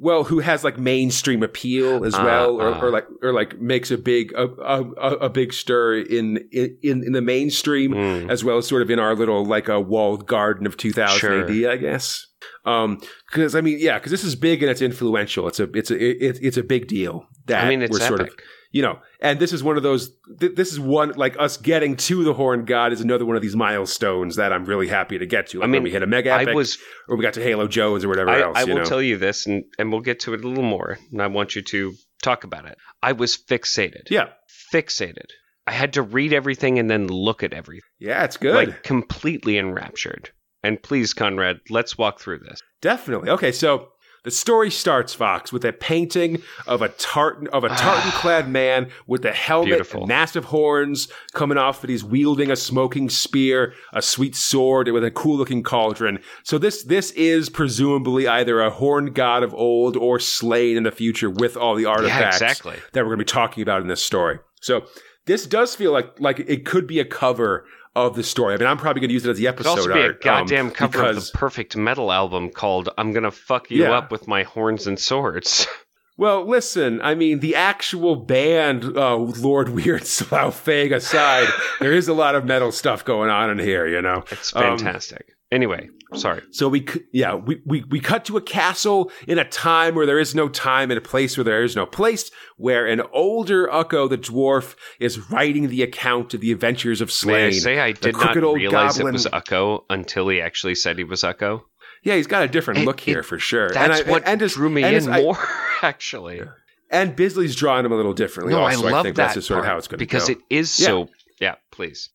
[0.00, 2.80] well, who has like mainstream appeal as Uh, well, or, uh.
[2.80, 4.44] or like or like makes a big a,
[4.76, 8.30] a, a a big stir in in in the mainstream Mm.
[8.30, 11.42] as well as sort of in our little like a walled garden of 2000 Sure.
[11.42, 12.26] AD, I guess.
[12.64, 15.48] Um, because I mean, yeah, because this is big and it's influential.
[15.48, 18.08] It's a it's a it, it's a big deal that i mean it's we're epic
[18.08, 18.30] sort of
[18.70, 20.10] you know, and this is one of those.
[20.40, 23.42] Th- this is one like us getting to the Horn God is another one of
[23.42, 25.58] these milestones that I'm really happy to get to.
[25.58, 26.78] Like I mean, when we hit a mega i was
[27.08, 28.56] or we got to Halo Jones or whatever i, else.
[28.56, 28.84] I will know?
[28.84, 31.56] tell you this and, and we'll get to it a little more and i want
[31.56, 34.28] you to talk about it i was fixated yeah,
[34.72, 35.30] fixated
[35.66, 38.54] i had to read everything and then look at everything yeah, it's good.
[38.54, 40.30] like completely enraptured
[40.62, 43.30] and please conrad let's walk through this Definitely.
[43.30, 43.88] Okay, so
[44.28, 47.76] the story starts, Fox, with a painting of a tartan of a ah.
[47.76, 50.00] tartan-clad man with a helmet, Beautiful.
[50.00, 54.92] and massive horns coming off, and he's wielding a smoking spear, a sweet sword, and
[54.92, 56.18] with a cool-looking cauldron.
[56.42, 60.90] So this this is presumably either a horned god of old or Sláine in the
[60.90, 62.76] future with all the artifacts exactly.
[62.92, 64.40] that we're going to be talking about in this story.
[64.60, 64.84] So
[65.24, 68.54] this does feel like like it could be a cover of the story.
[68.54, 69.70] I mean, I'm probably going to use it as the episode.
[69.76, 73.12] Could also be a art, um, goddamn cover of the perfect metal album called "I'm
[73.12, 73.92] Gonna Fuck You Yeah.
[73.98, 75.66] Up with My Horns and Swords."
[76.20, 81.46] Well, listen, I mean, the actual band, uh, Lord Weird Slough Feg aside,
[81.78, 84.24] there is a lot of metal stuff going on in here, you know?
[84.32, 85.36] It's Um, fantastic.
[85.50, 86.42] Anyway, sorry.
[86.50, 90.18] So we, yeah, we, we, we cut to a castle in a time where there
[90.18, 94.08] is no time and a place where there is no place, where an older Ukko,
[94.08, 97.26] the dwarf, is writing the account of the adventures of Sláine.
[97.28, 100.74] May I say I did not old realize goblin- it was Ukko until he actually
[100.74, 101.64] said he was Ukko.
[102.02, 103.70] Yeah, he's got a different It- look here it- for sure.
[103.70, 105.38] That's and I, what and his- drew me and in his- I- more,
[105.82, 106.42] actually.
[106.90, 108.52] and Bisley's drawing him a little differently.
[108.54, 110.08] No, I also, love think that that's just sort of how it's going to go.
[110.10, 110.86] because it is Yeah.
[110.86, 111.08] so.
[111.40, 112.10] Yeah, please.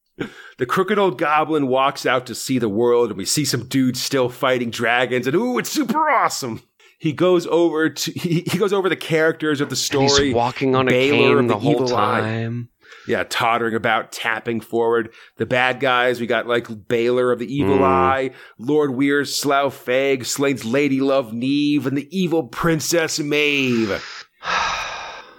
[0.58, 4.02] The crooked old goblin walks out to see the world, and we see some dudes
[4.02, 6.62] still fighting dragons, and ooh, it's super awesome.
[7.00, 10.28] He goes over to he, he goes over the characters of the story.
[10.28, 11.04] he's walking on a Balor
[11.34, 12.20] of cane the the whole Evil Eye.
[12.22, 12.70] time.
[13.08, 15.12] yeah, tottering about, tapping forward.
[15.38, 17.84] The bad guys, we got like Balor of the Evil Mm.
[17.84, 24.02] Eye, Lord Weird Slough Feg, Sláine's Lady Love Neve, and the evil Princess Maeve.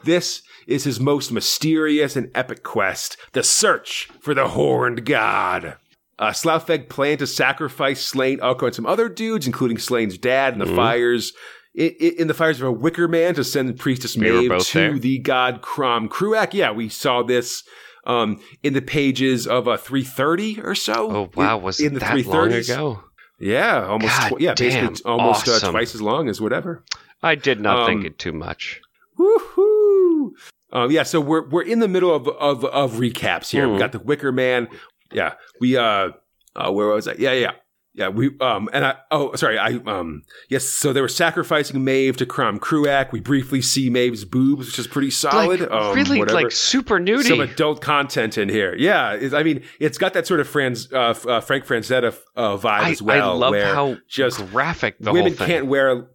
[0.05, 5.77] This is his most mysterious and epic quest the search for the Horned God.
[6.19, 10.59] Uh, Slough-Feg planned to sacrifice Sláine, Ukko, and some other dudes, including Sláine's dad, in
[10.61, 10.77] the Mhm.
[10.77, 11.33] fires.
[11.75, 14.97] In the fires of a Wicker Man to send Priestess Maeve to there?
[14.97, 16.55] the god Crom Cruach.
[16.55, 17.65] Yeah, we saw this
[18.07, 21.11] um, in the pages of uh, 330 or so.
[21.11, 23.03] Oh wow, was in it the that long ago?
[23.41, 24.15] Yeah, almost.
[24.29, 26.85] Tw- yeah, damn, basically almost uh, twice as long as whatever.
[27.25, 28.81] I did not think Um, it too much.
[29.19, 30.31] Woohoo!
[30.75, 33.67] Um, yeah, so we're we're in the middle of of, of recaps here.
[33.69, 33.79] We Hmm.
[33.79, 34.69] got the Wicker Man.
[35.13, 36.09] Yeah, we uh,
[36.57, 37.15] uh where was I?
[37.17, 37.53] Yeah, yeah,
[37.95, 38.09] yeah.
[38.09, 40.65] We um, and I oh sorry, I um yes.
[40.69, 43.13] So they were sacrificing Maeve to Crom Cruach.
[43.13, 45.61] We briefly see Maeve's boobs, which is pretty solid.
[45.61, 46.43] like, um, really, whatever.
[46.43, 47.29] like super nudie.
[47.29, 48.75] Some adult content in here.
[48.77, 52.57] Yeah, it's- I mean, it's got that sort of Franz, uh, uh, Frank Frazetta uh,
[52.57, 53.31] vibe I, as well.
[53.31, 55.47] I love where how just graphic the women whole thing.
[55.47, 56.09] can't wear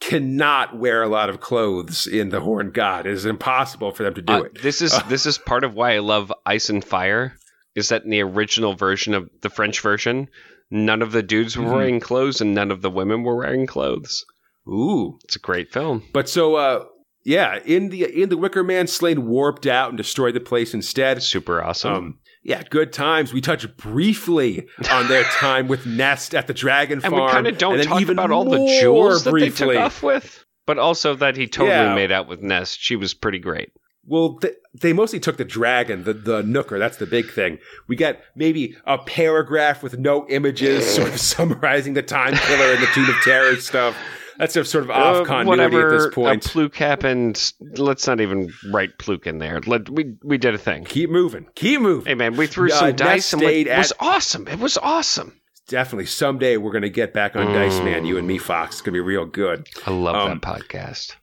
[0.00, 4.14] cannot wear a lot of clothes in the horned god it is impossible for them
[4.14, 6.84] to do Uh, it This is this is part of why I love Ice and
[6.84, 7.34] Fire.
[7.74, 10.28] Is that in the original version of the French version,
[10.70, 11.72] none of the dudes were Mhm.
[11.72, 14.24] wearing clothes and none of the women were wearing clothes.
[14.68, 16.02] ooh It's a great film.
[16.12, 16.84] but so uh
[17.24, 21.22] yeah in the in the wicker man Sláine warped out and destroyed the place instead
[21.22, 21.92] Super awesome.
[21.94, 27.00] um yeah good times we touch briefly on their time with nest at the dragon
[27.04, 29.66] and farm we kind of don't talk even about all the more jewels that briefly.
[29.68, 31.94] they took off with, but also that he totally Yeah.
[31.94, 32.78] made out with Nest.
[32.80, 33.70] She was pretty great.
[34.04, 36.78] Well, th- they mostly took the dragon, the, the Knucker.
[36.78, 37.58] That's the big thing.
[37.88, 42.82] We get maybe a paragraph with no images, sort of summarizing the time killer and
[42.82, 43.96] the Tomb of Terror stuff.
[44.38, 46.46] That's a sort of off Uh, whatever, at this point.
[46.46, 47.52] A Pluke happened.
[47.76, 49.60] Let's not even write Pluke in there.
[49.66, 50.84] Let we we did a thing.
[50.84, 51.46] Keep moving.
[51.56, 52.06] Keep moving.
[52.06, 54.46] Hey man, we threw Uh, some dice and like, stayed it was awesome.
[54.48, 55.40] It was awesome.
[55.66, 58.28] Definitely someday we're going to get back on Dice Man, you and Mm.
[58.28, 58.76] me, Fox.
[58.76, 59.66] It's going to be real good.
[59.86, 61.16] I love Um, that podcast.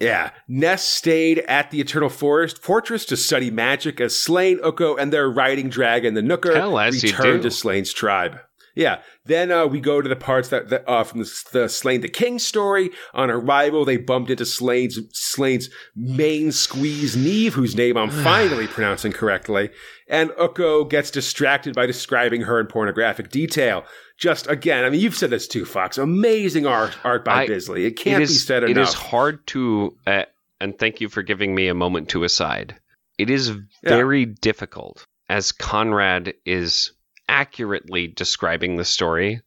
[0.00, 0.30] Yeah.
[0.48, 5.30] Ness stayed at the Eternal Forest Fortress to study magic as Sláine, Ukko, and their
[5.30, 8.40] riding dragon, the Knucker, Hell, returned to Sláine's tribe.
[8.74, 8.98] Yeah.
[9.26, 12.08] Then uh, we go to the parts that, that uh, from the, the Sláine the
[12.08, 12.90] King story.
[13.14, 19.12] On arrival, they bumped into Sláine's Sláine's main squeeze Neve, whose name I'm finally pronouncing
[19.12, 19.70] correctly.
[20.08, 23.84] And Ukko gets distracted by describing her in pornographic detail.
[24.18, 25.96] Just again, I mean, you've said this too, Fox.
[25.96, 27.86] Amazing art art by I- Bisley.
[27.86, 28.76] It can't it is, be said enough.
[28.76, 30.24] It is hard to, uh,
[30.60, 32.76] and thank you for giving me a moment to aside.
[33.16, 33.52] It is
[33.82, 36.92] very difficult as Conrad is
[37.28, 39.42] accurately describing the story.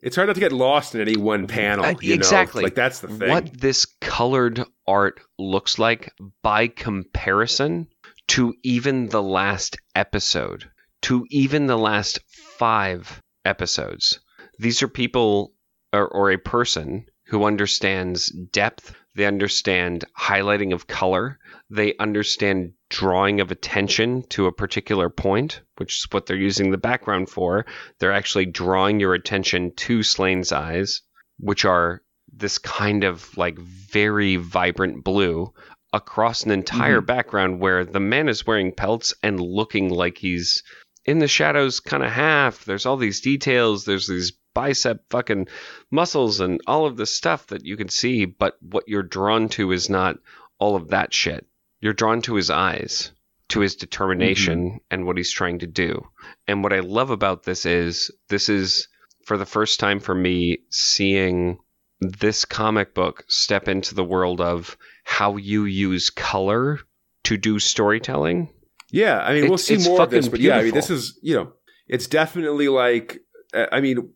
[0.00, 1.84] It's hard not to get lost in any one panel.
[1.84, 1.98] Uh, know?
[2.02, 2.62] exactly.
[2.62, 3.28] Like that's the thing.
[3.28, 6.12] What this colored art looks like
[6.42, 7.88] by comparison
[8.28, 10.70] to even the last episode,
[11.02, 14.20] to even the last five episodes.
[14.60, 15.52] These are people
[15.92, 21.38] or, or a person who understands depth, they understand highlighting of color,
[21.70, 26.78] they understand drawing of attention to a particular point, which is what they're using the
[26.78, 27.64] background for.
[27.98, 31.02] They're actually drawing your attention to Sláine's eyes,
[31.38, 32.02] which are
[32.32, 35.52] this kind of like very vibrant blue
[35.92, 37.06] across an entire mm-hmm.
[37.06, 40.62] background where the man is wearing pelts and looking like he's
[41.04, 42.64] in the shadows kind of half.
[42.64, 43.84] There's all these details.
[43.84, 45.46] There's these bicep fucking
[45.90, 49.70] muscles and all of this stuff that you can see but what you're drawn to
[49.70, 50.16] is not
[50.58, 51.46] all of that shit
[51.80, 53.12] you're drawn to his eyes
[53.48, 54.76] to his determination mm-hmm.
[54.90, 56.02] and what he's trying to do
[56.46, 58.88] and what i love about this is this is
[59.24, 61.58] for the first time for me seeing
[62.00, 66.80] this comic book step into the world of how you use color
[67.24, 68.48] to do storytelling.
[68.90, 71.36] Yeah, I mean, we'll see more of this, but yeah, I mean, this is you
[71.36, 71.52] know,
[71.86, 73.20] it's definitely like.
[73.52, 74.08] Uh, I mean,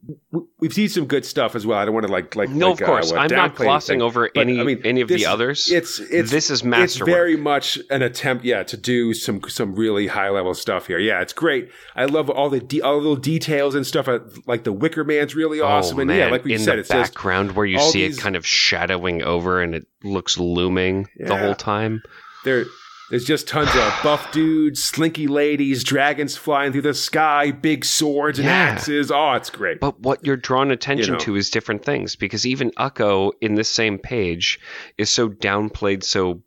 [0.60, 1.78] we've seen some good stuff as well.
[1.78, 4.02] I don't want to like like No, like, of course, uh, I'm not glossing anything.
[4.02, 5.70] over But, any I mean, any of this- the others.
[5.70, 10.06] It's it's this is it's very much an attempt, yeah, to do some some really
[10.06, 10.98] high level stuff here.
[10.98, 11.70] Yeah, it's great.
[11.96, 14.08] I love all the de- all the little details and stuff.
[14.08, 16.18] uh, Like the Wicker Man's really awesome, oh, and man.
[16.18, 18.46] yeah, like we in said, the it's background where you see these- it kind of
[18.46, 22.02] shadowing over and it looks looming the whole time.
[22.44, 22.64] there.
[23.10, 28.38] There's just tons of buff dudes, slinky ladies, dragons flying through the sky, big swords
[28.38, 28.52] and Yeah.
[28.54, 29.10] axes.
[29.10, 29.78] Oh, it's great.
[29.80, 31.18] But what you're drawn attention know.
[31.20, 34.58] to is different things because even Ukko in this same page
[34.96, 36.42] is so downplayed, so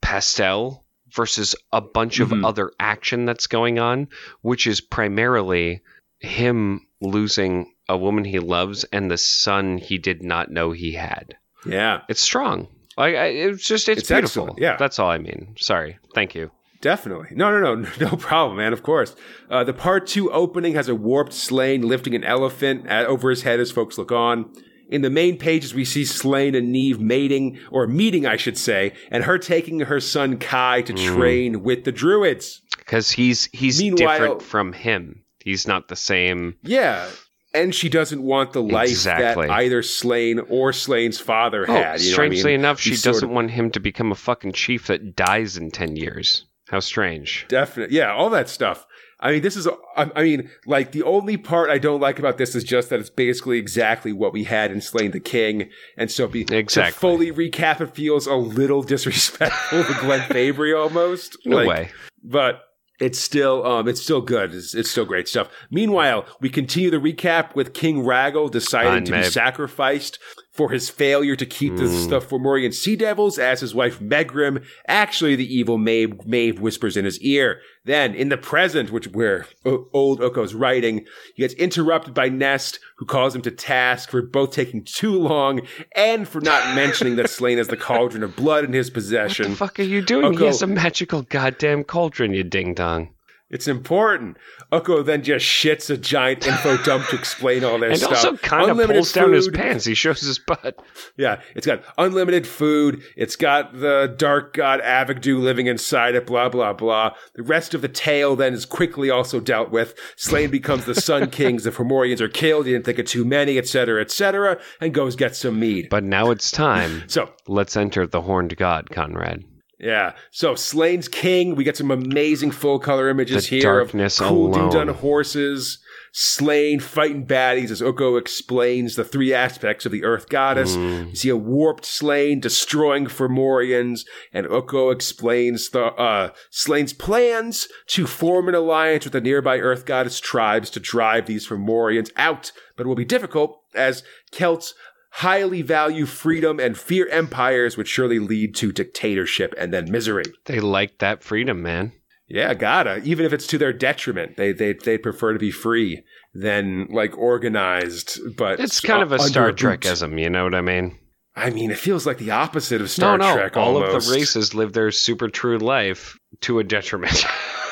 [0.00, 2.22] pastel versus a bunch Mhm.
[2.38, 4.08] of other action that's going on,
[4.42, 5.80] which is primarily
[6.20, 11.36] him losing a woman he loves and the son he did not know he had.
[11.66, 12.00] Yeah.
[12.08, 12.68] It's strong.
[12.96, 14.42] Like I, it's just it's, It's beautiful.
[14.44, 14.76] excellent, yeah.
[14.76, 15.54] that's all I mean.
[15.58, 15.98] Sorry.
[16.14, 16.50] Thank you.
[16.80, 17.28] Definitely.
[17.32, 18.72] No, no, no, no problem, man.
[18.72, 19.16] Of course.
[19.50, 23.42] Uh, the part two opening has a warped Sláine lifting an elephant at, over his
[23.42, 24.52] head as folks look on.
[24.90, 28.92] In the main pages, we see Sláine and Neve mating, or meeting, I should say,
[29.10, 32.60] and her taking her son Kai to train with the druids.
[32.76, 35.22] Because he's he's Meanwhile- different from him.
[35.40, 36.56] He's not the same.
[36.62, 37.08] Yeah.
[37.54, 39.46] And she doesn't want the life Exactly.
[39.46, 42.00] that either Sláine or Sláine's father Oh, had.
[42.00, 42.60] you know I strangely mean?
[42.60, 45.70] enough, she He's doesn't of- want him to become a fucking chief that dies in
[45.70, 46.44] ten years.
[46.68, 47.46] How strange.
[47.48, 47.96] Definitely.
[47.96, 48.86] Yeah, all that stuff.
[49.20, 49.66] I mean, this is,
[49.96, 52.98] I I mean, like, the only part I don't like about this is just that
[53.00, 55.70] it's basically exactly what we had in Sláine the King.
[55.96, 56.92] And so, be, Exactly.
[56.92, 61.36] to fully recap, it feels a little disrespectful to Glenn Fabry almost.
[61.46, 61.90] No Like, way.
[62.22, 62.62] But
[63.00, 64.54] it's still, um, it's still good.
[64.54, 65.48] It's, it's still great stuff.
[65.70, 70.18] Meanwhile, we continue the recap with King Ragel deciding to be sacrificed
[70.54, 72.04] for his failure to keep the, mm.
[72.04, 74.64] stuff for Fomorian sea devils as his wife Megrim.
[74.86, 77.60] Actually, the evil Maeve, Maeve whispers in his ear.
[77.84, 81.04] Then, in the present, which where o- old Ukko's writing,
[81.34, 85.60] he gets interrupted by Nest, who calls him to task for both taking too long
[85.94, 89.46] and for not mentioning that Sláine has the cauldron of blood in his possession.
[89.46, 90.26] What the fuck are you doing?
[90.26, 93.13] Oko- He has a magical goddamn cauldron, you ding dong.
[93.54, 94.36] It's important.
[94.72, 98.10] Ukko then just shits a giant info dump to explain all their And stuff.
[98.10, 99.54] also kind of pulls down his food.
[99.54, 99.84] pants.
[99.84, 100.76] He shows his butt.
[101.16, 103.00] Yeah, it's got unlimited food.
[103.16, 107.14] It's got the dark god Avagddu living inside it, blah, blah, blah.
[107.36, 109.94] The rest of the tale then is quickly also dealt with.
[110.16, 111.62] Sláine becomes the Sun Kings.
[111.62, 112.66] The Fomorians are killed.
[112.66, 115.86] He didn't think of too many, etc., etc., and goes get some mead.
[115.90, 117.04] But now it's time.
[117.08, 119.44] So, Let's enter the horned god, Conrad.
[119.84, 120.14] Yeah.
[120.30, 124.72] So Sláine's King, we get some amazing full color images The here of cool alone.
[124.72, 125.78] done horses,
[126.14, 130.74] Sláine fighting baddies as Ukko explains the three aspects of the Earth Goddess.
[130.74, 131.10] Mm.
[131.10, 138.06] You see a warped Sláine destroying Fomorians, and Ukko explains the uh, Sláine's plans to
[138.06, 142.52] form an alliance with the nearby Earth Goddess tribes to drive these Fomorians out.
[142.76, 144.72] But it will be difficult as Celts
[145.18, 150.24] highly value freedom and fear empires, which surely lead to dictatorship and then misery.
[150.46, 151.92] They like that freedom, man.
[152.26, 153.00] Yeah, gotta.
[153.04, 157.16] Even if it's to their detriment, they they they prefer to be free than like
[157.16, 158.18] organized.
[158.36, 159.52] But It's kind of a Star.
[159.52, 160.98] Trekism, you know what I mean?
[161.36, 163.36] I mean, it feels like the opposite of Star no, no.
[163.36, 163.56] Trek.
[163.56, 164.08] All almost.
[164.08, 167.24] of the races live their super true life to a detriment.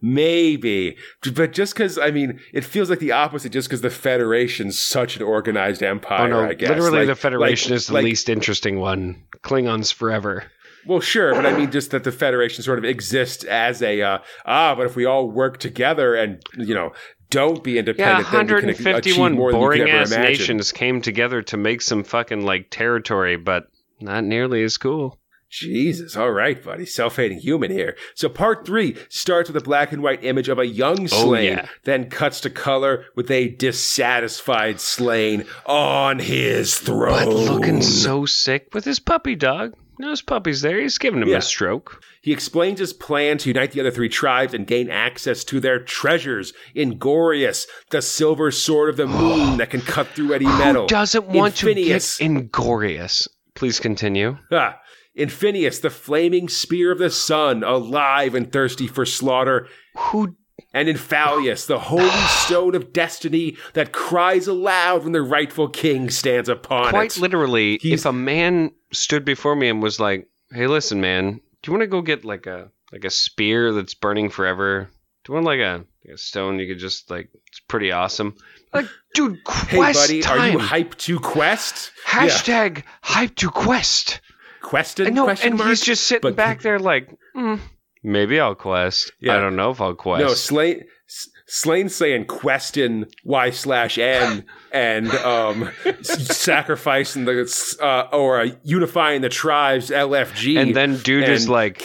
[0.00, 0.96] maybe,
[1.34, 3.52] but just because I mean, it feels like the opposite.
[3.52, 6.26] Just because the Federation's such an organized empire.
[6.32, 6.68] oh no, I guess.
[6.70, 9.22] literally Like- the Federation like- is the like- least interesting one.
[9.42, 10.44] Klingons forever.
[10.86, 14.18] Well, sure, but I mean, just that the Federation sort of exists as a uh,
[14.44, 14.74] ah.
[14.76, 16.92] But if we all work together and you know
[17.30, 21.42] don't be Yeah, independent, then achieve 151 more than we boring ass nations came together
[21.42, 23.64] to make some fucking like territory, but
[24.00, 25.18] not nearly as cool.
[25.50, 26.84] Jesus, all right, buddy.
[26.86, 27.96] Self hating human here.
[28.14, 31.44] So, part three starts with a black and white image of a young Oh, Sláine,
[31.56, 31.68] yeah.
[31.84, 37.24] then cuts to color with a dissatisfied Sláine on his throne.
[37.24, 39.74] But looking so sick with his puppy dog.
[39.98, 40.78] No, his puppy's there.
[40.78, 41.38] He's giving him Yeah.
[41.38, 42.02] a stroke.
[42.20, 45.78] He explains his plan to unite the other three tribes and gain access to their
[45.78, 46.52] treasures.
[46.74, 50.82] Ingorius, the silver sword of the moon that can cut through any metal.
[50.82, 52.18] Who doesn't want Infinius.
[52.18, 53.26] to get Ingorious?
[53.54, 54.36] Please continue.
[54.52, 54.78] Ah,
[55.16, 59.68] Infinius, the flaming spear of the sun, alive and thirsty for slaughter.
[59.96, 60.36] Who
[60.72, 66.10] and in Infalius, the holy stone of destiny that cries aloud when the rightful king
[66.10, 67.20] stands upon quite it.
[67.20, 71.70] literally, He's- if a man stood before me and was like, "Hey, listen, man, do
[71.70, 74.88] you want to go get like a like a spear that's burning forever?
[75.24, 77.28] Do you want like a, like a stone you could just like?
[77.48, 78.34] It's pretty awesome.
[78.72, 79.38] Like, dude,
[79.68, 80.40] hey, quest buddy, time.
[80.40, 81.90] are you hyped to quest?
[82.06, 84.20] Hashtag hype to quest.
[84.66, 85.14] Quested?
[85.14, 85.68] No, question and mark?
[85.70, 87.60] he's just sitting But- back there like, mm,
[88.02, 89.12] maybe I'll quest.
[89.20, 89.36] Yeah.
[89.36, 90.20] I don't know if I'll quest.
[90.22, 90.82] No, Sláine.
[91.08, 95.70] S- Sláine saying question Y slash N and um,
[96.02, 101.82] sacrificing the uh, or uh, unifying the tribes LFG and then dude is like,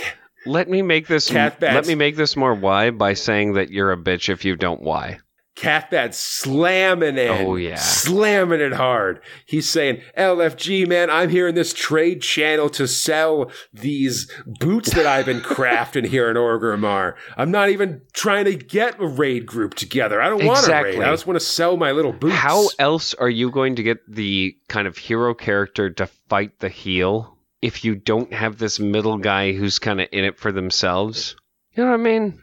[0.47, 1.31] let me make this.
[1.31, 4.81] Let me make this more Y by saying that you're a bitch if you don't
[4.81, 5.19] Y.
[5.55, 7.29] Cathbad slamming it.
[7.29, 7.75] Oh, yeah.
[7.75, 9.21] Slamming it hard.
[9.45, 15.05] He's saying, LFG, man, I'm here in this trade channel to sell these boots that
[15.05, 17.15] I've been crafting here in Orgrimmar.
[17.35, 20.21] I'm not even trying to get a raid group together.
[20.21, 20.99] I don't want a raid.
[21.01, 22.35] I just want to sell my little boots.
[22.35, 26.69] How else are you going to get the kind of hero character to fight the
[26.69, 31.35] heel if you don't have this middle guy who's kind of in it for themselves?
[31.73, 32.41] You know what I mean?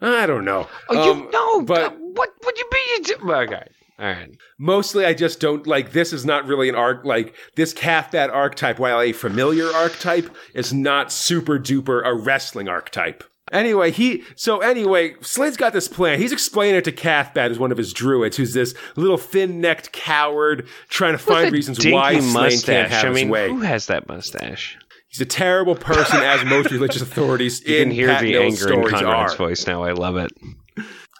[0.00, 0.68] I don't know.
[0.90, 3.14] Oh, Um, you know, but what would you be?
[3.32, 3.68] Okay,
[3.98, 4.30] all right.
[4.58, 5.92] Mostly, I just don't like.
[5.92, 7.04] This is not really an arc.
[7.04, 13.24] Like this Cathbad archetype, while a familiar archetype, is not super duper a wrestling archetype.
[13.52, 16.18] Anyway, he so anyway, Slade's got this plan.
[16.18, 20.66] He's explaining it to Cathbad, who's one of his druids, who's this little thin-necked coward
[20.88, 23.48] trying to find reasons why Sláine can't have I mean, his way.
[23.48, 24.76] who has that mustache?
[25.08, 28.60] He's a terrible person, as most religious authorities You in can hear Pat the Mills
[28.66, 29.36] anger in Conrad's are.
[29.36, 29.84] voice now.
[29.84, 30.32] I love it.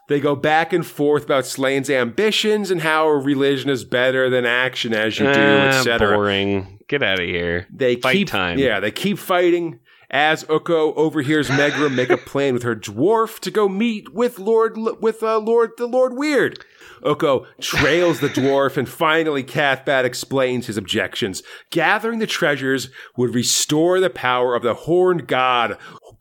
[0.09, 4.95] They go back and forth about Sláine's ambitions and how religion is better than action,
[4.95, 6.17] as you do, Ah, etc.
[6.17, 6.79] boring.
[6.89, 7.67] Get out of here.
[7.73, 8.59] They Fight keep time.
[8.59, 9.81] Yeah, they keep fighting.
[10.09, 14.77] As Ukko overhears Megra make a plan with her dwarf to go meet with Lord
[15.01, 16.65] with uh, Lord the Lord Weird.
[17.05, 21.43] Ukko trails the dwarf, and finally Cathbad explains his objections.
[21.71, 25.77] Gathering the treasures would restore the power of the horned god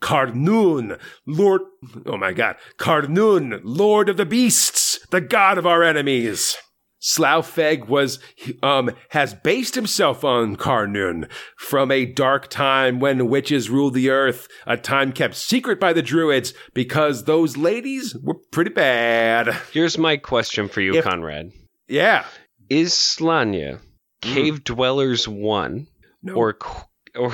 [0.05, 1.61] Carnun, Lord.
[2.05, 6.55] Oh my God, Carnun, Lord of the beasts, the god of our enemies.
[6.99, 8.19] Slough Feg was
[8.61, 11.27] um has based himself on Carnun
[11.57, 16.03] from a dark time when witches ruled the earth, a time kept secret by the
[16.03, 19.47] druids because those ladies were pretty bad.
[19.73, 21.49] Here's my question for you, If- Conrad.
[21.87, 22.25] Yeah.
[22.69, 23.79] Is Slanya
[24.21, 25.87] Cave Dwellers 1
[26.21, 26.33] No.
[26.35, 26.57] or
[27.17, 27.33] or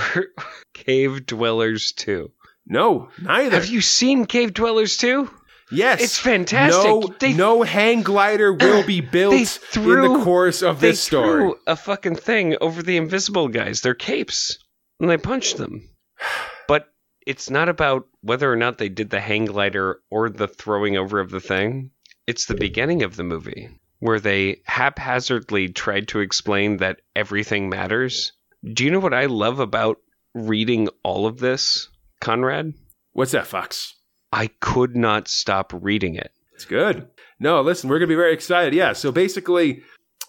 [0.73, 2.31] Cave Dwellers 2?
[2.65, 3.55] No, neither.
[3.55, 5.29] Have you seen Cave Dwellers 2?
[5.71, 6.01] yes.
[6.01, 6.83] It's fantastic.
[6.85, 9.41] No, They- no hang glider will be built in
[9.83, 11.25] the course of this story.
[11.27, 14.57] They threw a fucking thing over the invisible guys, their capes,
[14.99, 15.89] and they punched them.
[16.67, 16.87] But
[17.27, 21.19] it's not about whether or not they did the hang glider or the throwing over
[21.19, 21.91] of the thing.
[22.27, 23.69] It's the beginning of the movie
[23.99, 28.31] where they haphazardly tried to explain that everything matters.
[28.63, 29.97] Do you know what I love about
[30.33, 31.89] reading all of this,
[32.21, 32.73] Conrad?
[33.11, 33.95] What's that, Fox?
[34.31, 36.31] I could not stop reading it.
[36.55, 37.07] It's good.
[37.39, 38.73] No, listen, we're going to be very excited.
[38.73, 39.81] Yeah, so basically,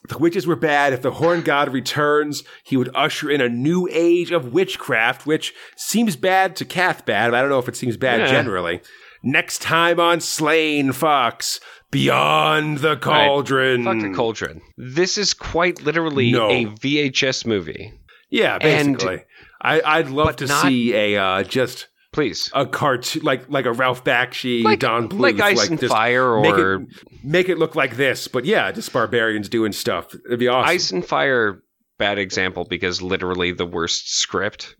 [0.08, 0.92] the witches were bad.
[0.92, 5.54] If the horn god returns, he would usher in a new age of witchcraft, which
[5.76, 8.26] seems bad to Cathbad, but I don't know if it seems bad Yeah.
[8.30, 8.80] generally.
[9.22, 11.60] Next time on Sláine Fox,
[11.92, 13.84] Beyond the Cauldron.
[13.84, 14.62] Fuck the cauldron.
[14.78, 16.48] This is quite literally No.
[16.50, 17.92] a VHS movie.
[18.30, 19.24] Yeah, And- basically.
[19.62, 22.50] I, I'd love but to not- see a uh, just Please.
[22.52, 26.40] a cartoon like like a Ralph Bakshi, like, Don Bluth, like Ice and just Fire
[26.40, 26.88] make or it,
[27.24, 28.28] make it look like this.
[28.28, 30.14] But yeah, just barbarians doing stuff.
[30.26, 30.70] It'd be awesome.
[30.70, 31.62] Ice and Fire.
[31.98, 34.74] Bad example because literally the worst script,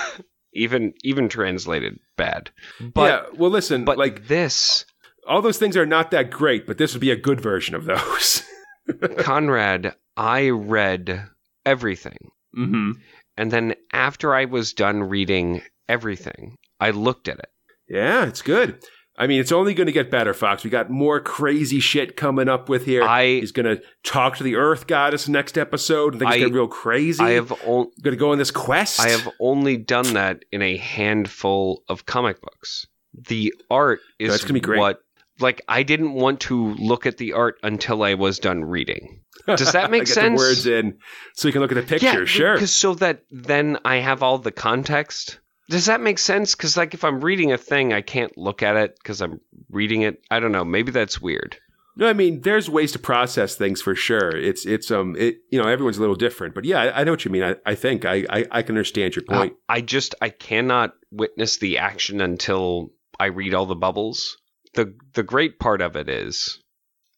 [0.54, 2.50] even even translated bad.
[2.80, 4.84] But yeah, well, listen, but like this
[5.26, 7.84] all those things are not that great, but this would be a good version of
[7.84, 8.42] those.
[9.18, 11.28] Conrad, I read
[11.64, 12.92] everything, mm-hmm.
[13.36, 17.48] And then after I was done reading everything, I looked at it.
[17.88, 18.82] Yeah, it's good.
[19.16, 20.64] I mean, it's only going to get better, Fox.
[20.64, 23.04] We got more crazy shit coming up with here.
[23.04, 26.52] I He's going to talk to the Earth Goddess next episode and things I- get
[26.52, 27.22] real crazy.
[27.22, 28.98] I have on, going to go on this quest.
[28.98, 32.86] I have only done that in a handful of comic books.
[33.28, 34.80] The art is That's gonna be great.
[34.80, 34.98] what
[35.38, 39.20] like I didn't want to look at the art until I was done reading.
[39.46, 40.38] Does that make sense?
[40.38, 40.98] Words in,
[41.34, 42.20] so you can look at the picture.
[42.20, 42.54] yeah, sure.
[42.54, 45.38] Because so that then I have all the context.
[45.70, 46.54] Does that make sense?
[46.54, 49.40] Because like if I'm reading a thing, I can't look at it because I'm
[49.70, 50.22] reading it.
[50.30, 50.64] I don't know.
[50.64, 51.58] Maybe that's weird.
[51.96, 54.36] No, I mean, there's ways to process things for sure.
[54.36, 57.12] It's it's um, it, you know, everyone's a little different, but yeah, I, I know
[57.12, 57.44] what you mean.
[57.44, 59.52] I, I think I, I I can understand your point.
[59.52, 62.90] Uh, I just I cannot witness the action until
[63.20, 64.36] I read all the bubbles.
[64.74, 66.58] the The great part of it is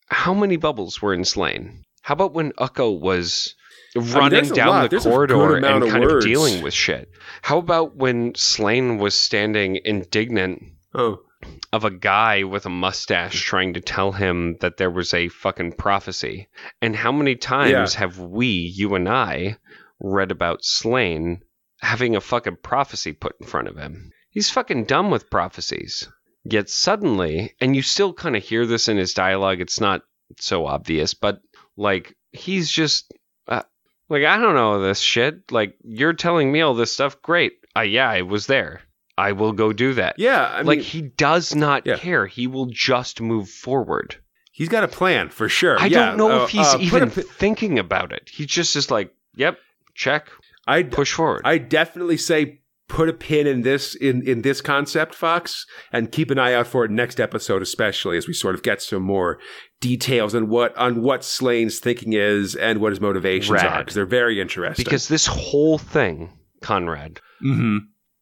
[0.09, 1.81] how many bubbles were in Sláine.
[2.07, 3.57] How about when Ukko was
[3.97, 6.25] running there's a down the There's corridor and of kind words.
[6.25, 7.11] of dealing with shit?
[7.43, 10.63] How about when Sláine was standing indignant
[10.95, 11.25] oh,
[11.73, 15.73] of a guy with a mustache trying to tell him that there was a fucking
[15.73, 16.49] prophecy.
[16.81, 19.57] And how many times have we, you and I,
[19.99, 21.41] read about Sláine
[21.81, 24.13] having a fucking prophecy put in front of him?
[24.31, 26.09] He's fucking dumb with prophecies.
[26.45, 30.03] Yet suddenly, and you still kind of hear this in his dialogue, it's not
[30.41, 31.41] so obvious, but
[31.77, 33.13] like, he's just.
[33.49, 33.63] Uh,
[34.09, 35.51] like, I don't know this shit.
[35.53, 37.21] Like, you're telling me all this stuff.
[37.23, 37.53] Great.
[37.77, 38.81] Uh, yeah, I was there.
[39.19, 40.47] I will go do that yeah.
[40.47, 41.97] I mean, like he does not Yeah.
[41.97, 42.27] care.
[42.27, 44.17] He will just move forward.
[44.53, 45.79] he's got a plan for sure.
[45.81, 48.29] I Yeah, don't know uh, if he's uh, even a thinking about it.
[48.31, 49.59] He just is like, "Yep,
[49.95, 50.29] check,
[50.67, 55.15] I push forward." I definitely say put a pin in this in in this concept,
[55.15, 58.63] Fox, and keep an eye out for it next episode, especially as we sort of
[58.63, 59.39] get some more
[59.81, 64.07] details on what on what Sláine's thinking is and what his motivations are, because they're
[64.07, 64.85] very interesting.
[64.85, 66.33] because this whole thing,
[66.63, 67.79] Conrad, hmm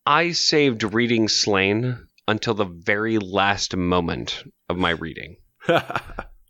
[0.06, 1.98] I saved reading Sláine
[2.28, 5.36] until the very last moment of my reading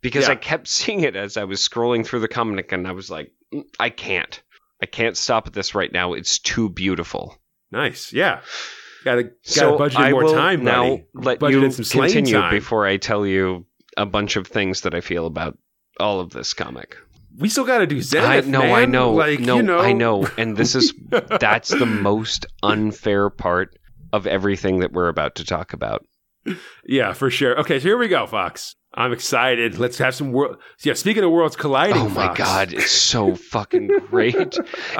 [0.02, 0.32] because Yeah.
[0.32, 3.30] I kept seeing it as I was scrolling through the comic, and I was like,
[3.52, 4.42] "Mm, I can't,
[4.82, 6.14] I can't stop at this right now.
[6.14, 7.38] It's too beautiful.
[7.70, 8.40] nice, yeah.
[9.04, 11.06] Gotta gotta So budget more will time, now buddy.
[11.14, 12.50] let Budget you in some Sláine continue time.
[12.54, 15.56] before I tell you a bunch of things that I feel about
[16.00, 16.96] all of this comic.
[17.38, 18.46] we still gotta do Zenith.
[18.46, 20.92] I know, I know, Like no, you know, I know, and this is
[21.40, 23.76] that's the most unfair part
[24.12, 26.04] of everything that we're about to talk about.
[26.86, 27.58] Yeah, for sure.
[27.60, 28.76] Okay, so here we go, Fox.
[28.96, 29.78] I'm excited.
[29.78, 30.56] Let's have some world.
[30.84, 32.38] Yeah, speaking of worlds colliding, Oh my Fox.
[32.38, 34.36] god, it's so fucking great!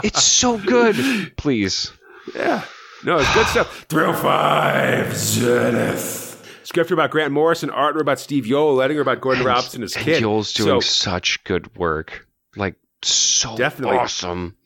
[0.03, 0.97] it's so good.
[1.37, 1.93] Please,
[2.35, 2.63] Yeah.
[3.05, 3.85] No, it's good stuff.
[3.91, 6.24] Thrill five, Zenith.
[6.65, 10.23] Script about Grant Morrison, art about Steve Yeowell, editing about Gordon Robson as and kid.
[10.23, 12.27] Yeowell's doing So, such good work,
[12.57, 13.99] like so Definitely.
[13.99, 14.57] awesome.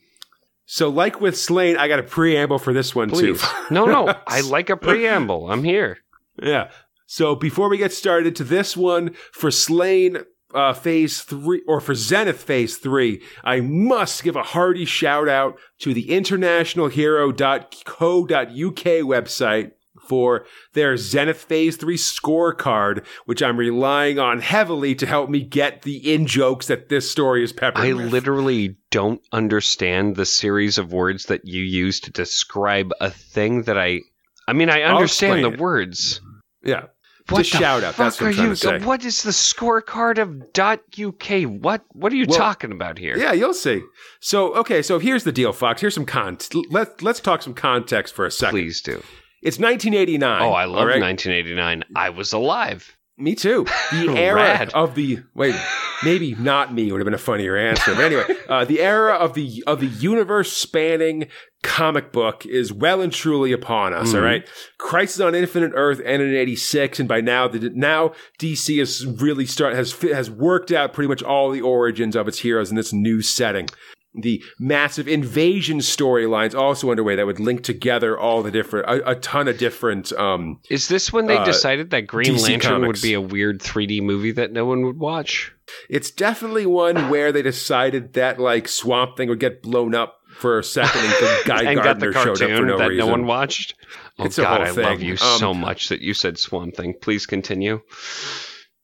[0.65, 3.47] so, like with Sláine, I got a preamble for this one Please, too.
[3.69, 5.51] no, no, I like a preamble.
[5.51, 5.97] I'm here.
[6.41, 6.71] Yeah.
[7.05, 10.23] So before we get started to this one for Sláine
[10.53, 15.59] uh, Phase Three or for Zenith Phase Three, I must give a hearty shout out
[15.79, 19.71] to the internationalhero.co.uk website
[20.09, 25.83] for their Zenith Phase 3 scorecard, which I'm relying on heavily to help me get
[25.83, 28.11] the in jokes that this story is peppered I with.
[28.11, 33.77] literally don't understand the series of words that you use to describe a thing that
[33.77, 34.01] I.
[34.47, 35.59] I mean, I understand the it.
[35.59, 36.19] words.
[36.63, 36.85] yeah.
[37.29, 37.95] What Just the shout out.
[37.95, 38.55] That's what I'm are trying you?
[38.55, 38.79] to say.
[38.79, 41.43] What is the scorecard of dot .uk?
[41.61, 43.15] What What are you Well, talking about here?
[43.19, 43.83] Yeah, you'll see.
[44.19, 45.81] So, okay, so here's the deal, Fox.
[45.81, 46.39] Here's some con.
[46.71, 48.55] Let, let's talk some context for a second.
[48.59, 49.03] Please do.
[49.41, 50.41] It's 1989.
[50.41, 51.01] Oh, I love all right?
[51.01, 51.83] 1989.
[51.95, 52.95] I was alive.
[53.17, 53.65] Me too.
[53.91, 55.55] The era of the wait,
[56.03, 57.93] maybe not me would have been a funnier answer.
[57.93, 61.27] But anyway, uh, the era of the of the universe spanning
[61.61, 64.13] comic book is well and truly upon us.
[64.13, 64.23] all Mhm.
[64.23, 69.05] right, Crisis on Infinite Earth ended in '86, and by now the now DC has
[69.05, 72.77] really start has has worked out pretty much all the origins of its heroes in
[72.77, 73.67] this new setting.
[74.15, 79.15] The massive invasion storylines also underway that would link together all the different a, a
[79.15, 82.87] ton of different um Is this when they Uh, decided that Green DC Lantern Comics.
[82.87, 85.53] would be a weird 3D movie that no one would watch?
[85.89, 90.57] It's definitely one where they decided that like Swamp Thing would get blown up for
[90.57, 92.89] a second and the Guy and got the Gardner showed up for cartoon no that
[92.89, 93.05] reason.
[93.05, 93.75] no one watched.
[94.17, 96.95] Oh It's a God, I love you Um, so much that you said Swamp Thing.
[96.99, 97.81] Please continue.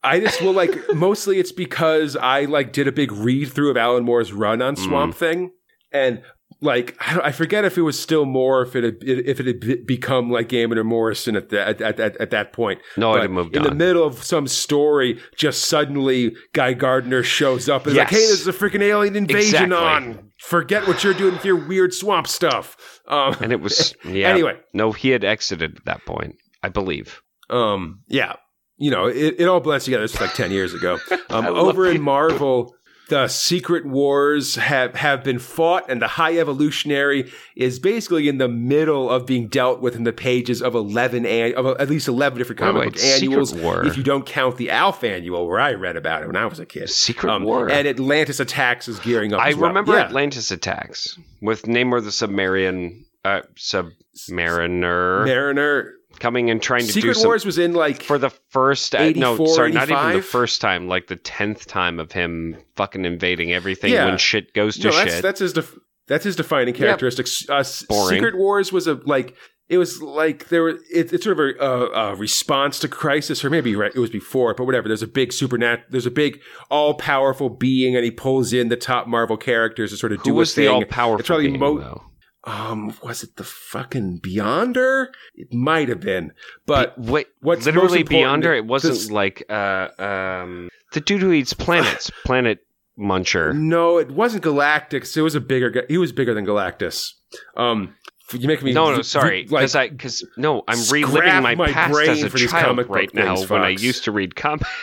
[0.06, 3.78] I just will like mostly it's because I like did a big read through of
[3.78, 5.18] Alan Moore's run on Swamp Mm.
[5.18, 5.52] Thing,
[5.92, 6.22] and
[6.62, 9.46] like I, don't- I forget if it was still Moore, if it had, if it
[9.46, 12.80] had become like Gaiman or Morrison at the, at, at, at, at that point.
[12.96, 17.68] No, But had moved in the middle of some story, just suddenly Guy Gardner shows
[17.68, 18.20] up and is like, Yes.
[18.22, 19.76] "Hey, there's a freaking alien invasion Exactly.
[19.76, 20.32] on.
[20.40, 24.30] Forget what you're doing with your weird swamp stuff." Um, and it was yeah.
[24.30, 24.58] Anyway.
[24.74, 27.22] no, he had exited at that point, I believe.
[27.50, 28.36] Um, yeah,
[28.78, 30.04] you know, it, it all blends together.
[30.04, 30.98] This was like ten years ago.
[31.30, 32.02] Um, over in.
[32.02, 32.76] Marvel,
[33.10, 38.48] the secret wars have have been fought, and the High Evolutionary is basically in the
[38.48, 42.38] middle of being dealt with in the pages of eleven an- of at least eleven
[42.38, 43.54] different comic book annuals.
[43.54, 46.60] If you don't count the Alf annual, where I read about it when I was
[46.60, 46.90] a kid.
[46.90, 47.70] Secret Um, War.
[47.70, 49.42] and Atlantis Attacks is gearing up.
[49.42, 49.68] I as well.
[49.70, 50.04] remember Yeah.
[50.06, 55.94] Atlantis attacks with Namor the submarian uh, Submariner Mariner.
[56.20, 58.94] Coming and trying to Secret do some Secret Wars was in like for the first
[58.96, 62.58] uh, no 84, sorry not even the first time like the tenth time of him
[62.76, 64.06] fucking invading everything Yeah.
[64.06, 65.22] when shit goes to no, that's shit.
[65.22, 65.78] that's his def-
[66.08, 67.50] that's his defining characteristics.
[67.50, 68.10] Uh, Boring.
[68.18, 69.36] Secret Wars was a like
[69.68, 73.44] it was like there were it, it's sort of a, a, a response to Crisis,
[73.44, 74.88] or maybe right, it was before, but whatever.
[74.88, 76.40] There's a big supernat, there's a big
[76.70, 80.24] all powerful being, and he pulls in the top Marvel characters to sort of Who
[80.26, 80.72] do was the thing.
[80.76, 82.04] all powerful It's probably being, mo- though?
[82.46, 85.08] Um, was it the fucking Beyonder?
[85.36, 86.32] It might have been,
[86.66, 88.56] but Be- wait, what's literally Beyonder.
[88.56, 92.60] It wasn't this- like uh, um, the dude who eats planets, Planet
[93.00, 93.54] Muncher.
[93.56, 95.18] no, it wasn't Galactus.
[95.18, 95.70] It was a bigger.
[95.70, 95.82] guy.
[95.88, 97.12] He was bigger than Galactus.
[97.58, 97.96] Um,
[98.34, 101.72] you make me No, no, sorry, like because I because no, I'm reliving my, my
[101.72, 104.70] past as a child comic book right now things, when I used to read comics.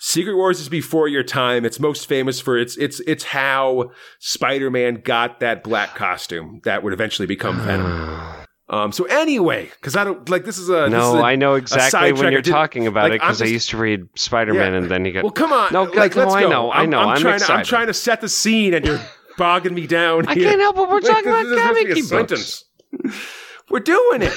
[0.00, 1.64] Secret Wars is before your time.
[1.64, 6.92] It's most famous for its it's it's how Spider-Man got that black costume that would
[6.92, 8.22] eventually become Venom.
[8.70, 11.36] Um so anyway, cuz I don't like this is a this is no, a- I
[11.36, 14.72] know exactly when you're talking about like, it because I'm I used to read Spider-Man
[14.72, 14.78] Yeah.
[14.80, 15.72] and then he got Well, come on.
[15.72, 16.48] No, like, no, let's I go.
[16.50, 18.84] know, I I'm, know, I'm, I'm trying to I'm trying to set the scene and
[18.84, 19.00] you're
[19.38, 20.50] bogging me down I here.
[20.50, 20.80] can't help it.
[20.86, 22.64] We're Like, talking this about is supposed to be a comic books.
[23.08, 23.24] sentence.
[23.70, 24.34] We're doing it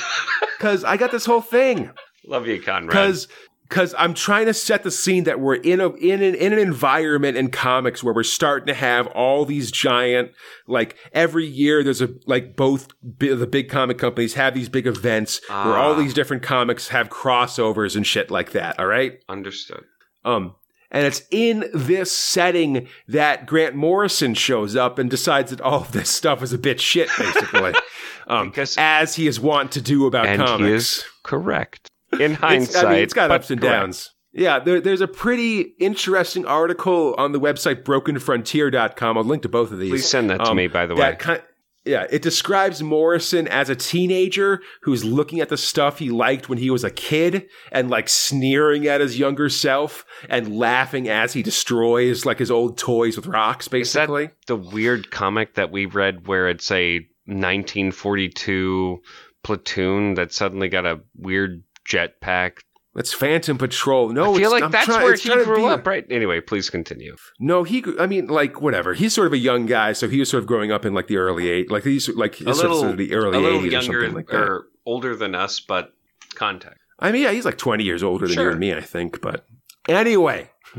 [0.59, 1.91] cuz I got this whole thing.
[2.25, 2.87] Love you, Conrad.
[2.87, 3.27] because
[3.71, 6.59] because I'm trying to set the scene that we're in a in an in an
[6.59, 10.31] environment in comics where we're starting to have all these giant
[10.67, 14.85] like every year there's a like both bi- the big comic companies have these big
[14.85, 15.97] events where all Ah.
[15.99, 18.77] these different comics have crossovers and shit like that.
[18.77, 19.19] All right.
[19.29, 19.83] understood.
[20.25, 20.55] Um,
[20.93, 25.93] And it's in this setting that Grant Morrison shows up and decides that all of
[25.93, 27.73] this stuff is a bit shit, basically.
[28.27, 30.67] um, Because- as he is wont to do about and comics.
[30.67, 31.87] he is correct
[32.19, 32.85] in hindsight.
[32.85, 33.73] I mean, it's got ups and correct.
[33.73, 34.11] downs.
[34.33, 39.17] Yeah, there, there's a pretty interesting article on the website brokenfrontier.com.
[39.17, 39.89] I'll link to both of these.
[39.91, 41.15] Please send that to Um, me, by the way.
[41.19, 41.41] kind
[41.83, 46.59] yeah, it describes Morrison as a teenager who's looking at the stuff he liked when
[46.59, 51.41] he was a kid and like sneering at his younger self and laughing as he
[51.41, 54.29] destroys like his old toys with rocks, basically.
[54.45, 58.99] the weird comic that we read where it's a 1942
[59.43, 62.59] platoon that suddenly got a weird jetpack?
[62.93, 64.09] It's Phantom Patrol.
[64.09, 66.05] No, I feel it's, like I'm that's try- where he grew be- up, right?
[66.09, 67.15] Anyway, please continue.
[67.39, 67.83] No, he.
[67.97, 68.93] I mean, like whatever.
[68.93, 71.07] He's sort of a young guy, so he was sort of growing up in like
[71.07, 74.01] the early eight, like he's like A little, sort of the early eighties or younger
[74.01, 74.35] something like that.
[74.41, 75.93] or older than us, but
[76.35, 76.79] contact.
[76.99, 78.43] I mean, yeah, he's like twenty years older than Sure.
[78.45, 79.21] you and me, I think.
[79.21, 79.45] But
[79.87, 80.49] anyway,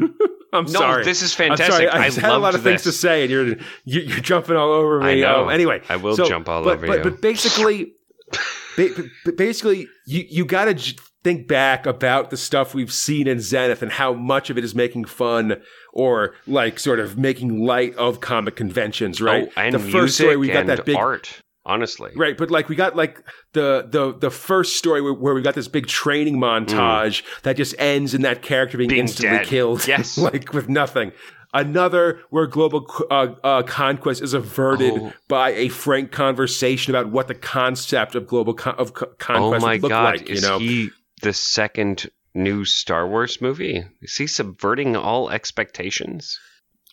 [0.53, 1.05] I'm No, sorry.
[1.05, 1.73] this is I'm fantastic.
[1.75, 1.89] sorry.
[1.89, 4.21] I, I just had a lot loved of things to say, and you're you- you're
[4.21, 5.25] jumping all over me.
[5.25, 5.45] I know.
[5.45, 7.05] Um, anyway, I will so- jump all but, over but, you.
[7.11, 7.95] But basically,
[8.77, 13.41] ba- basically, you you got to j- think back about the stuff we've seen in
[13.41, 15.61] Zenith and how much of it is making fun
[15.93, 19.49] or like sort of making light of comic conventions, right?
[19.57, 21.41] Oh, and the first story we got that big art.
[21.65, 23.23] Honestly, Right, but like we got like
[23.53, 27.77] the the the first story where, where we got this big training montage that just
[27.79, 28.95] ends in that character being, Mm.
[28.95, 29.47] Being instantly dead.
[29.47, 30.19] killed, Yes.
[30.19, 31.13] like with nothing.
[31.55, 35.13] Another where global uh, uh, conquest is averted Oh.
[35.29, 39.63] by a frank conversation about what the concept of global con- of co- oh conquest
[39.67, 40.29] my would look god, like.
[40.29, 43.85] You is know, he the second new Star Wars movie?
[44.01, 46.39] Is he subverting all expectations?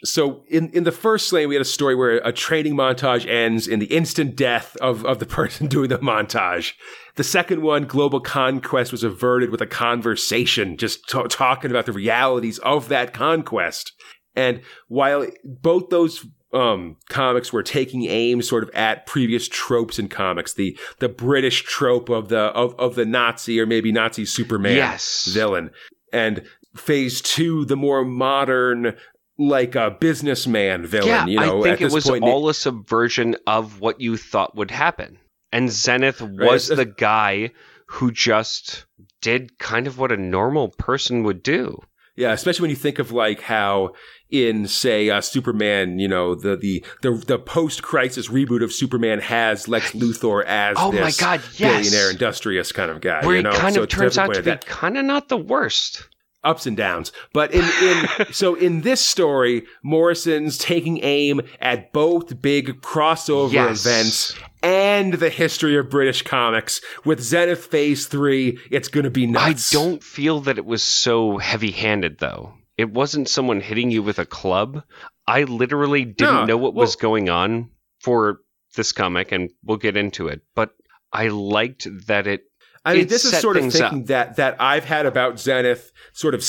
[0.06, 3.68] so in, in the first slaying we had a story where a training montage ends
[3.68, 6.72] in the instant death of, of the person doing the montage
[7.16, 11.92] the second one global conquest was averted with a conversation just ta- talking about the
[11.92, 13.92] realities of that conquest
[14.40, 20.08] and while both those um, comics were taking aim sort of at previous tropes in
[20.08, 24.76] comics the the british trope of the of, of the nazi or maybe nazi superman
[24.76, 25.26] Yes.
[25.32, 25.70] villain
[26.12, 26.42] and
[26.76, 28.96] phase two the more modern
[29.38, 33.36] like a businessman villain yeah, you know I think it was point all a subversion
[33.46, 35.18] of what you thought would happen.
[35.52, 37.52] And Zenith was it's- the guy
[37.88, 38.86] who just
[39.22, 41.80] did kind of what a normal person would do.
[42.18, 43.94] yeah especially when you think of like how
[44.32, 49.68] in say uh, superman you know the the the, the post-crisis reboot of superman has
[49.68, 51.84] lex luthor as Oh my this God, yes.
[51.90, 54.44] billionaire industrious kind of guy Where you know he kind So of turns out to
[54.44, 56.08] be kind of not the worst.
[56.44, 57.12] ups and downs.
[57.34, 63.86] But in, in so in this story, Morrison's taking aim at both big crossover Yes.
[63.86, 66.80] events and the history of British comics.
[67.04, 69.74] With Zenith Phase Three, it's going to be nuts.
[69.74, 72.54] I don't feel that it was so heavy handed, though.
[72.80, 74.84] It wasn't someone hitting you with a club.
[75.28, 78.40] I literally didn't No, know what well- was going on for
[78.78, 80.44] this comic, and we'll get into it.
[80.56, 80.70] But
[81.12, 82.44] I liked that it.
[82.86, 86.34] I mean, it this is sort of thinking that that I've had about Zenith, sort
[86.34, 86.46] of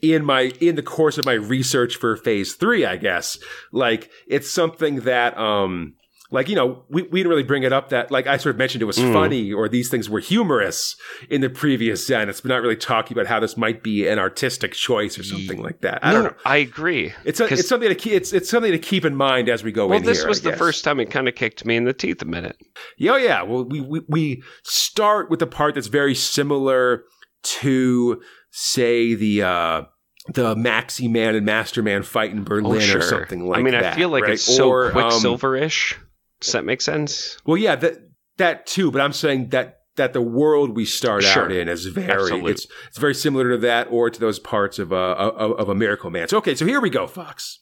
[0.00, 2.84] in my in the course of my research for Phase Three.
[2.86, 3.36] I guess
[3.72, 5.94] like it's something that um
[6.32, 8.58] like you know we we didn't really bring it up that like I sort of
[8.58, 9.12] mentioned it was Mm.
[9.12, 10.96] funny or these things were humorous
[11.30, 14.72] in the previous Zeniths, but not really talking about how this might be an artistic
[14.72, 16.04] choice or something like that.
[16.04, 16.36] I don't No, know.
[16.44, 17.12] I agree.
[17.24, 19.70] It's a, it's something to keep it's it's something to keep in mind as we
[19.70, 21.84] go well, in this here, was the first time it kind of kicked me in
[21.84, 22.56] the teeth a minute.
[22.98, 23.42] Yeah, yeah.
[23.42, 27.04] Well, we, we we start with the part that's very similar
[27.42, 29.82] to, say, the uh
[30.28, 32.98] the Maxi Man and Master Man fight in Berlin oh, sure.
[33.00, 33.60] or something like that.
[33.60, 33.92] I mean, that.
[33.94, 34.34] I feel like right?
[34.34, 35.98] it's so Or, um, Quicksilver-ish.
[36.42, 37.36] Does that make sense?
[37.46, 37.98] well, yeah, that
[38.38, 38.90] that too.
[38.90, 41.44] But I'm saying that that the world we start Sure.
[41.44, 42.52] out in is very Absolutely.
[42.52, 45.74] it's it's very similar to that or to those parts of uh of, of a
[45.74, 46.28] Miracle Man.
[46.28, 47.60] So okay, so here we go, Fox.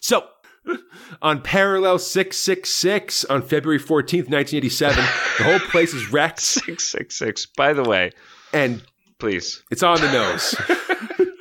[0.00, 0.24] So.
[1.22, 4.94] On parallel 666 on February 14th, 1987,
[5.38, 7.46] the whole place is wrecked Six six six.
[7.46, 8.12] By the way,
[8.52, 8.80] and
[9.18, 9.60] please.
[9.72, 10.54] It's on the nose.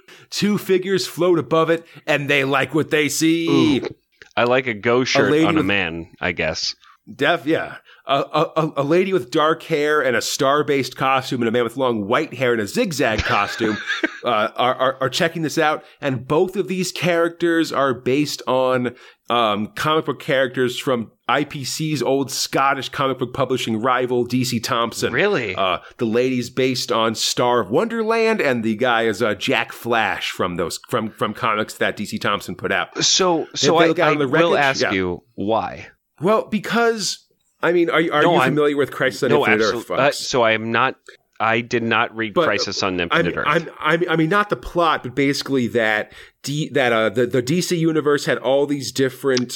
[0.31, 3.81] Two figures float above it, and they like what they see.
[3.83, 3.87] Ooh.
[4.35, 6.11] I like a go shirt lady on a man.
[6.19, 6.75] I guess.
[7.13, 7.77] Def, yeah.
[8.05, 11.51] A, a, a- a lady with dark hair and a star based costume, and a
[11.51, 13.77] man with long white hair and a zigzag costume
[14.23, 15.83] uh, are, are, are checking this out.
[15.99, 18.95] And both of these characters are based on
[19.29, 25.13] um, comic book characters from IPC's old Scottish comic book publishing rival, DC Thomson.
[25.13, 25.55] Really?
[25.55, 30.31] Uh, the lady's based on Star of Wonderland, and the guy is uh, Jack Flash
[30.31, 33.03] from those from from comics that DC Thomson put out.
[33.03, 34.55] So, so I, I will wreckage?
[34.57, 34.91] ask Yeah.
[34.91, 35.87] you why.
[36.21, 37.25] Well, because
[37.63, 39.95] I mean, are, you- are No, you I'm- familiar with Crisis on No, Infinite absolutely.
[39.95, 40.95] Earth, Uh, so I am not.
[41.41, 43.67] I did not read But, Crisis on I Infinite mean, Earth.
[43.79, 46.13] I'm, mean, I mean, not the plot, but basically that
[46.43, 49.55] D, that uh, the the DC universe had all these different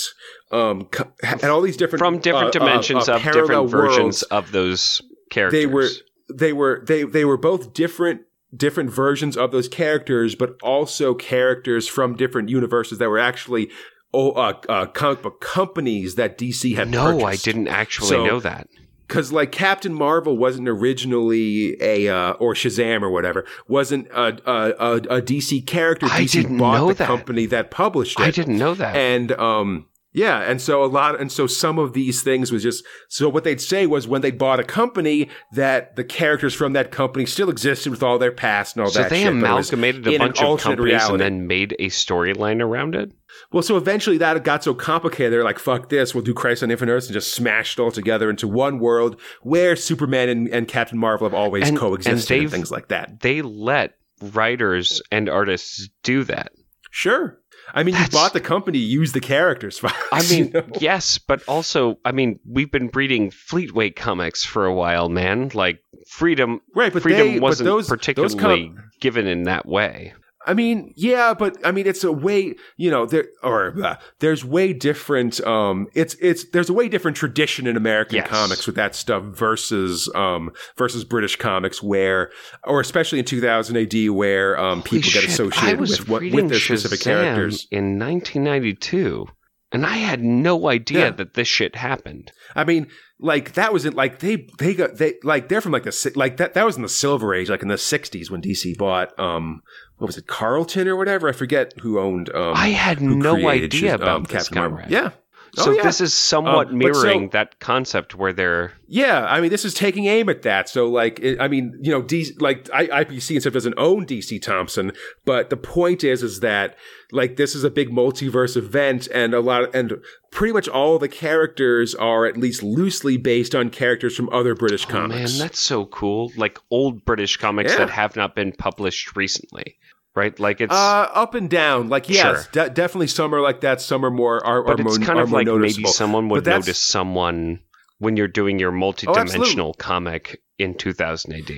[0.51, 3.73] um co- had all these different From different uh, uh, dimensions uh, of different versions
[3.73, 4.23] worlds.
[4.23, 5.61] of those characters.
[5.61, 5.89] They were
[6.33, 8.21] they were they they were both different
[8.55, 13.69] different versions of those characters, but also characters from different universes that were actually
[14.13, 16.89] oh, uh, uh, comic book companies that DC had.
[16.89, 18.67] no, I didn't actually So- know that.
[19.07, 24.73] Because like Captain Marvel wasn't originally a uh, or Shazam or whatever wasn't a a,
[24.79, 26.07] a, a DC character.
[26.07, 27.07] I DC didn't bought know the that.
[27.07, 28.23] company that published it.
[28.23, 28.95] I didn't know that.
[28.95, 32.83] And um yeah, and so a lot and so some of these things was just
[33.09, 36.89] so what they'd say was when they bought a company that the characters from that
[36.89, 40.17] company still existed with all their past and all so that they shit, amalgamated a
[40.17, 41.13] bunch of companies reality.
[41.13, 43.11] and then made a storyline around it.
[43.51, 46.71] Well, so eventually that got so complicated, they're like, fuck this, we'll do Crisis on
[46.71, 50.67] Infinite Earths and just smashed it all together into one world where Superman and, and
[50.67, 53.19] Captain Marvel have always And- coexisted and and, things like that.
[53.19, 56.53] They let writers and artists do that.
[56.91, 57.37] Sure.
[57.73, 59.79] I mean, That's- you bought the company, use the characters.
[59.85, 60.65] Fox, I mean, you know?
[60.79, 65.51] yes, but also, I mean, we've been reading Fleetway comics for a while, man.
[65.53, 69.65] Like freedom, right, but freedom they, wasn't but those, particularly those com- given in that
[69.65, 70.13] way.
[70.45, 74.45] I mean, yeah, but I mean, it's a way, you know, there or uh, there's
[74.45, 75.41] way different.
[75.41, 78.27] Um, it's it's there's a way different tradition in American Yes.
[78.27, 82.31] comics with that stuff versus um versus British comics, where
[82.63, 86.21] or especially in 2000 AD, where um Holy people get shit, I associated with what
[86.21, 87.67] with their specific Shazam characters.
[87.71, 89.25] in 1992,
[89.71, 91.11] and I had no idea Yeah.
[91.11, 92.31] that this shit happened.
[92.55, 92.87] I mean,
[93.19, 96.53] like that wasn't like they they got they like they're from like the like that
[96.53, 99.61] that was in the Silver Age, like in the 60s when DC bought um
[99.97, 103.91] what was it Carlton or whatever I forget who owned um I had no idea
[103.91, 104.91] Shaz- about um, this, Captain Marvel.
[104.91, 105.11] Yeah.
[105.55, 105.83] So Oh, yeah.
[105.83, 109.65] this is somewhat Um, but so- mirroring that concept where they're Yeah, I mean, this
[109.65, 110.69] is taking aim at that.
[110.69, 114.05] So, like, it, I mean, you know, D, like I, IPC and stuff doesn't own
[114.05, 114.91] DC Thomson,
[115.25, 116.75] but the point is, is that
[117.11, 119.93] like this is a big multiverse event, and a lot, of, and
[120.31, 124.85] pretty much all the characters are at least loosely based on characters from other British
[124.87, 125.31] oh comics.
[125.33, 126.31] man, that's so cool.
[126.35, 127.79] Like old British comics Yeah.
[127.79, 129.77] that have not been published recently,
[130.15, 130.37] right?
[130.39, 131.89] Like it's uh, up and down.
[131.89, 132.65] Like, yes, Sure.
[132.65, 133.81] de- definitely some are like that.
[133.81, 136.51] Some are more are, but are it's more, kind of like maybe someone would Oh,
[136.51, 137.59] notice someone
[137.99, 141.51] when you're doing your multi-dimensional comic in 2000 AD.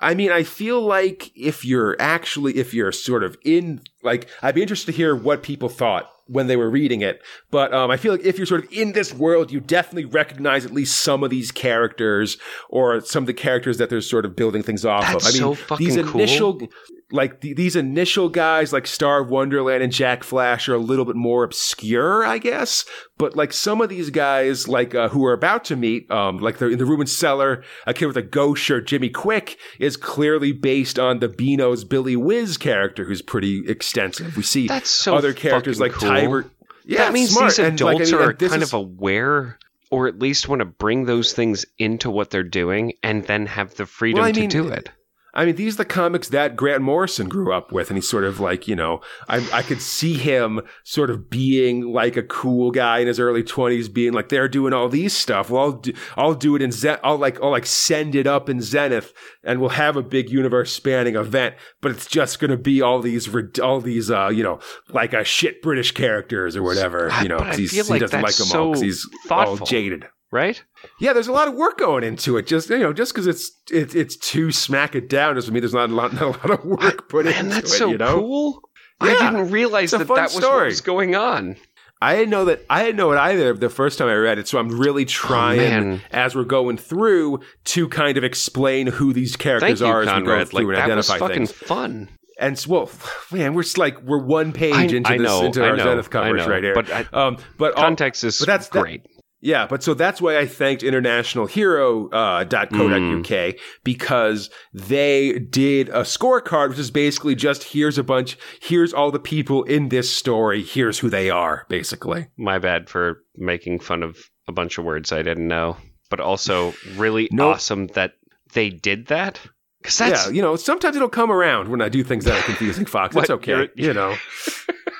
[0.00, 4.54] I mean, I feel like if you're actually, if you're sort of in, like, I'd
[4.54, 7.20] be interested to hear what people thought when they were reading it.
[7.50, 10.64] But um, I feel like if you're sort of in this world, you definitely recognize
[10.64, 12.36] at least some of these characters
[12.68, 15.30] or some of the characters that they're sort of building things off That's of.
[15.30, 16.68] I mean, so fucking these cool.
[17.10, 21.06] Like the, these initial guys, like Star of Wonderland and Jack Flash, are a little
[21.06, 22.84] bit more obscure, I guess.
[23.16, 26.58] But like some of these guys, like uh, who are about to meet, um, like
[26.58, 30.52] the, in the Ruben Cellar, a kid with a ghost shirt, Jimmy Quick, is clearly
[30.52, 34.36] based on the Beano's Billy Whizz character, who's pretty extensive.
[34.36, 36.08] We see That's so other characters like cool.
[36.10, 36.50] Tiber.
[36.84, 37.50] Yeah, that means smart.
[37.50, 39.58] these And, like, I adults mean, are kind is- of aware
[39.90, 43.74] or at least want to bring those things into what they're doing and then have
[43.76, 44.90] the freedom Well, I mean, to do it.
[45.34, 48.24] I mean, these are the comics that Grant Morrison grew up with, and he's sort
[48.24, 52.70] of like, you know, I, I could see him sort of being like a cool
[52.70, 55.50] guy in his early twenties, being like, they're doing all these stuff.
[55.50, 58.48] Well, I'll do, I'll do it in Zen, I'll like, I'll like send it up
[58.48, 59.12] in Zenith,
[59.44, 63.00] and we'll have a big universe spanning event, but it's just going to be all
[63.00, 63.28] these,
[63.60, 67.46] all these, uh, you know, like a shit British characters or whatever, you know, but
[67.46, 70.06] I 'cause he's, he like doesn't like them all because so he's all jaded.
[70.30, 70.62] Right?
[71.00, 72.46] Yeah, there's a lot of work going into it.
[72.46, 75.72] Just you know, just because it's it, it's too smack it down doesn't mean there's
[75.72, 77.78] not a lot, not a lot of work put Man, into that's it.
[77.78, 78.60] so you know, cool.
[79.00, 81.56] I didn't realize that that was what was going on.
[82.00, 82.64] I didn't know that.
[82.70, 84.46] I didn't know it either the first time I read it.
[84.46, 89.32] So I'm really trying Oh, as we're going through to kind of explain who these
[89.32, 90.48] Thank characters you, are as we go Conrad.
[90.48, 91.52] through Like and that was fucking things.
[91.52, 92.08] fun.
[92.38, 92.88] And well,
[93.32, 95.76] man, we're just like we're one page I, into I this know, into I our
[95.76, 96.74] know, Zenith coverage know, right here.
[96.74, 99.06] But I, um, but all- context is but that's that- great.
[99.40, 103.58] Yeah, but so that's why I thanked internationalhero.co.uk uh, Mm.
[103.84, 109.18] because they did a scorecard, which is basically just here's a bunch, here's all the
[109.20, 112.26] people in this story, here's who they are, basically.
[112.36, 114.16] My bad for making fun of
[114.48, 115.76] a bunch of words I didn't know,
[116.10, 117.54] but also really Nope.
[117.56, 118.14] awesome that
[118.54, 119.40] they did that.
[119.82, 122.42] Because that's yeah, you know, sometimes it'll come around when I do things that are
[122.42, 123.14] confusing, Fox.
[123.14, 123.22] What?
[123.24, 124.16] It's okay, you know.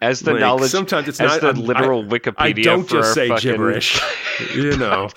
[0.00, 2.34] as the Like, knowledge, sometimes it's not the literal I, Wikipedia.
[2.38, 4.00] I don't for just say fucking- gibberish,
[4.54, 5.08] you know.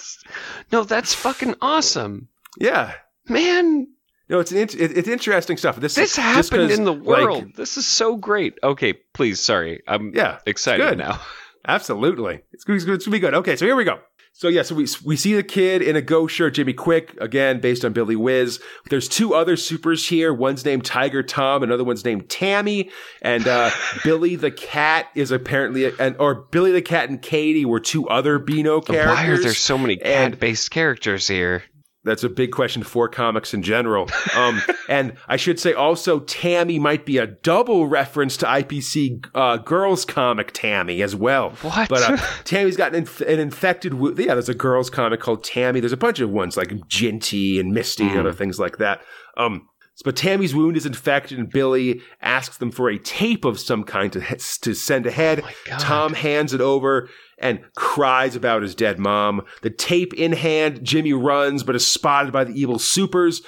[0.72, 2.28] no, that's fucking awesome,
[2.58, 2.94] Yeah.
[3.28, 3.88] man.
[4.28, 5.76] No, it's an it, it's interesting stuff.
[5.76, 7.54] This This happened in the like, world.
[7.54, 8.54] this is so great.
[8.62, 10.98] Okay, please, sorry, I'm yeah, excited good.
[10.98, 11.20] now.
[11.68, 12.40] Absolutely.
[12.52, 13.34] It's, it's, it's going to be good.
[13.34, 14.00] Okay, so here we go.
[14.34, 17.60] So yeah, so we we see the kid in a ghost shirt, Jimmy Quick, again
[17.60, 18.60] based on Billy Whizz.
[18.88, 20.32] There's two other supers here.
[20.32, 22.90] One's named Tiger Tom, another one's named Tammy,
[23.20, 23.70] and uh,
[24.04, 28.38] Billy the cat is apparently and or Billy the cat and Katie were two other
[28.38, 29.14] Beano characters.
[29.14, 31.62] Why are there so many cat-based characters here?
[32.04, 34.08] That's a big question for comics in general.
[34.36, 39.58] Um, and I should say also, Tammy might be a double reference to IPC uh,
[39.58, 41.50] girls comic Tammy as well.
[41.62, 41.88] What?
[41.88, 43.94] But uh, Tammy's got an, inf- an infected.
[43.94, 45.78] wo- Yeah, there's a girls comic called Tammy.
[45.78, 49.00] There's a bunch of ones like Jinty and Misty and other things like that.
[49.36, 49.68] Um,
[50.04, 54.12] but Tammy's wound is infected, and Billy asks them for a tape of some kind
[54.14, 54.20] to
[54.62, 55.44] to send ahead.
[55.66, 55.78] God.
[55.78, 57.08] Tom hands it over
[57.42, 59.42] and cries about his dead mom.
[59.62, 63.42] The tape in hand, Jimmy runs, but is spotted by the evil supers.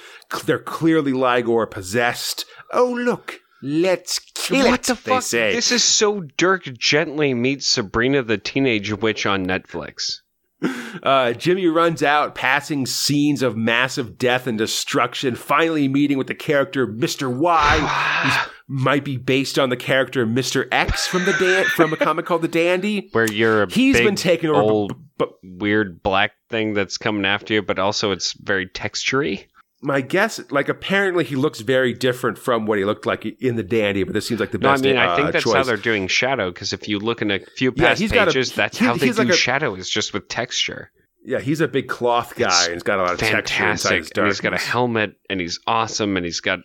[0.45, 2.45] They're clearly Lloigor possessed.
[2.71, 4.85] Oh look, let's kill what it.
[4.87, 5.23] the fuck?
[5.25, 10.19] This is so Dirk Gently meets Sabrina the Teenage Witch on Netflix.
[11.03, 16.33] Uh, Jimmy runs out, passing scenes of massive death and destruction, finally meeting with the
[16.33, 17.31] character Mr.
[17.31, 20.67] Y, might be based on the character Mr.
[20.71, 23.09] X from the dan- from a comic called The Dandy.
[23.13, 26.97] Where you're a He's big, been taken over, old, b- but weird black thing that's
[26.97, 29.45] coming after you, but also it's very textury.
[29.81, 33.63] my guess, like apparently he looks very different from what he looked like in The
[33.63, 35.53] Dandy, but this seems like the No, I mean, I uh, think that's choice.
[35.55, 38.27] how they're doing Shadow, because if you look in a few Yeah, past he's got
[38.27, 40.91] a- pages, that's he- how they do like a- Shadow, is just with texture.
[41.27, 43.97] Yeah, he's a big cloth guy, It's and he's got a lot of texture inside
[43.97, 44.17] his Fantastic.
[44.17, 46.59] And he's got a helmet, and he's awesome, and he's got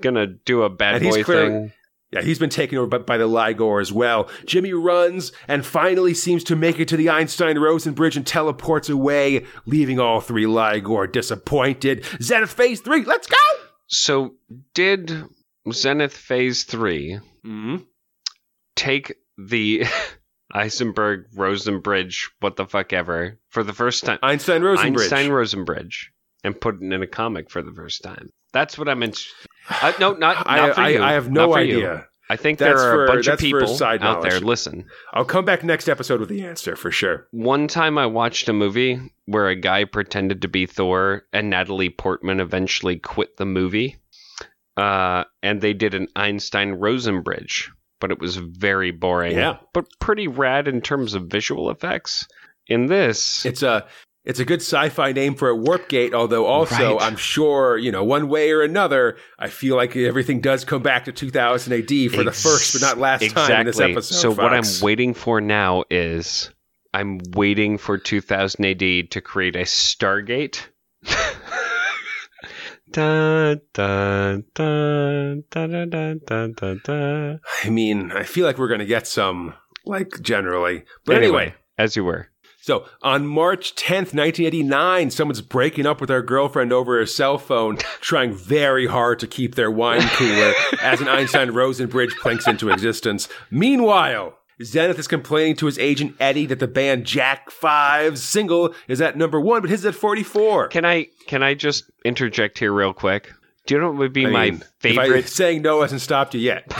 [0.00, 1.72] gonna do a bad And boy thing.
[2.12, 4.28] Yeah, he's been taken over by, by the Lloigor as well.
[4.44, 8.90] Jimmy runs and finally seems to make it to the Einstein Rosen Bridge and teleports
[8.90, 12.04] away, leaving all three Lloigor disappointed.
[12.20, 13.36] Zenith Phase 3, let's go!
[13.86, 14.34] So,
[14.74, 15.24] did
[15.72, 17.76] Zenith Phase 3 Mm-hmm.
[18.76, 19.84] take the
[20.52, 24.18] Eisenberg Rosenbridge, what the fuck ever, for the first time?
[24.22, 25.12] Einstein Rosen Bridge.
[25.12, 26.06] Einstein Rosenbridge
[26.44, 28.30] and put it in a comic for the first time.
[28.52, 29.12] That's what I'm in.
[29.70, 31.02] Uh, no, not, not I, for I, you.
[31.02, 31.76] I have no for you.
[31.78, 32.06] idea.
[32.30, 34.40] I think That's there are for- a bunch of people side out there.
[34.40, 37.26] Listen, I'll come back next episode with the answer for sure.
[37.30, 41.90] one time I watched a movie where a guy pretended to be Thor, and Natalie
[41.90, 43.96] Portman eventually quit the movie.
[44.78, 47.70] Uh, and they did an Einstein Rosenbridge,
[48.02, 49.36] but it was very boring.
[49.36, 49.58] Yeah.
[49.72, 52.26] but pretty rad in terms of visual effects.
[52.66, 53.86] In this, It's a
[54.24, 57.06] it's a good sci-fi name for a warp gate, although also Right.
[57.06, 61.04] I'm sure, you know, one way or another, I feel like everything does come back
[61.04, 64.14] to 2000 AD for the first but not last time in this episode.
[64.14, 66.50] So what I'm waiting for now is
[66.92, 70.60] I'm waiting for 2000 AD to create a Stargate.
[77.64, 79.54] I mean, I feel like we're going to get some,
[79.84, 80.84] like, generally.
[81.04, 82.28] But anyway, as you were.
[82.60, 87.76] so on March 10th, 1989, someone's breaking up with their girlfriend over her cell phone,
[88.00, 92.70] trying very hard to keep their wine cooler as an Einstein Rosen bridge plinks into
[92.70, 93.28] existence.
[93.50, 99.00] Meanwhile, Zenith is complaining to his agent Eddie that the band Jack Five's single is
[99.00, 100.68] at number one, but his is at 44.
[100.68, 103.32] Can I can I just interject here real quick?
[103.66, 105.28] Do you know what would be I my mean, if I- favorite?
[105.28, 106.72] saying no hasn't stopped you yet.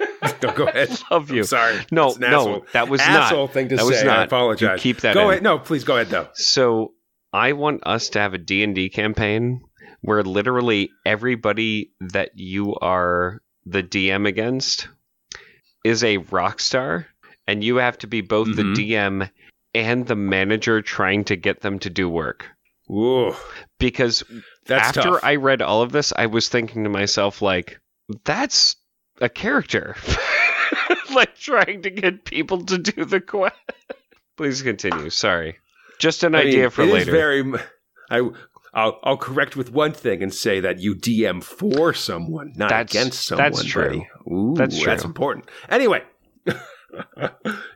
[0.42, 0.90] no, go ahead.
[1.10, 1.40] Love you.
[1.40, 1.76] I'm sorry.
[1.90, 3.52] No, no, asshole- that was asshole not.
[3.52, 3.90] thing to That say.
[3.90, 4.78] was I apologize.
[4.78, 5.30] You keep that Go in.
[5.30, 5.42] ahead.
[5.42, 6.28] No, please go ahead though.
[6.34, 6.94] So
[7.32, 9.62] I want us to have a D&D campaign
[10.00, 14.88] where literally everybody that you are the DM against
[15.84, 17.06] is a rock star
[17.50, 18.56] and you have to be both Mhm.
[18.56, 19.30] the DM
[19.74, 22.46] and the manager trying to get them to do work.
[22.90, 23.34] Ooh,
[23.78, 24.22] Because
[24.66, 25.20] that's after tough.
[25.24, 27.78] I read all of this, I was thinking to myself like
[28.24, 28.76] that's
[29.20, 29.94] a character.
[31.14, 33.54] like trying to get people to do the quest.
[34.36, 35.10] Please continue.
[35.10, 35.58] Sorry.
[35.98, 37.12] Just an I mean, idea for it is later.
[37.12, 37.44] very.
[38.10, 38.28] I.
[38.72, 42.92] I'll, I'll correct with one thing and say that you DM for someone, not That's-
[42.92, 43.50] against someone.
[43.50, 44.04] that's true.
[44.30, 44.86] Ooh, That's true.
[44.86, 45.46] That's important.
[45.68, 46.02] Anyway.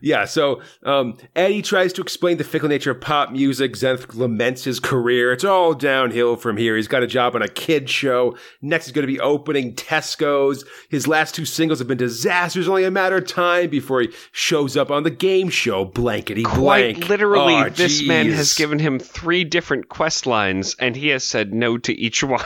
[0.01, 3.77] yeah, so um, Eddie tries to explain the fickle nature of pop music.
[3.77, 5.32] Zenith laments his career.
[5.32, 6.77] It's all downhill from here.
[6.77, 8.36] He's got a job on a kid show.
[8.62, 10.65] Next, he's going to be opening Tesco's.
[10.89, 12.69] His last two singles have been disasters.
[12.69, 16.95] Only a matter of time before he shows up on the game show Blankety Quite
[16.97, 17.09] Blank.
[17.09, 21.53] literally, Aw, this man has given him three different quest lines, and he has said
[21.55, 22.41] no to each one.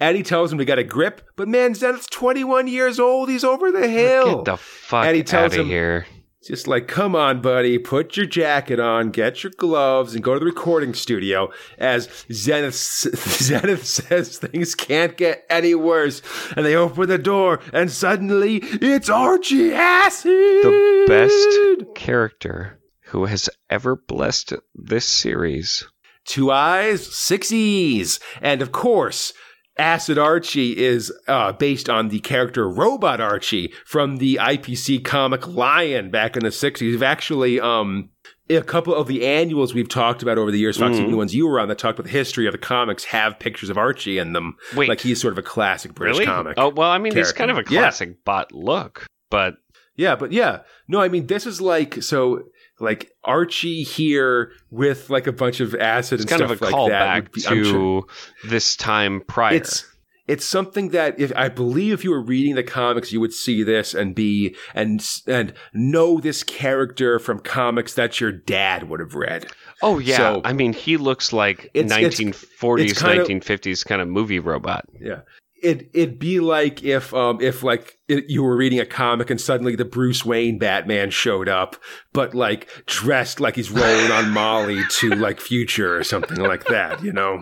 [0.00, 3.28] Eddie tells him to get a grip, but man, Zenith's 21 years old.
[3.28, 4.36] He's over the hill.
[4.36, 6.06] Get the fuck And he out tells of him- here.
[6.42, 10.38] Just like, come on, buddy, put your jacket on, get your gloves, and go to
[10.40, 11.50] the recording studio.
[11.76, 12.74] As Zenith,
[13.42, 16.22] Zenith says things can't get any worse.
[16.56, 20.32] And they open the door, and suddenly it's Archie Acid!
[20.32, 25.84] The best character who has ever blessed this series.
[26.24, 28.18] Two eyes, six E's.
[28.40, 29.34] And of course,
[29.80, 36.10] Acid Archie is uh, based on the character Robot Archie from the IPC comic Lion
[36.10, 36.80] back in the 60s.
[36.82, 38.10] We've actually, um,
[38.50, 41.10] a couple of the annuals we've talked about over the years, Fox, Mhm.
[41.10, 43.70] the ones you were on that talked about the history of the comics, have pictures
[43.70, 44.56] of Archie in them.
[44.76, 44.88] Wait.
[44.88, 46.26] Like he's sort of a classic British really?
[46.26, 46.54] comic.
[46.58, 47.80] Oh well, I mean, he's kind of a Yeah.
[47.80, 49.54] classic bot look, but
[49.96, 50.60] Yeah, but yeah.
[50.88, 52.44] No, I mean, this is like, so,
[52.80, 56.76] like Archie here with like a bunch of acid it's and kind of stuff a
[56.76, 57.14] like that.
[57.16, 58.04] would callback be- I'm to sure-
[58.48, 59.54] this time prior.
[59.54, 59.86] it's
[60.28, 63.62] it's something that if I believe if you were reading the comics, you would see
[63.64, 69.14] this and be and and know this character from comics that your dad would have
[69.14, 69.46] read.
[69.82, 73.84] oh yeah, so- I mean, he looks like It's- it's- 1940s, it's kind of- 1950s
[73.84, 74.84] kind of movie robot.
[75.00, 75.20] Yeah.
[75.62, 79.40] It it'd be like if um if like it, you were reading a comic and
[79.40, 81.76] suddenly the Bruce Wayne Batman showed up,
[82.12, 87.02] but like dressed like he's rolling on Molly to like Future or something like that,
[87.02, 87.40] you know.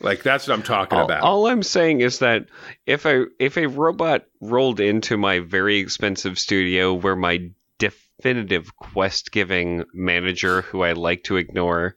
[0.00, 1.22] Like that's what I'm talking All, about.
[1.22, 2.46] all I'm saying is that
[2.84, 9.32] if a if a robot rolled into my very expensive studio where my definitive quest
[9.32, 11.96] giving manager who I like to ignore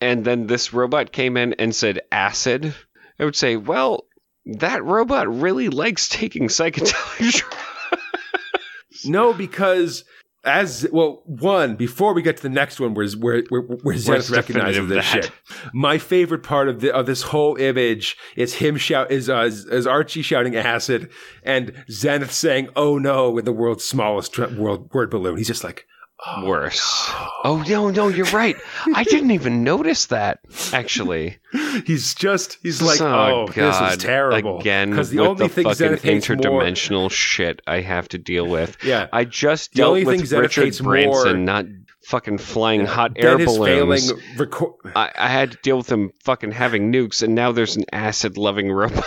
[0.00, 2.74] and then this robot came in and said acid,
[3.18, 4.04] I would say, well,
[4.46, 9.04] that robot really likes taking psychedelic drugs.
[9.04, 10.04] No, because
[10.44, 14.30] as well, one before we get to the next one, where where where, where Zenith
[14.30, 15.24] Where's recognizes this that?
[15.24, 15.32] shit.
[15.72, 19.66] My favorite part of the, of this whole image is him shout is uh, is,
[19.66, 21.10] is Archie shouting acid
[21.42, 25.36] and Zenith saying "Oh no" with the world's smallest tr- world word balloon.
[25.36, 25.86] He's just like
[26.26, 26.80] Oh, worse.
[27.44, 28.56] Oh no, no, you're right.
[28.94, 30.40] I didn't even notice that
[30.72, 31.38] actually.
[31.86, 34.90] he's just he's like oh, oh, god, this is terrible again.
[34.90, 38.46] because the only the thing fucking Zenith hates more interdimensional shit I have to deal
[38.48, 38.76] with.
[38.82, 41.66] yeah I just The only dealt thing with Zenith Richard Branson more- not
[42.04, 44.12] fucking flying hot air balloons.
[44.36, 44.74] record.
[44.96, 48.72] I, I had to deal with him fucking having nukes, and now there's an acid-loving
[48.72, 49.04] robot.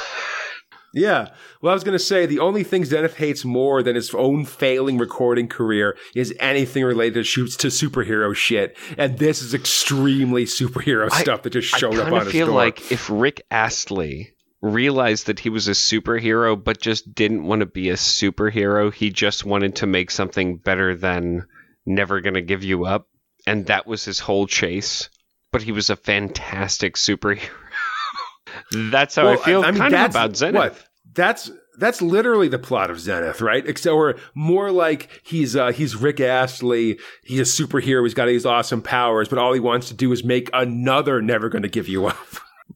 [0.94, 1.30] Yeah.
[1.62, 4.44] Well, I was going to say the only thing Zenith hates more than his own
[4.46, 10.44] failing recording career is anything related to shoots to superhero shit, and this is extremely
[10.46, 12.56] superhero I- stuff that just showed up on his feel door.
[12.56, 17.66] like if Rick Astley realized that he was a superhero, but just didn't want to
[17.66, 21.48] be a superhero, he just wanted to make something better than
[21.86, 23.08] Never Gonna Give You Up,
[23.48, 25.10] and that was his whole chase.
[25.52, 27.50] But he was a fantastic superhero.
[28.72, 30.56] That's how I feel I mean, kind of about Zenith.
[30.56, 30.88] What?
[31.14, 33.66] That's that's literally the plot of Zenith, right?
[33.68, 37.00] Except or more like he's uh, he's Rick Astley.
[37.24, 38.04] He's a superhero.
[38.04, 41.50] He's got these awesome powers, but all he wants to do is make another Never
[41.50, 42.18] Gonna Give You Up.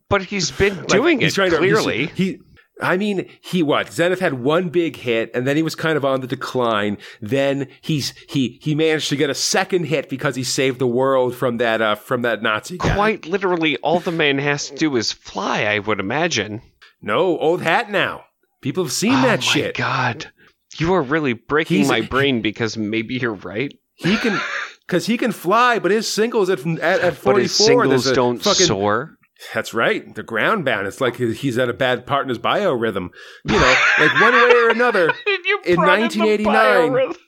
[0.10, 2.07] But he's been Like, doing he's it trying to- he's- clearly.
[2.07, 2.39] he,
[2.81, 3.91] I mean, he what?
[3.93, 6.97] Zenith had one big hit, and then he was kind of on the decline.
[7.22, 11.35] Then he's he he managed to get a second hit because he saved the world
[11.35, 12.93] from that uh from that Nazi guy.
[12.93, 15.64] Quite literally, all the man has to do is fly.
[15.64, 16.61] I would imagine.
[17.02, 18.26] No, old hat now.
[18.61, 19.76] People have seen oh that my shit.
[19.77, 20.31] God,
[20.77, 23.73] you are really breaking He's- my brain because maybe you're right.
[23.93, 24.39] He can.
[24.88, 28.38] Because he can fly, but his singles at at, at But forty his singles don't
[28.38, 29.18] fucking, soar.
[29.53, 30.14] That's right.
[30.16, 30.88] They're ground bound.
[30.88, 33.10] It's like he's at a bad part in his biorhythm.
[33.44, 35.12] You know, like one way or another.
[35.66, 37.14] In brought up the 1989.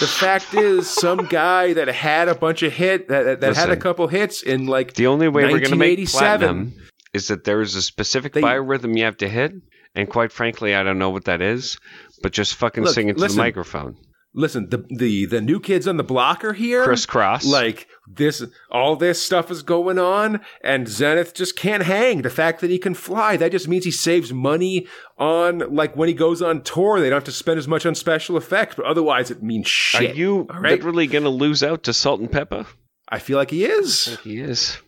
[0.00, 3.70] The fact is, some guy that had a bunch of hit that that, that had
[3.70, 6.38] a couple hits in like The only way we're going to make 1987.
[6.72, 9.52] platinum is that there is a specific They- biorhythm you have to hit,
[9.94, 11.78] and quite frankly, I don't know what that is.
[12.22, 13.36] But just fucking Look, sing it to listen.
[13.36, 13.94] the microphone.
[14.36, 16.82] Listen, the the the new kids on the block are here.
[16.84, 17.44] Crisscross.
[17.44, 22.22] Like this, all this stuff is going on, and Zenith just can't hang.
[22.22, 24.88] The fact that he can fly, that just means he saves money
[25.18, 26.98] on like when he goes on tour.
[26.98, 30.10] They don't have to spend as much on special effects, but otherwise it means shit.
[30.10, 30.72] are you right?
[30.72, 32.66] literally going to lose out to Salt-N-Pepa?
[33.08, 34.78] I feel like he is He is.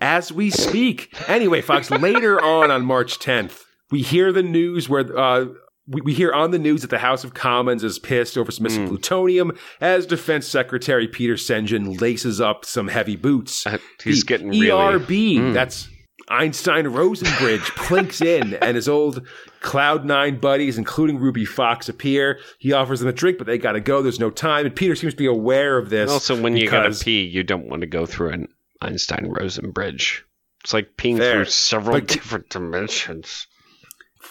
[0.00, 1.12] as we speak.
[1.28, 1.90] Anyway, Fox.
[1.90, 5.14] later on on March 10th, we hear the news where.
[5.18, 5.46] Uh,
[5.88, 8.64] we, we hear on the news that the House of Commons is pissed over some
[8.64, 8.88] missing Mm.
[8.88, 11.66] plutonium as Defense Secretary Peter St.
[11.68, 13.66] John laces up some heavy boots.
[13.66, 14.70] Uh, he's The getting really.
[14.70, 15.08] ERB.
[15.38, 15.54] Mm.
[15.54, 15.88] That's
[16.28, 19.24] Einstein Rosenbridge plinks in, and his old
[19.60, 22.40] Cloud Nine buddies, including Ruby Fox, appear.
[22.58, 24.02] He offers them a drink, but they got to go.
[24.02, 26.10] There's no time, and Peter seems to be aware of this.
[26.10, 28.48] Also, when you gotta pee, you don't want to go through an
[28.82, 30.24] Einstein Rosenbridge.
[30.64, 31.34] It's like peeing Fair.
[31.34, 33.46] through several But- different dimensions.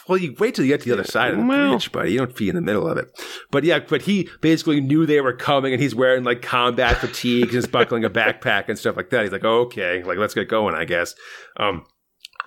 [0.07, 2.11] Well, you wait till you get to the other side of the Well- bridge, buddy.
[2.11, 3.07] You don't be in the middle of it.
[3.51, 7.53] But yeah, but he basically knew they were coming, and he's wearing like combat fatigues
[7.55, 9.23] and he's buckling a backpack and stuff like that.
[9.23, 11.15] He's like, okay, like let's get going, I guess.
[11.57, 11.85] Um,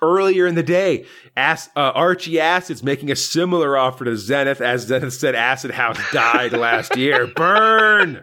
[0.01, 1.05] Earlier in the day,
[1.35, 5.99] As- uh, Archie Acid's making a similar offer to Zenith, as Zenith said Acid House
[6.13, 7.27] died last year.
[7.35, 8.21] Burn!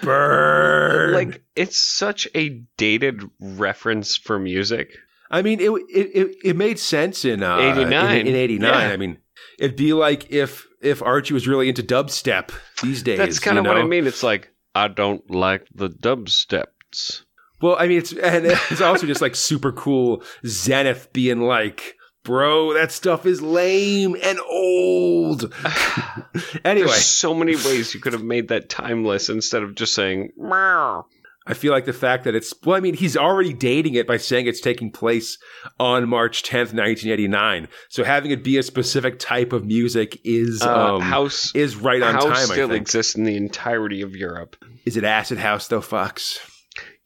[0.00, 1.12] Burn!
[1.12, 4.96] Like it's such a dated reference for music.
[5.34, 8.16] I mean, it it it, it made sense in uh, 89.
[8.18, 8.78] In, in '89, Yeah.
[8.88, 9.18] I mean,
[9.58, 12.52] it'd be like if if Archie was really into dubstep
[12.82, 13.18] these days.
[13.18, 14.06] That's kind of what I mean.
[14.06, 17.24] It's like I don't like the dubsteps.
[17.60, 20.22] Well, I mean, it's and it's also just like super cool.
[20.46, 25.52] Zenith being like, "Bro, that stuff is lame and old."
[26.64, 30.30] anyway, There's so many ways you could have made that timeless instead of just saying
[30.36, 31.06] meow.
[31.46, 34.16] I feel like the fact that it's well, I mean, he's already dating it by
[34.16, 35.36] saying it's taking place
[35.78, 37.68] on March 10th, 1989.
[37.90, 42.02] So having it be a specific type of music is Uh, um, house is right
[42.02, 42.32] on house time.
[42.32, 44.56] I still exists in the entirety of Europe.
[44.86, 46.38] Is it Acid House though, Fox?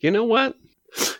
[0.00, 0.54] You know what?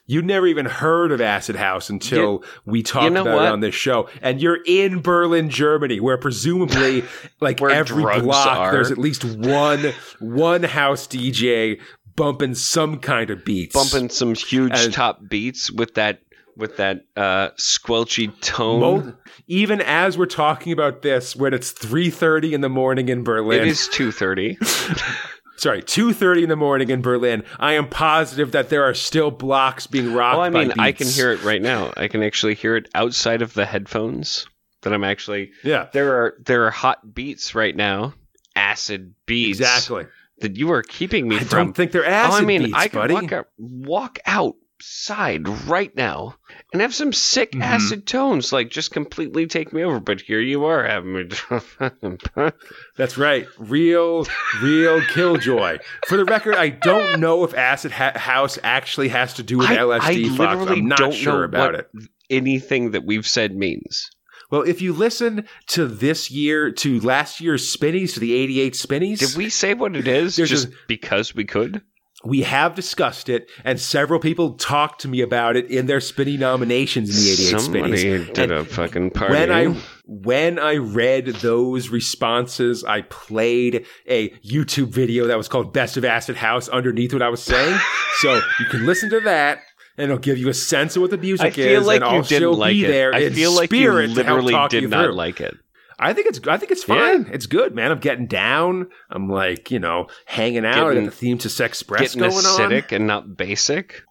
[0.07, 3.45] You never even heard of Acid House until we talked know about what?
[3.45, 4.09] it on this show.
[4.23, 7.05] And you're in Berlin, Germany, where presumably,
[7.41, 8.73] like Where every block, are.
[8.73, 11.81] there's at least one one house DJ
[12.19, 13.75] bumping some kind of beats.
[13.75, 16.21] Bumping some huge And- top beats with that
[16.57, 18.81] with that uh, squelchy tone.
[18.81, 19.15] Mo-
[19.47, 23.61] even as we're talking about this, when it's three thirty in the morning in Berlin,
[23.63, 24.59] it is two thirty.
[25.57, 27.45] sorry, two thirty in the morning in Berlin.
[27.61, 30.37] I am positive that there are still blocks being rocked.
[30.37, 31.93] Well, I mean, I can hear it right now.
[31.97, 34.47] I can actually hear it outside of the headphones.
[34.83, 38.15] That I'm actually Yeah, there are there are hot beats right now,
[38.57, 39.59] acid beats.
[39.61, 40.07] exactly.
[40.41, 41.67] That you are keeping me I from.
[41.67, 43.15] don't think they're acid oh, I mean, beats, I can buddy.
[43.15, 46.37] walk out, walk outside right now
[46.73, 47.63] and have some sick Mhm.
[47.63, 49.99] acid tones, like just completely take me over.
[49.99, 51.29] But here you are having me.
[52.97, 53.47] That's right.
[53.59, 54.27] Real,
[54.63, 55.79] real killjoy.
[56.07, 59.69] For the record, I don't know if Acid ha- House actually has to do with
[59.71, 60.01] I, LSD.
[60.03, 60.39] I Fox.
[60.39, 61.91] literally I'm not don't sure know about what it.
[62.31, 64.09] anything that we've said means.
[64.51, 69.19] Well, if you listen to this year, to last year's Spinnies, to the 88 Spinnies,
[69.21, 71.83] Did we say what it is just a- because we could?
[72.25, 76.37] we have discussed it, and several people talked to me about it in their Spinny
[76.37, 78.27] nominations in the 88 Somebody Spinnies.
[78.27, 79.35] did And a fucking party.
[79.35, 79.77] when I
[80.11, 86.05] when I read those responses, I played a YouTube video that was called "Best of
[86.05, 87.79] Acid House" underneath what I was saying,
[88.21, 89.61] so you can listen to that.
[89.99, 92.05] And it'll give you a sense of what the music I feel is, like and
[92.05, 92.89] I'll you didn't still like be it.
[92.89, 95.13] there I feel like you spirit to help literally did not through.
[95.15, 95.57] like it.
[95.99, 97.29] I think it's I think it's fine.
[97.33, 97.91] It's good, man.
[97.91, 98.87] I'm getting down.
[99.11, 100.77] I'm like you know hanging out.
[100.77, 102.71] I Getting- got the theme to Sex Express Getting going on.
[102.71, 104.05] acidic and not basic,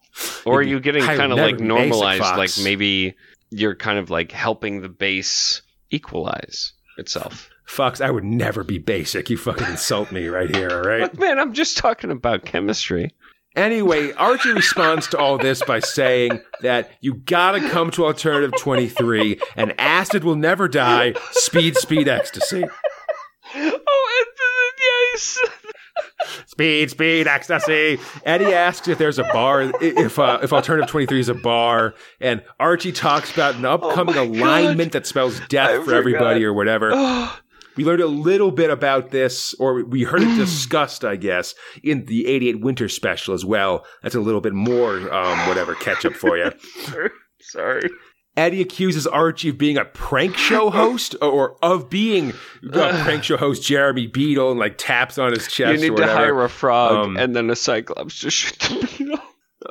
[0.44, 2.20] or are you getting kind of like normalized?
[2.20, 3.16] Like maybe
[3.50, 7.48] you're kind of like helping the base equalize itself.
[7.64, 9.28] Fox, I would never be basic.
[9.30, 11.00] You fucking insult me right here, all right?
[11.02, 13.12] Look, man, I'm just talking about chemistry.
[13.58, 19.40] Anyway, Archie responds to all this by saying that you gotta come to Alternative 23
[19.56, 21.14] and acid will never die.
[21.32, 22.64] Speed, speed, ecstasy.
[23.54, 24.24] Oh,
[25.14, 25.38] yes.
[26.46, 27.98] Speed, speed, ecstasy.
[28.24, 32.42] Eddie asks if there's a bar, if uh, if Alternative 23 is a bar, and
[32.60, 34.40] Archie talks about an upcoming Oh my God.
[34.42, 36.92] alignment that spells death I for everybody or whatever.
[37.78, 42.06] We learned a little bit about this, or we heard it discussed, I guess, in
[42.06, 43.86] the 88 Winter Special as well.
[44.02, 46.50] That's a little bit more, um, whatever, catch up for you.
[47.40, 47.88] sorry.
[48.36, 52.30] Eddie accuses Archie of being a prank show host, or of being
[52.64, 55.96] a prank show host, Jeremy Beadle, and like taps on his You chest or need
[55.98, 59.20] to hire a frog Um, and then a cyclops to shoot the beetle.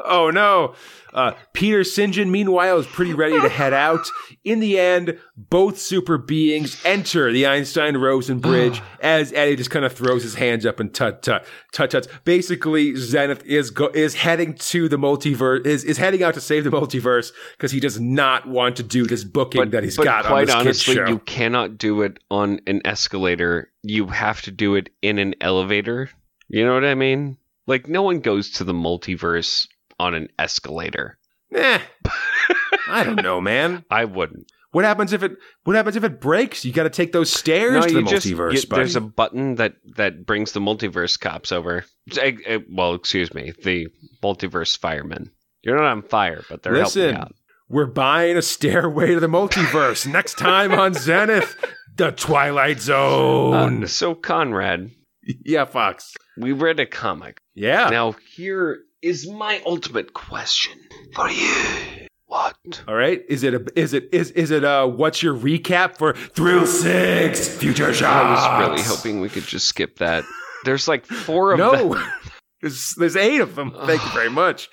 [0.04, 0.76] Oh no.
[1.14, 2.14] Uh, Peter St.
[2.14, 4.08] John, meanwhile, is pretty ready to head out.
[4.44, 9.84] In the end, both super beings enter the Einstein Rosen bridge as Eddie just kind
[9.84, 12.08] of throws his hands up and tut tut tut tuts.
[12.24, 16.64] Basically, Zenith is go- is heading to the multiverse is is heading out to save
[16.64, 20.26] the multiverse because he does not want to do this booking that he's but got
[20.26, 23.72] on quite kid's honestly, you cannot do it on an escalator.
[23.82, 26.10] You have to do it in an elevator.
[26.48, 27.38] You know what I mean?
[27.66, 29.68] Like no one goes to the multiverse
[30.00, 31.18] on an escalator.
[31.54, 31.80] Eh,
[32.90, 33.84] I don't know, man.
[33.90, 34.52] I wouldn't.
[34.72, 35.32] What happens if it
[35.64, 36.64] What happens if it breaks?
[36.66, 38.54] You got to take those stairs to the just- multiverse.
[38.70, 41.86] you- there's a button that that brings the multiverse cops over.
[42.22, 43.88] Eh, Well, excuse me, the
[44.24, 45.32] multiverse firemen.
[45.64, 47.36] You're not on fire, but they're Listen, helping out.
[47.70, 51.56] we're buying a stairway to the multiverse next time on Zenith,
[51.96, 53.84] the Twilight Zone.
[53.84, 54.92] Uh, so Conrad,
[55.46, 56.14] yeah, Fox.
[56.38, 57.40] we read a comic.
[57.56, 57.90] Yeah.
[57.90, 60.78] Now here is my ultimate question
[61.16, 62.08] for you.
[62.26, 62.58] What?
[62.90, 63.24] All right.
[63.30, 63.66] Is it a?
[63.76, 64.10] Is it?
[64.12, 64.66] Is is it?
[64.66, 68.42] Uh, what's your recap for Thrill Six Future Shocks?
[68.42, 70.26] I was really hoping we could just skip that.
[70.66, 71.92] There's like four of them.
[71.92, 72.08] No.
[72.62, 73.72] there's there's eight of them.
[73.86, 74.70] Thank you very much.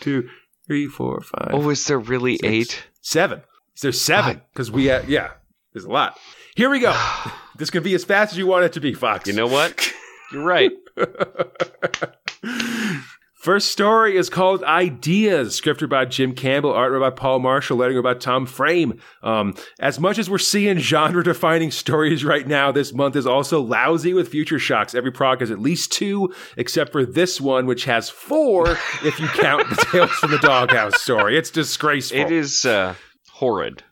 [0.00, 0.30] Two,
[0.66, 1.50] three, four, five.
[1.52, 2.48] Oh, is there really Six.
[2.48, 2.82] eight?
[3.02, 3.42] Seven.
[3.82, 5.32] There's seven because we, uh, yeah,
[5.72, 6.18] there's a lot.
[6.54, 6.94] Here we go.
[7.56, 9.26] this can be as fast as you want it to be, Fox.
[9.26, 9.92] You know what?
[10.32, 10.72] You're right.
[13.40, 18.12] First story is called Ideas, scripted by Jim Campbell, art by Paul Marshall, lettering by
[18.12, 19.00] Tom Frame.
[19.22, 23.62] Um, as much as we're seeing genre defining stories right now, this month is also
[23.62, 24.94] lousy with future shocks.
[24.94, 28.72] Every prog has at least two, except for this one, which has four
[29.02, 31.38] if you count the Tales from the Doghouse story.
[31.38, 32.20] It's disgraceful.
[32.20, 32.94] It is uh,
[33.30, 33.82] horrid.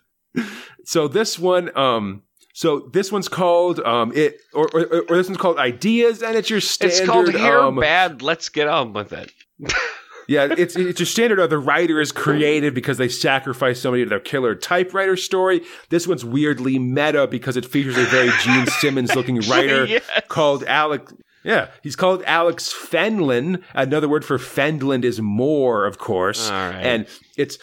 [0.84, 2.22] So this one, um,
[2.52, 6.50] so this one's called um, it, or, or, or this one's called Ideas, and it's
[6.50, 6.98] your standard.
[6.98, 8.20] It's called Hair um, Bad.
[8.20, 9.32] Let's get on with it.
[10.26, 11.38] Yeah, it's it's your standard.
[11.38, 15.62] Of the writer is created because they sacrifice somebody to their killer typewriter story.
[15.88, 20.04] This one's weirdly meta because it features a very Gene Simmons looking writer Yes.
[20.28, 21.08] called Alec.
[21.44, 23.62] Yeah, he's called Alex Fenlin.
[23.72, 26.50] Another word for Fenland is Moore, of course.
[26.50, 26.74] All right.
[26.84, 27.06] And
[27.38, 27.56] it's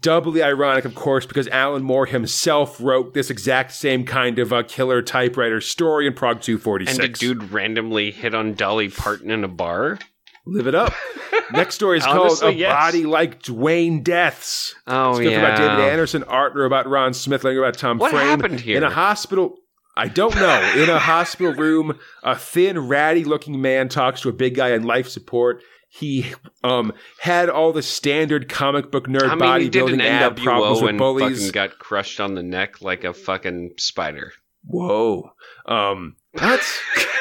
[0.00, 4.64] doubly ironic, of course, because Alan Moore himself wrote this exact same kind of uh,
[4.64, 6.98] killer typewriter story in Prog 246.
[6.98, 10.00] And a dude randomly hit on Dolly Parton in a bar.
[10.48, 10.94] Live it up.
[11.52, 12.72] Next story is called A yes.
[12.72, 14.74] Body Like Dwayne Deaths.
[14.86, 15.38] Oh Script yeah.
[15.38, 18.26] about David Anderson, art about Ron Smith, letter about Tom What Frame.
[18.26, 18.76] happened here?
[18.76, 19.56] In a hospital.
[19.96, 20.72] I don't know.
[20.76, 24.84] In a hospital room, a thin, ratty looking man talks to a big guy on
[24.84, 25.62] life support.
[25.90, 30.04] He um, had all the standard comic book nerd I mean, he did an bodybuilding
[30.04, 31.38] ad problems NWO with and bullies.
[31.38, 34.32] fucking got crushed on the neck like a fucking spider.
[34.64, 35.32] Whoa.
[35.66, 36.62] Um, what?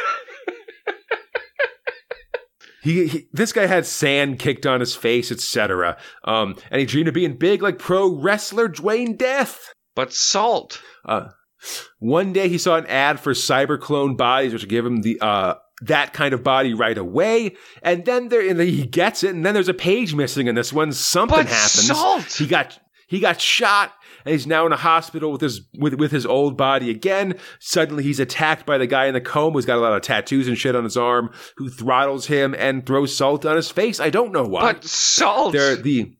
[2.88, 5.98] he, he, this guy had sand kicked on his face, etc.
[6.24, 9.74] Um, and he dreamed of being big like pro wrestler Dwayne Death.
[9.96, 10.82] But salt.
[11.06, 11.30] Uh,
[12.00, 15.20] one day he saw an ad for cyber clone bodies, which would give him the
[15.22, 17.56] uh, that kind of body right away.
[17.82, 20.72] And then there, and he gets it, and then there's a page missing in this
[20.72, 20.92] one.
[20.92, 21.88] Something But happens.
[21.88, 22.32] salt!
[22.34, 23.94] He got he got shot,
[24.28, 27.36] he's now in a hospital with his with with his old body again.
[27.60, 30.48] Suddenly, he's attacked by the guy in the comb who's got a lot of tattoos
[30.48, 33.99] and shit on his arm, who throttles him and throws salt on his face.
[33.99, 34.74] I don't know why.
[34.74, 35.54] But salt.
[35.54, 36.14] They're the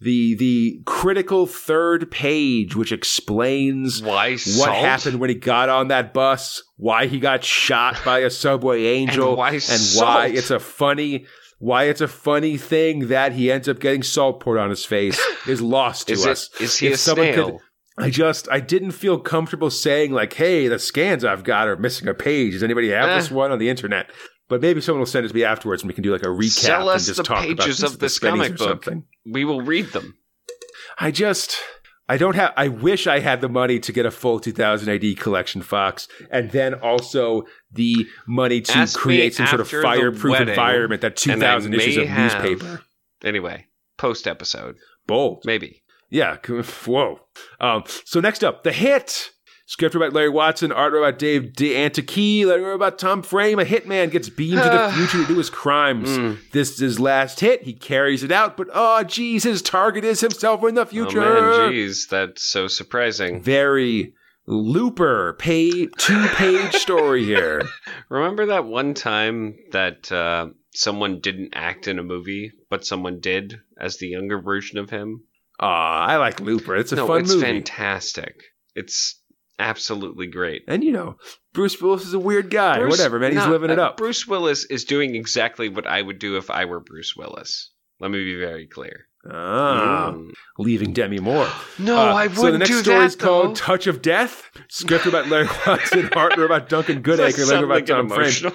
[0.00, 6.14] the the critical third page, which explains Why what happened when he got on that
[6.14, 10.06] bus, why he got shot by a subway angel, And why and salt?
[10.06, 11.26] why it's a funny
[11.60, 15.20] why it's a funny thing that he ends up getting salt poured on his face
[15.46, 16.50] is lost to Is us.
[16.60, 17.50] Is he If a snail?
[17.52, 17.60] could-
[17.98, 22.08] I just I didn't feel comfortable saying like, "Hey, the scans I've got are missing
[22.08, 22.54] a page.
[22.54, 23.16] Does anybody have Eh.
[23.16, 24.10] this one on the internet?"
[24.48, 26.28] But maybe someone will send it to me afterwards, and we can do like a
[26.28, 28.54] recap Sell us and just the talk about pages this- of the this comic or
[28.56, 28.68] book.
[28.84, 29.04] something.
[29.30, 30.14] we will read them.
[30.98, 31.56] I just
[32.10, 35.16] I don't have I wish I had the money to get a full 2000 AD
[35.18, 40.48] collection Fox and then also the money to Ask create some sort of fireproof wedding,
[40.48, 42.82] environment that 2000 issues of have- newspaper.
[43.22, 43.66] Anyway,
[43.96, 44.74] post episode.
[45.06, 45.42] Bold.
[45.44, 45.84] Maybe.
[46.08, 46.38] Yeah,
[46.86, 47.20] whoa.
[47.60, 49.30] Um, so next up, The Hit.
[49.70, 53.60] Script about Larry Watson, art about Dave D'Antiquis, letter about Tom Frame.
[53.60, 56.08] A hitman gets beamed to the future to do his crimes.
[56.08, 56.38] Mm.
[56.50, 57.62] This is his last hit.
[57.62, 61.22] He carries it out, but oh, geez, his target is himself in the future.
[61.22, 63.42] Oh man, geez, that's so surprising.
[63.42, 64.12] very
[64.44, 67.62] looper pay two page story here
[68.08, 73.60] Remember that one time that uh, someone didn't act in a movie, but someone did
[73.78, 75.22] as the younger version of him?
[75.60, 78.34] Aw, i like looper it's a no, fun it's movie fantastic.
[78.74, 79.19] It's
[79.60, 80.62] absolutely great.
[80.66, 81.16] and you know
[81.52, 83.96] bruce willis is a weird guy Bruce- whatever man he's no, living it uh, up
[83.96, 87.70] Bruce Willis is doing exactly what I would do if I were Bruce Willis.
[88.00, 89.06] Let me be very clear.
[89.30, 90.30] ah, Mm.
[90.58, 93.04] leaving demi moore No, Uh, I wouldn't So the next do story that.
[93.06, 93.54] is called though.
[93.54, 98.52] touch of death script about larry watson partner about duncan goodacre about tom emotional.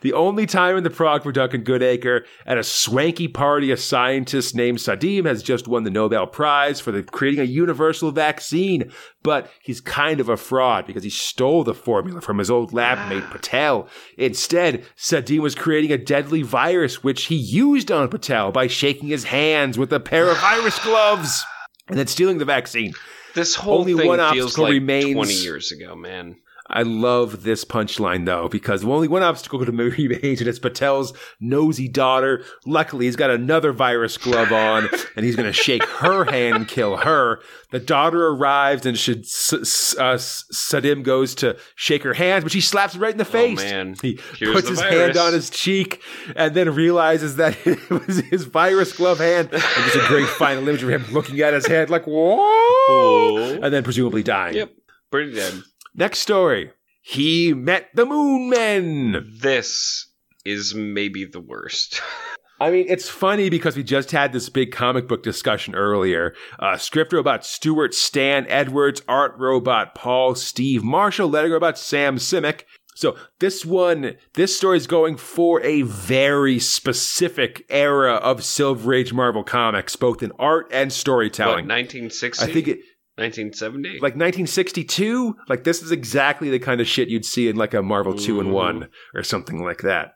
[0.00, 4.54] The only time in the Prog for Duncan Goodacre at a swanky party, a scientist
[4.54, 8.90] named Sadim has just won the Nobel Prize for the creating a universal vaccine.
[9.22, 13.08] But he's kind of a fraud because he stole the formula from his old lab
[13.08, 13.32] mate ah.
[13.32, 13.88] Patel.
[14.16, 19.24] Instead, Sadim was creating a deadly virus which he used on Patel by shaking his
[19.24, 21.42] hands with a pair of virus gloves
[21.88, 22.92] and then stealing the vaccine.
[23.34, 26.36] This whole Only thing one feels like remains- 20 years ago, man.
[26.70, 31.12] I love this punchline though, because only one obstacle to movie remains, and it's Patel's
[31.40, 32.44] nosy daughter.
[32.66, 36.68] Luckily, he's got another virus glove on, and he's going to shake her hand and
[36.68, 37.40] kill her.
[37.70, 42.94] The daughter arrives, and should uh, Sadim goes to shake her hand, but she slaps
[42.94, 43.58] him right in the face.
[43.58, 43.94] man.
[44.00, 44.94] He Here's puts his virus.
[44.94, 46.02] hand on his cheek,
[46.36, 49.48] and then realizes that it was his virus glove hand.
[49.52, 53.72] And there's a great final image of him looking at his hand like, whoa, and
[53.72, 54.54] then presumably dying.
[54.54, 54.72] Yep,
[55.10, 55.54] pretty dead.
[55.98, 56.70] Next story.
[57.02, 59.34] He met the Moon Men.
[59.40, 60.06] This
[60.44, 62.00] is maybe the worst.
[62.60, 66.36] I mean, it's funny because we just had this big comic book discussion earlier.
[66.60, 72.62] Uh, script robot Stuart Stan Edwards, art robot Paul Steve Marshall, letter robot Sam Simic.
[72.94, 79.12] So this one, this story is going for a very specific era of Silver Age
[79.12, 81.66] Marvel Comics, both in art and What, storytelling.
[81.66, 82.44] 1960?
[82.44, 82.78] I think it,
[83.18, 83.88] 1970?
[84.00, 87.82] like 1962 like this is exactly the kind of shit you'd see in like a
[87.82, 90.14] marvel 2 and 1 or something like that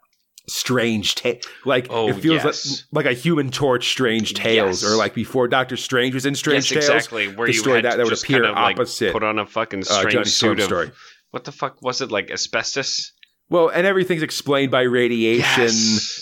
[0.49, 1.35] strange ta-
[1.65, 2.85] like Oh, it feels yes.
[2.93, 4.91] like like a human torch strange tales Yes.
[4.91, 7.29] or like before doctor strange was in strange yes, tales exactly.
[7.29, 9.39] Where the you story had that, that would appear kind of, like, opposite put on
[9.39, 10.91] a fucking uh, strange Johnny suit of story
[11.31, 13.13] what the fuck was it like asbestos?
[13.49, 15.69] well and everything's explained by radiation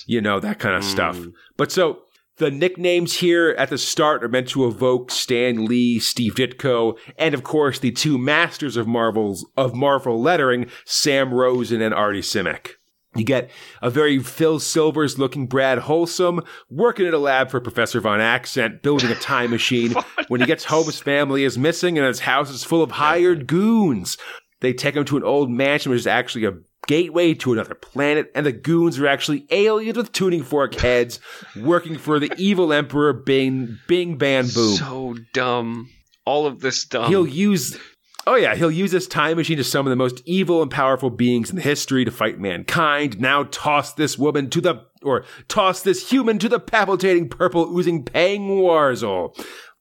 [0.06, 1.32] you know that kind of stuff Mm.
[1.56, 2.02] but so
[2.40, 7.34] the nicknames here at the start are meant to evoke Stan Lee, Steve Ditko, and
[7.34, 12.70] of course the two masters of Marvel's of Marvel lettering, Sam Rosen and Artie Simek.
[13.14, 13.50] You get
[13.82, 16.40] a very Phil Silvers looking Brad Wholesome
[16.70, 19.92] working at a lab for Professor Von Accent, building a time machine.
[20.28, 23.46] when he gets home, his family is missing and his house is full of hired
[23.46, 24.16] goons.
[24.60, 26.54] They take him to an old mansion, which is actually a
[26.86, 31.20] gateway to another planet, and the goons are actually aliens with tuning fork heads
[31.56, 34.76] working for the evil emperor Bing Bing Ban Boom.
[34.76, 35.90] So dumb.
[36.24, 37.08] All of this dumb.
[37.08, 37.78] He'll use
[38.26, 41.50] Oh yeah, he'll use this time machine to summon the most evil and powerful beings
[41.50, 43.18] in history to fight mankind.
[43.18, 48.04] Now toss this woman to the or toss this human to the palpitating purple oozing
[48.04, 49.34] Pang Warzel.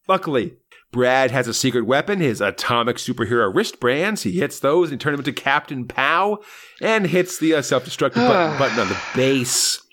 [0.07, 0.55] Luckily,
[0.91, 4.23] Brad has a secret weapon, his atomic superhero wristbands.
[4.23, 6.39] He hits those and turns him into Captain Pow
[6.81, 9.83] and hits the uh, self-destructive button, button on the base.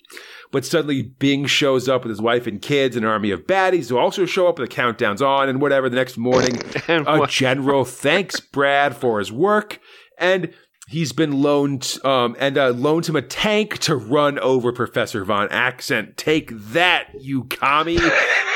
[0.52, 3.90] But suddenly Bing shows up with his wife and kids and an army of baddies
[3.90, 6.60] who also show up with the countdowns on and whatever the next morning.
[6.88, 9.80] And a general thanks Brad for his work
[10.18, 10.52] and
[10.86, 15.48] he's been loaned um, and uh, loaned him a tank to run over Professor Von
[15.50, 16.16] Accent.
[16.16, 17.98] Take that, you commie.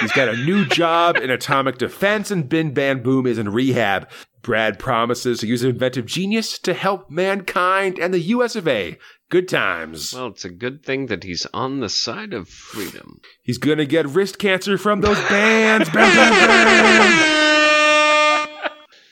[0.01, 4.09] He's got a new job in atomic defense and Bin Ban Boom is in rehab.
[4.43, 8.97] Brad promises to use his inventive genius to help mankind and the US of A.
[9.29, 10.15] Good times.
[10.15, 13.21] Well, it's a good thing that he's on the side of freedom.
[13.43, 15.89] He's gonna get wrist cancer from those bands.
[15.91, 17.57] Bam, bam, bam.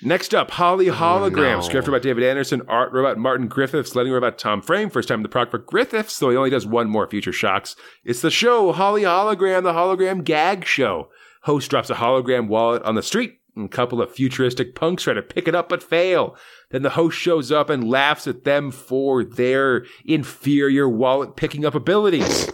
[0.01, 1.61] Next up, Holly oh, Hologram, no.
[1.61, 4.91] script by David Anderson, art robot Martin Griffiths, letting robot Tom Frame.
[4.91, 7.75] First time in the product for Griffiths, though he only does one more future shocks.
[8.05, 11.11] It's the show Holly Hologram, the hologram gag show.
[11.43, 15.15] Host drops a hologram wallet on the street, and a couple of futuristic punks try
[15.15, 16.37] to pick it up but fail.
[16.71, 21.75] Then the host shows up and laughs at them for their inferior wallet picking up
[21.75, 22.49] abilities.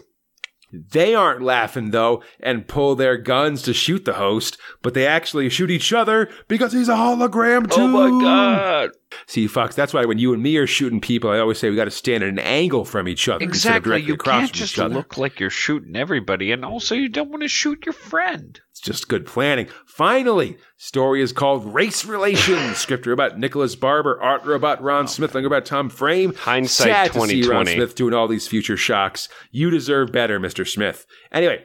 [0.90, 5.48] They aren't laughing though and pull their guns to shoot the host, but they actually
[5.48, 7.82] shoot each other because he's a hologram too.
[7.82, 8.90] Oh my god!
[9.26, 11.76] See, Fox, that's why when you and me are shooting people, I always say we
[11.76, 14.02] got to stand at an angle from each other instead of Exactly.
[14.02, 14.94] You across can't from just each other.
[14.94, 18.60] look like you're shooting everybody, and also you don't want to shoot your friend.
[18.70, 19.68] It's just good planning.
[19.94, 22.78] Finally, story is called Race Relations.
[22.78, 26.34] Script robot Nicholas Barber, art robot Ron Smith, letter about Tom Frame.
[26.34, 29.28] Hindsight Sad to see Ron Smith doing all these future shocks.
[29.52, 30.66] You deserve better, Mr.
[30.66, 31.06] Smith.
[31.30, 31.64] Anyway,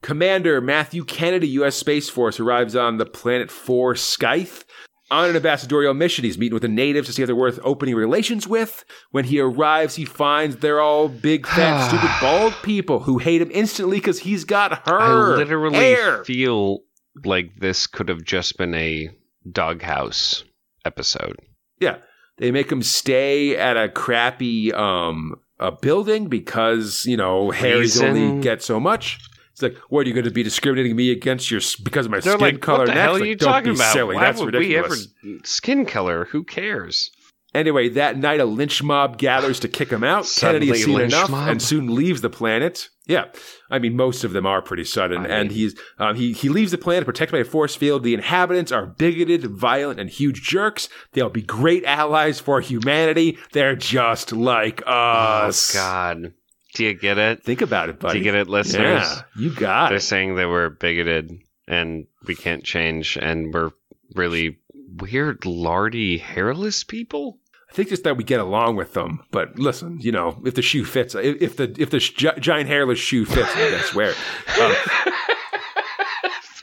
[0.00, 1.76] Commander Matthew Kennedy, U.S.
[1.76, 4.64] Space Force, arrives on the planet 4 Scythe.
[5.10, 7.94] On an ambassadorial mission, he's meeting with the natives to see if they're worth opening
[7.94, 8.86] relations with.
[9.10, 13.50] When he arrives, he finds they're all big, fat, stupid, bald people who hate him
[13.52, 16.24] instantly because he's got her I literally hair.
[16.24, 16.80] feel
[17.24, 19.10] like this could have just been a
[19.50, 20.44] doghouse
[20.84, 21.36] episode.
[21.80, 21.98] Yeah,
[22.38, 28.16] they make him stay at a crappy um a building because you know Harry's Reason.
[28.16, 29.18] only get so much.
[29.52, 32.20] It's like, what are you going to be discriminating me against your because of my
[32.20, 32.80] They're skin like, color?
[32.80, 33.00] what the next?
[33.04, 33.92] hell are Like, you talking about?
[33.94, 34.14] Silly.
[34.14, 35.08] Why That's would ridiculous.
[35.24, 36.26] we ever skin color?
[36.26, 37.10] Who cares?
[37.56, 40.30] Anyway, that night a lynch mob gathers to kick him out.
[40.36, 41.48] Kennedy has seen enough mob.
[41.48, 42.88] and soon leaves the planet.
[43.06, 43.26] Yeah,
[43.70, 46.48] I mean most of them are pretty sudden, I and mean- he's um, he he
[46.48, 48.02] leaves the planet protected by a force field.
[48.02, 50.88] The inhabitants are bigoted, violent, and huge jerks.
[51.12, 53.38] They'll be great allies for humanity.
[53.52, 55.74] They're just like us.
[55.74, 56.32] Oh God!
[56.74, 57.42] Do you get it?
[57.44, 58.14] Think about it, buddy.
[58.14, 59.02] Do you get it, listeners?
[59.08, 60.00] Yeah, you got They're it.
[60.02, 61.30] saying that we're bigoted
[61.68, 63.70] and we can't change, and we're
[64.14, 64.58] really
[65.00, 67.38] weird, lardy, hairless people.
[67.76, 69.22] I think just that we get along with them.
[69.30, 72.68] But listen, you know, if the shoe fits, if, if the if the gi- giant
[72.70, 74.14] hairless shoe fits, I swear.
[74.58, 74.74] Um,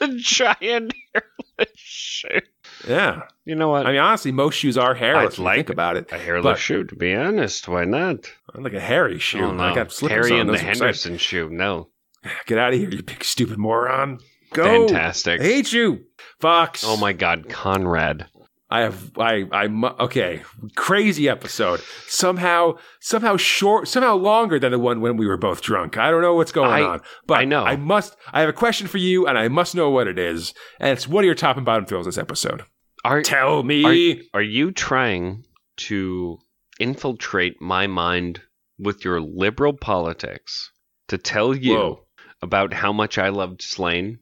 [0.00, 2.40] the giant hairless shoe.
[2.88, 3.86] yeah, You know what?
[3.86, 5.38] I mean, honestly, most shoes are hairless.
[5.38, 6.10] I'd like think about it.
[6.10, 7.68] a hairless but- shoe, to be honest.
[7.68, 8.28] Why not?
[8.52, 9.38] I'm like a hairy shoe.
[9.44, 9.62] Oh, no.
[9.62, 10.48] I got slippers Harry on.
[10.48, 10.80] and the Those are exciting.
[10.82, 11.48] Henderson shoe.
[11.48, 11.90] No.
[12.46, 14.18] Get out of here, you big stupid moron.
[14.52, 14.64] Go.
[14.64, 15.40] Fantastic.
[15.40, 16.06] I hate you,
[16.40, 16.82] Fox.
[16.84, 18.26] Oh my God, Conrad.
[18.70, 20.42] I have I I mu- okay
[20.74, 25.96] crazy episode somehow somehow short somehow longer than the one when we were both drunk.
[25.98, 27.62] I don't know what's going I- on, but I know.
[27.64, 30.54] I must I have a question for you and I must know what it is.
[30.80, 32.62] And it's what are your top and bottom thrills this episode?
[33.04, 34.22] Are Tell me.
[34.32, 35.44] are you trying
[35.76, 36.38] to
[36.80, 38.40] infiltrate my mind
[38.78, 40.70] with your liberal politics
[41.08, 42.04] to tell you Whoa.
[42.40, 44.18] about how much I loved Sláine?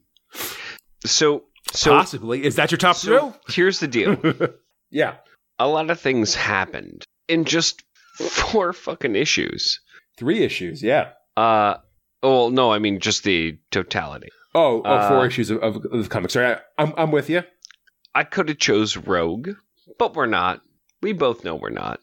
[1.05, 3.37] So so Possibly is that your top so thrill?
[3.49, 4.17] here's the deal.
[4.91, 5.15] Yeah,
[5.57, 7.81] a lot of things happened in just
[8.19, 9.79] four fucking issues.
[10.19, 10.83] three issues.
[10.83, 11.13] Yeah.
[11.35, 11.77] Uh,
[12.21, 14.29] well, no, I mean just the totality.
[14.53, 16.33] Oh, oh, four Uh, issues of, of, of comics.
[16.33, 17.41] Sorry, I, I'm I'm with you.
[18.13, 19.49] I could have chose Rogue,
[19.97, 20.61] but we're not.
[21.01, 21.99] We both know we're not.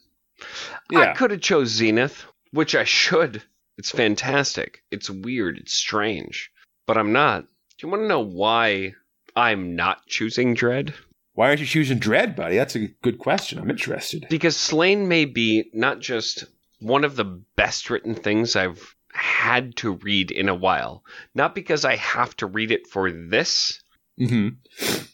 [0.91, 0.99] Yeah.
[0.99, 3.41] I could have chose Zenith, which I should.
[3.78, 4.82] It's fantastic.
[4.91, 5.59] It's weird.
[5.59, 6.51] It's strange,
[6.89, 7.43] but I'm not.
[7.43, 8.95] Do you want to know why
[9.36, 10.94] I'm not choosing Dredd?
[11.35, 12.57] Why aren't you choosing Dredd, buddy?
[12.57, 13.59] That's a good question.
[13.59, 14.27] I'm interested.
[14.28, 16.44] Because Sláine may be not just
[16.81, 21.05] one of the best written things I've had to read in a while.
[21.35, 23.82] Not because I have to read it for this,
[24.19, 24.48] hmm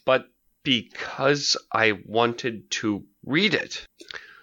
[0.05, 0.27] but
[0.63, 3.85] because I wanted to read it.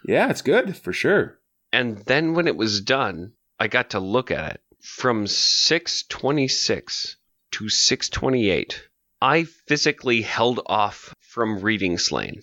[0.06, 1.38] Yeah, it's good for sure.
[1.72, 4.60] And then when it was done, I got to look at it.
[4.80, 7.16] From 626
[7.52, 8.88] to 628,
[9.20, 12.42] I physically held off from reading Sláine.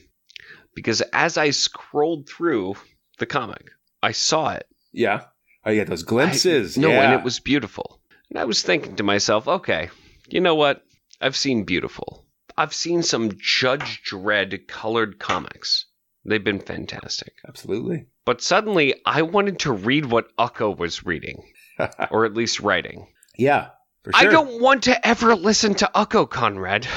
[0.75, 2.75] Because as I scrolled through
[3.19, 3.69] the comic,
[4.01, 4.65] I saw it.
[4.93, 5.25] Yeah.
[5.65, 6.77] Oh, you get those glimpses.
[6.77, 7.03] I- no, yeah.
[7.03, 7.99] and it was beautiful.
[8.29, 9.89] And I was thinking to myself, okay,
[10.29, 10.83] you know what?
[11.19, 12.25] I've seen beautiful.
[12.57, 15.85] I've seen some Judge Dredd colored comics.
[16.25, 17.33] They've been fantastic.
[17.47, 18.05] absolutely.
[18.25, 21.43] But suddenly, I wanted to read what Ukko was reading,
[22.11, 23.07] or at least writing.
[23.37, 23.69] yeah,
[24.05, 24.13] sure.
[24.15, 26.87] I don't want to ever listen to Ukko, Conrad.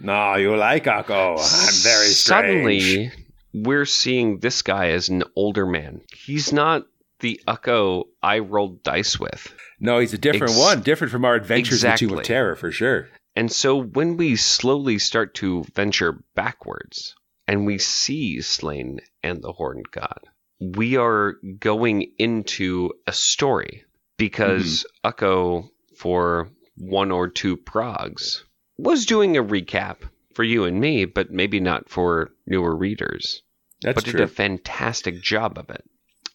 [0.00, 1.32] No, you like Ukko.
[1.32, 2.14] I'm very strange.
[2.14, 3.12] Suddenly,
[3.54, 6.02] we're seeing this guy as an older man.
[6.14, 6.86] He's not
[7.20, 9.52] the Ukko I rolled dice with.
[9.80, 10.82] No, he's a different Ex- one.
[10.82, 13.08] Different from our adventures Tomb of Terror, for sure.
[13.34, 17.14] And so when we slowly start to venture backwards
[17.46, 20.20] and we see Sláine and the Horned God,
[20.58, 23.84] we are going into a story
[24.16, 25.08] because mm-hmm.
[25.08, 28.42] Ukko, for one or two progs,
[28.78, 29.98] was doing a recap
[30.34, 33.42] for you and me, but maybe not for newer readers.
[33.82, 34.12] That's but true.
[34.12, 35.84] did a fantastic job of it.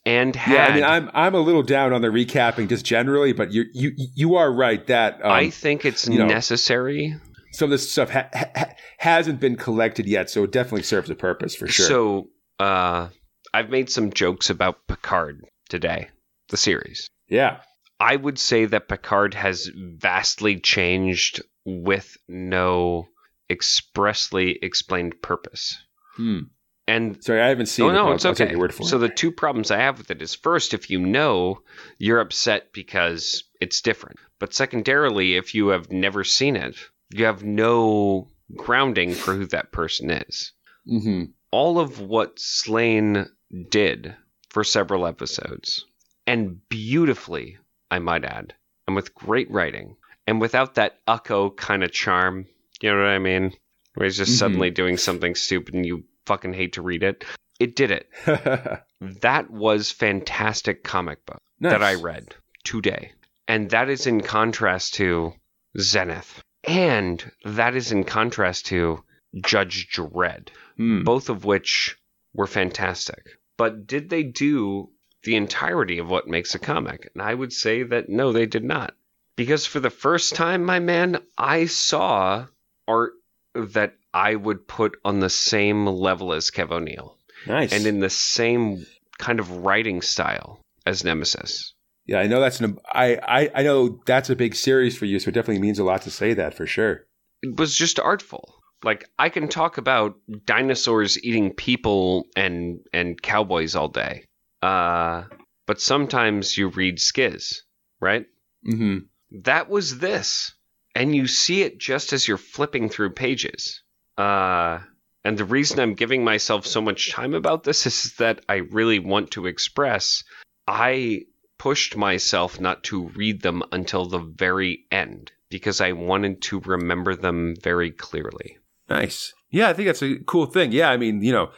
[0.05, 3.33] And had, yeah, I mean, I'm I'm a little down on the recapping just generally,
[3.33, 7.15] but you you you are right that um, I think it's you know, necessary
[7.51, 11.15] some of this stuff ha- ha- hasn't been collected yet, so it definitely serves a
[11.15, 11.85] purpose for sure.
[11.85, 12.29] So,
[12.59, 13.09] uh,
[13.53, 16.09] I've made some jokes about Picard today,
[16.49, 17.07] the series.
[17.27, 17.59] yeah,
[18.01, 23.07] I would say that Picard has vastly changed with no
[23.49, 25.77] expressly explained purpose.
[26.15, 26.39] hmm.
[26.87, 27.85] And sorry, I haven't seen.
[27.85, 28.53] oh no, it's I'll okay.
[28.69, 28.99] so it.
[28.99, 31.61] the two problems I have with it is first, if you know,
[31.99, 34.17] you're upset because it's different.
[34.39, 36.75] But secondarily, if you have never seen it,
[37.11, 40.51] you have no grounding for who that person is.
[40.85, 43.29] hmm all of what Sláine
[43.69, 44.15] did
[44.49, 45.85] for several episodes,
[46.25, 47.57] and beautifully,
[47.91, 48.55] I might add,
[48.87, 52.47] and with great writing, and without that Ukko kind of charm.
[52.81, 53.53] You know what I mean?
[53.93, 54.37] Where he's just Mhm.
[54.39, 57.23] suddenly doing something stupid and you fucking hate to read it.
[57.59, 58.09] It did it.
[59.21, 63.13] That was fantastic comic book that I read today.
[63.47, 65.33] And that is in contrast to
[65.79, 66.43] Zenith.
[66.63, 69.03] And that is in contrast to
[69.43, 71.03] Judge Dredd Hmm.
[71.03, 71.97] both of which
[72.33, 73.23] were fantastic.
[73.57, 74.91] But did they do
[75.23, 77.09] the entirety of what makes a comic?
[77.13, 78.93] And I would say that no, they did not.
[79.35, 82.45] Because for the first time, my man, I saw
[82.87, 83.13] art
[83.55, 87.17] that I would put on the same level as Kev O'Neill
[87.47, 87.71] Nice.
[87.73, 88.85] and in the same
[89.17, 91.73] kind of writing style as Nemesis.
[92.05, 92.77] yeah, I know that's an.
[92.93, 95.83] I, I I know that's a big series for you, so it definitely means a
[95.83, 97.05] lot to say that for sure.
[97.41, 98.55] It was just artful.
[98.83, 104.25] Like I can talk about dinosaurs eating people and and cowboys all day.
[104.61, 105.23] Uh
[105.67, 107.59] but sometimes you read Skizz,
[107.99, 108.25] right?
[108.63, 108.99] hmm
[109.43, 110.53] That was this.
[110.93, 113.81] And you see it just as you're flipping through pages.
[114.17, 114.79] Uh
[115.23, 118.99] and the reason I'm giving myself so much time about this is that I really
[118.99, 120.23] want to express
[120.67, 121.25] I
[121.57, 127.15] pushed myself not to read them until the very end because I wanted to remember
[127.15, 128.57] them very clearly.
[128.89, 129.33] Nice.
[129.51, 130.71] Yeah, I think that's a cool thing.
[130.71, 131.51] Yeah, I mean, you know,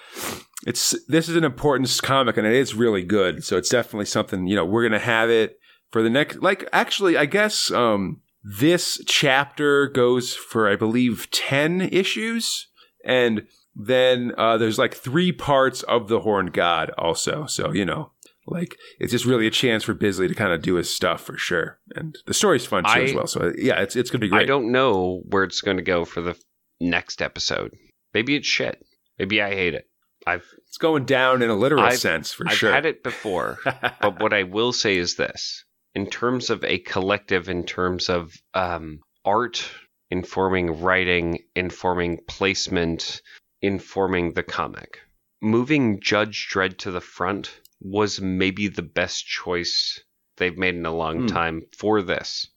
[0.65, 3.43] it's this is an important comic and it is really good.
[3.43, 5.59] So it's definitely something, you know, we're going to have it
[5.91, 11.81] for the next like actually, I guess um this chapter goes for I believe 10
[11.81, 12.67] issues
[13.05, 17.45] and then uh, there's like three parts of the Horned God also.
[17.47, 18.11] So you know,
[18.45, 21.37] like it's just really a chance for Bisley to kind of do his stuff for
[21.37, 21.79] sure.
[21.95, 23.27] And the story's fun too I- as well.
[23.27, 24.43] So uh, yeah, it's it's gonna be great.
[24.43, 26.37] I don't know where it's going to go for the
[26.79, 27.73] next episode.
[28.13, 28.85] Maybe it's shit.
[29.17, 29.89] Maybe I hate it.
[30.25, 32.51] I've It's going down in a literal I've- sense for sure.
[32.51, 32.71] I've sure.
[32.71, 33.59] had it before,
[34.01, 35.63] but what I will say is this:
[35.95, 39.69] in terms of a collective, in terms of um, art
[40.09, 43.21] informing writing, informing placement,
[43.61, 44.99] informing the comic,
[45.41, 49.99] moving Judge Dredd to the front was maybe the best choice
[50.37, 51.27] they've made in a long Hmm.
[51.27, 52.47] time for this.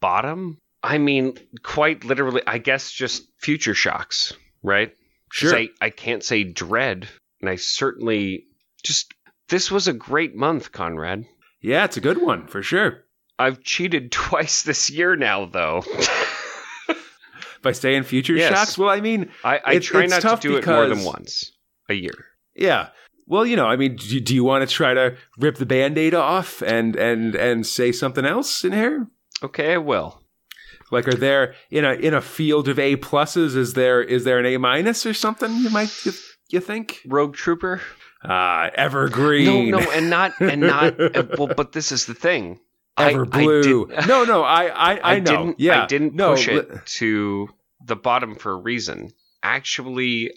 [0.00, 4.94] Bottom, I mean, quite literally, I guess just future shocks, right?
[5.30, 5.56] Sure.
[5.56, 7.06] I, I can't say Dredd,
[7.40, 8.46] and I certainly
[8.82, 9.12] just.
[9.48, 11.24] This was a great month, Conrad.
[11.62, 13.04] yeah, it's a good one for sure.
[13.38, 15.82] I've cheated twice this year now, though.
[17.62, 18.52] By saying future Yes.
[18.52, 21.50] shocks, well, I mean, I, I It- try not to do it more than once
[21.88, 22.26] a year.
[22.54, 22.88] Yeah.
[23.26, 26.14] Well, you know, I mean, do, do you want to try to rip the band-aid
[26.14, 29.06] off and and and say something else in here?
[29.42, 30.22] Okay, I will.
[30.90, 33.56] Like, are there in a in a field of A pluses?
[33.56, 35.52] Is there is there an A minus or something?
[35.56, 36.12] You might you,
[36.50, 37.00] you think?
[37.06, 37.80] Rogue Trooper?
[38.24, 39.70] Ah, evergreen.
[39.70, 41.00] No, no, and not, and not.
[41.16, 42.58] uh, well, but this is the thing.
[42.96, 43.86] I- ever I blue.
[44.08, 45.30] no, no, I I, I, know.
[45.30, 45.60] didn't.
[45.60, 46.68] yeah, I didn't no, push it
[46.98, 47.48] to
[47.84, 49.12] the bottom for a reason.
[49.42, 50.32] Actually,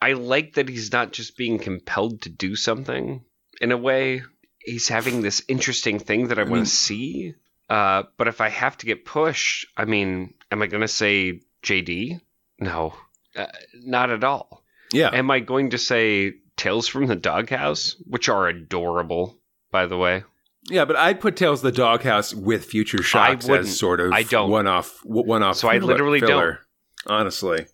[0.00, 3.22] I like that he's not just being compelled to do something.
[3.60, 4.22] In a way,
[4.60, 7.34] he's having this interesting thing that I, I mean- want to see.
[7.68, 11.40] Uh, but if I have to get pushed, I mean, am I going to say
[11.62, 12.20] JD?
[12.60, 12.94] No,
[13.36, 14.62] uh, not at all.
[14.92, 19.38] Yeah, Am I going to say Tales from the Doghouse, which are adorable,
[19.72, 20.22] by the way?
[20.70, 24.22] yeah, but I'd put Tales of the Doghouse with Future Shocks as sort of I
[24.22, 24.50] don't.
[24.50, 25.56] one off one off.
[25.56, 26.58] So I literally don't.
[27.06, 27.66] Honestly,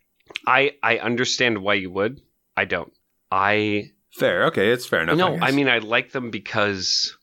[0.46, 2.20] I I understand why you would.
[2.56, 2.92] I don't.
[3.30, 4.46] I fair.
[4.46, 5.16] Okay, it's fair enough.
[5.16, 5.34] no.
[5.34, 5.42] guess.
[5.42, 7.16] I mean, I like them because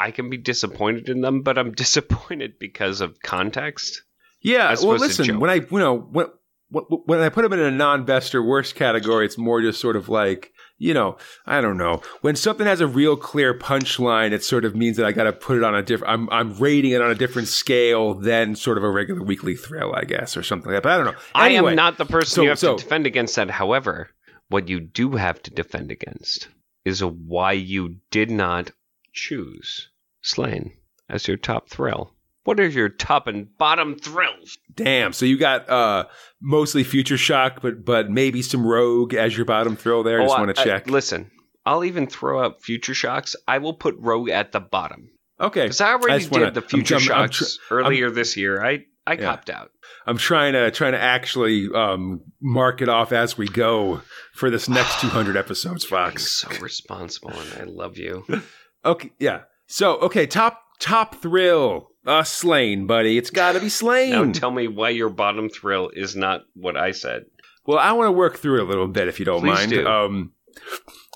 [0.00, 4.02] I can be disappointed in them, but I'm disappointed because of context.
[4.42, 5.38] Yeah, well, listen.
[5.40, 6.26] When I, you know, when
[6.70, 10.08] when- I put them in a non-best or worst category, it's more just sort of
[10.08, 12.00] like, you know, I don't know.
[12.22, 15.32] When something has a real clear punchline, it sort of means that I got to
[15.32, 16.12] put it on a different.
[16.12, 19.94] I'm I'm rating it on a different scale than sort of a regular weekly thrill,
[19.94, 20.88] I guess, or something like that.
[20.88, 21.20] But I don't know.
[21.34, 23.50] I am not the person so- you have so- to defend against that.
[23.50, 24.08] However,
[24.48, 26.48] what you do have to defend against
[26.86, 28.70] is why you did not
[29.12, 29.89] choose
[30.24, 30.72] Sláine
[31.08, 32.12] as your top thrill.
[32.44, 34.56] What are your top and bottom thrills?
[34.74, 35.12] Damn.
[35.12, 36.04] So you got uh
[36.40, 40.20] mostly Future Shock, but but maybe some Rogue as your bottom thrill there.
[40.20, 40.86] I Just Oh, want I- to I- check.
[40.90, 41.30] listen,
[41.66, 43.36] I'll even throw out Future Shocks.
[43.46, 45.10] I will put Rogue at the bottom.
[45.40, 45.62] okay.
[45.64, 48.64] Because I already wanna- did the I'm- Future I'm- I'm Shocks earlier this year.
[48.64, 49.20] I, I Yeah.
[49.20, 49.70] copped out.
[50.06, 54.00] I'm trying to trying to actually um, mark it off as we go
[54.34, 56.30] for this next 200 episodes, You're Fox.
[56.32, 58.24] so responsible, and I love you.
[58.82, 59.40] Okay, yeah.
[59.70, 63.16] So okay, top top thrill, uh, Sláine, buddy.
[63.16, 64.10] It's got to be Sláine.
[64.10, 67.26] Now tell me why your bottom thrill is not what I said.
[67.66, 69.70] well, I want to work through it a little bit if you don't Please mind.
[69.70, 69.86] do.
[69.86, 70.32] Um,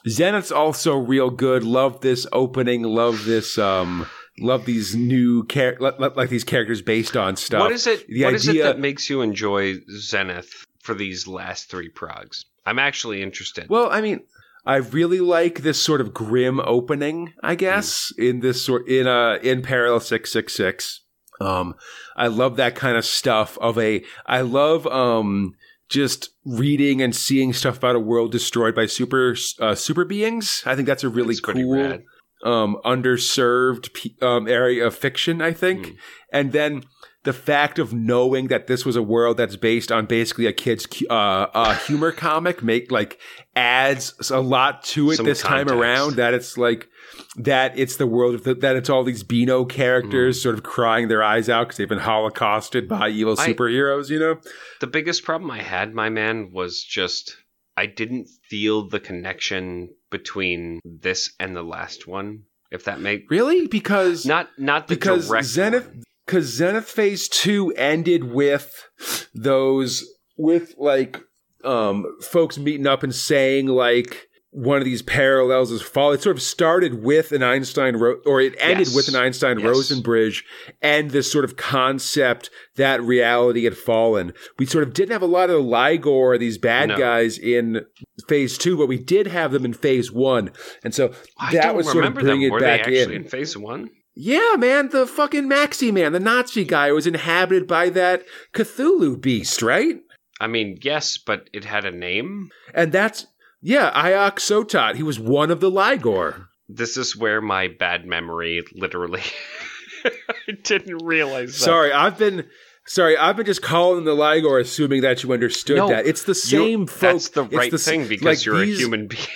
[0.08, 1.64] Zenith's also real good.
[1.64, 2.82] Love this opening.
[2.84, 3.58] Love this.
[3.58, 4.06] Um,
[4.38, 7.60] love these new char- li- li- like these characters based on stuff.
[7.60, 8.06] What is it?
[8.06, 12.44] The What is it that makes you enjoy Zenith for these last three progs?
[12.66, 13.68] I'm actually interested.
[13.68, 14.20] Well, I mean,
[14.66, 19.38] I really like this sort of grim opening, I guess, in this sort in uh
[19.42, 21.02] in Parallel 666.
[21.40, 21.74] Um
[22.16, 25.54] I love that kind of stuff of a I love um
[25.88, 30.62] just reading and seeing stuff about a world destroyed by super uh, super beings.
[30.64, 31.98] I think that's a really pretty cool
[32.44, 35.86] um, underserved pe- um, area of fiction, I think.
[35.86, 35.96] Mm.
[36.32, 36.84] And then
[37.24, 40.86] the fact of knowing that this was a world that's based on basically a kid's
[41.08, 43.18] uh, uh, humor comic make like
[43.56, 46.16] adds a lot to it Some this time around.
[46.16, 46.88] That it's like
[47.36, 49.70] that it's the world of the, that it's all these Beano Mm.
[49.70, 54.10] characters sort of crying their eyes out because they've been holocausted by evil I- superheroes.
[54.10, 54.40] You know?
[54.80, 57.36] The biggest problem I had, my man, was just
[57.76, 62.42] I didn't feel the connection between this and the last one.
[62.70, 63.66] If that make Really?
[63.68, 65.90] Because not not the because direct Zenith
[66.26, 68.88] because Zenith Phase Two ended with
[69.34, 70.04] those
[70.36, 71.20] with like
[71.64, 76.12] um folks meeting up and saying like one of these parallels is fall.
[76.12, 78.94] It sort of started with an Einstein Ro- or it ended Yes.
[78.94, 79.66] with an Einstein Yes.
[79.66, 80.44] Rosen bridge
[80.80, 84.32] and this sort of concept that reality had fallen.
[84.56, 86.96] We sort of didn't have a lot of the Lloigor, these bad No.
[86.96, 87.80] guys in
[88.28, 90.52] phase two, but we did have them in phase one.
[90.84, 93.10] And so I that was sort of bringing it back in.
[93.10, 93.90] in phase one?
[94.14, 99.62] Yeah, man, the fucking Maxi man, the Nazi guy was inhabited by that Cthulhu beast,
[99.62, 99.98] right?
[100.40, 102.50] I mean, yes, but it had a name.
[102.74, 103.26] And that's
[103.62, 104.96] yeah, Iok Sotot.
[104.96, 106.48] He was one of the Lloigor.
[106.68, 109.22] This is where my bad memory literally.
[110.04, 111.64] I didn't realize that.
[111.64, 112.46] Sorry, I've been
[112.86, 116.06] sorry, I've been just calling the Lloigor, assuming that you understood No, that.
[116.06, 116.86] It's the same.
[116.86, 119.26] Folk, That's the it's right the thing because like you're these- a human being.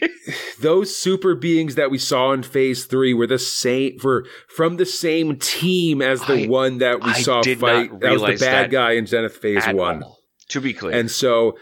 [0.60, 4.86] Those super beings that we saw in Phase Three were the same for from the
[4.86, 7.98] same team as the I- one that we I saw fight.
[8.00, 10.02] That was the bad guy in Zenith Phase One.
[10.02, 10.18] all.
[10.50, 11.56] To be clear, And so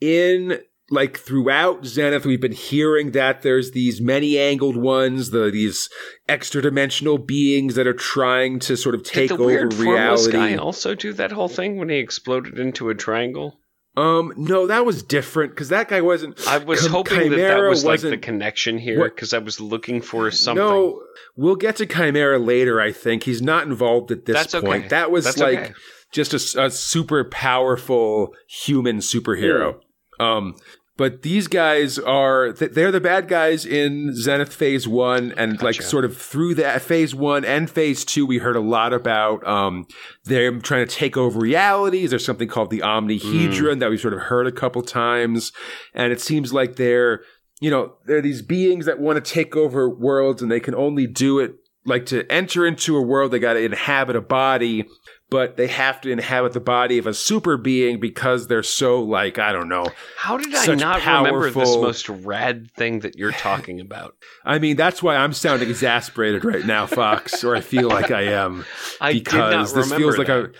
[0.00, 0.58] in
[0.90, 5.88] like throughout Zenith, we've been hearing that there's these many angled ones, the these
[6.28, 10.32] extra dimensional beings that are trying to sort of take did the over weird reality.
[10.32, 13.58] guy also do that whole thing when he exploded into a triangle?
[13.96, 16.46] Um, no, that was different because that guy wasn't.
[16.48, 19.60] I was Chim- hoping that that Chimera was like the connection here because I was
[19.60, 20.64] looking for something.
[20.64, 21.00] No,
[21.36, 22.80] we'll get to Chimera later.
[22.80, 24.66] I think he's not involved at this That's okay.
[24.66, 24.88] point.
[24.90, 25.72] That was That's like okay.
[26.10, 29.78] just a super powerful human superhero.
[30.18, 30.56] Um,
[30.96, 36.04] but these guys are they're the bad guys in Zenith Phase One, and like sort
[36.04, 39.86] of through that Phase One and Phase Two, we heard a lot about um,
[40.24, 42.10] them trying to take over realities.
[42.10, 45.52] There's something called the Omnihedron that we've sort of heard a couple times,
[45.94, 47.22] and it seems like they're
[47.60, 51.08] you know they're these beings that want to take over worlds, and they can only
[51.08, 53.32] do it like to enter into a world.
[53.32, 54.84] They got to inhabit a body
[55.30, 59.38] but they have to inhabit the body of a super being because they're so like
[59.38, 59.86] I don't know.
[60.16, 64.16] How did I not remember this most rad thing that you're talking about?
[64.44, 68.22] I mean, that's why I'm sounding exasperated right now, Fox, or I feel like I
[68.22, 68.64] am
[69.00, 70.44] I did because not this feels like that.
[70.44, 70.52] a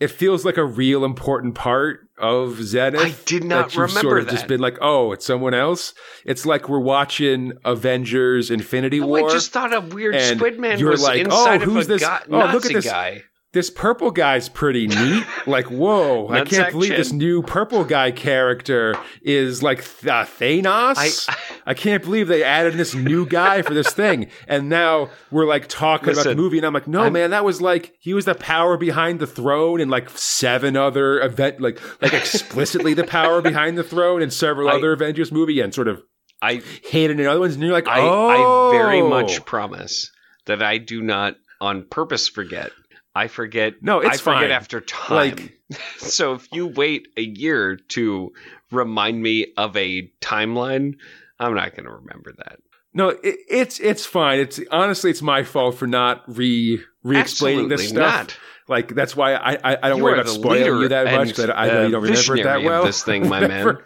[0.00, 3.00] it feels like a real important part of Zenith.
[3.02, 4.32] I did not that remember sort of that.
[4.32, 5.92] just been like, oh, it's someone else.
[6.24, 9.28] It's like we're watching Avengers: Infinity Oh, War.
[9.28, 11.84] I just thought a weird and squid man was like, oh, inside oh, of who's
[11.84, 13.22] a this- guy, oh, look at Nazi this- guy.
[13.52, 15.24] This purple guy's pretty neat.
[15.46, 21.28] like, whoa, I can't Nutsack believe this new purple guy character is like uh, Thanos.
[21.28, 24.30] I- I, can't believe they added this new guy for this thing.
[24.48, 27.44] And now we're like talking about the movie, and I'm like, no, I'm- man, that
[27.44, 31.80] was like he was the power behind the throne and like seven other event, like
[32.00, 35.88] like explicitly the power behind the throne and several I- other Avengers movie and sort
[35.88, 36.02] of
[36.42, 37.54] I hidden in other ones.
[37.54, 40.10] And you're like, I, oh, I very much promise
[40.46, 42.70] that I do not on purpose forget.
[43.14, 43.82] I forget.
[43.82, 44.50] No, it's I forget fine.
[44.50, 45.36] after time.
[45.36, 45.56] Like-
[45.98, 48.32] so if you wait a year to
[48.70, 50.96] remind me of a timeline,
[51.38, 52.58] I'm not going to remember that.
[52.92, 54.40] No, it, it's it's fine.
[54.40, 57.96] It's honestly, it's my fault for not re re-explaining this stuff.
[57.96, 58.38] not.
[58.68, 61.36] Like that's why I I, I don't You worry about spoiling you that much.
[61.36, 62.84] That I know you don't remember it that well.
[62.84, 63.78] this thing, my man.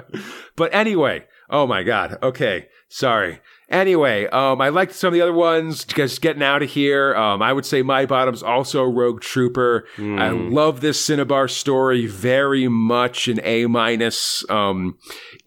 [0.56, 2.18] but anyway, oh my god.
[2.22, 3.40] Okay, sorry.
[3.72, 5.84] Anyway, um, I liked some of the other ones.
[5.86, 7.16] Just getting out of here.
[7.16, 9.86] Um, I would say my bottom's also Rogue Trooper.
[9.96, 10.52] I Mm.
[10.52, 13.28] love this Cinnabar story very much.
[13.28, 14.44] An A minus.
[14.50, 14.98] Um,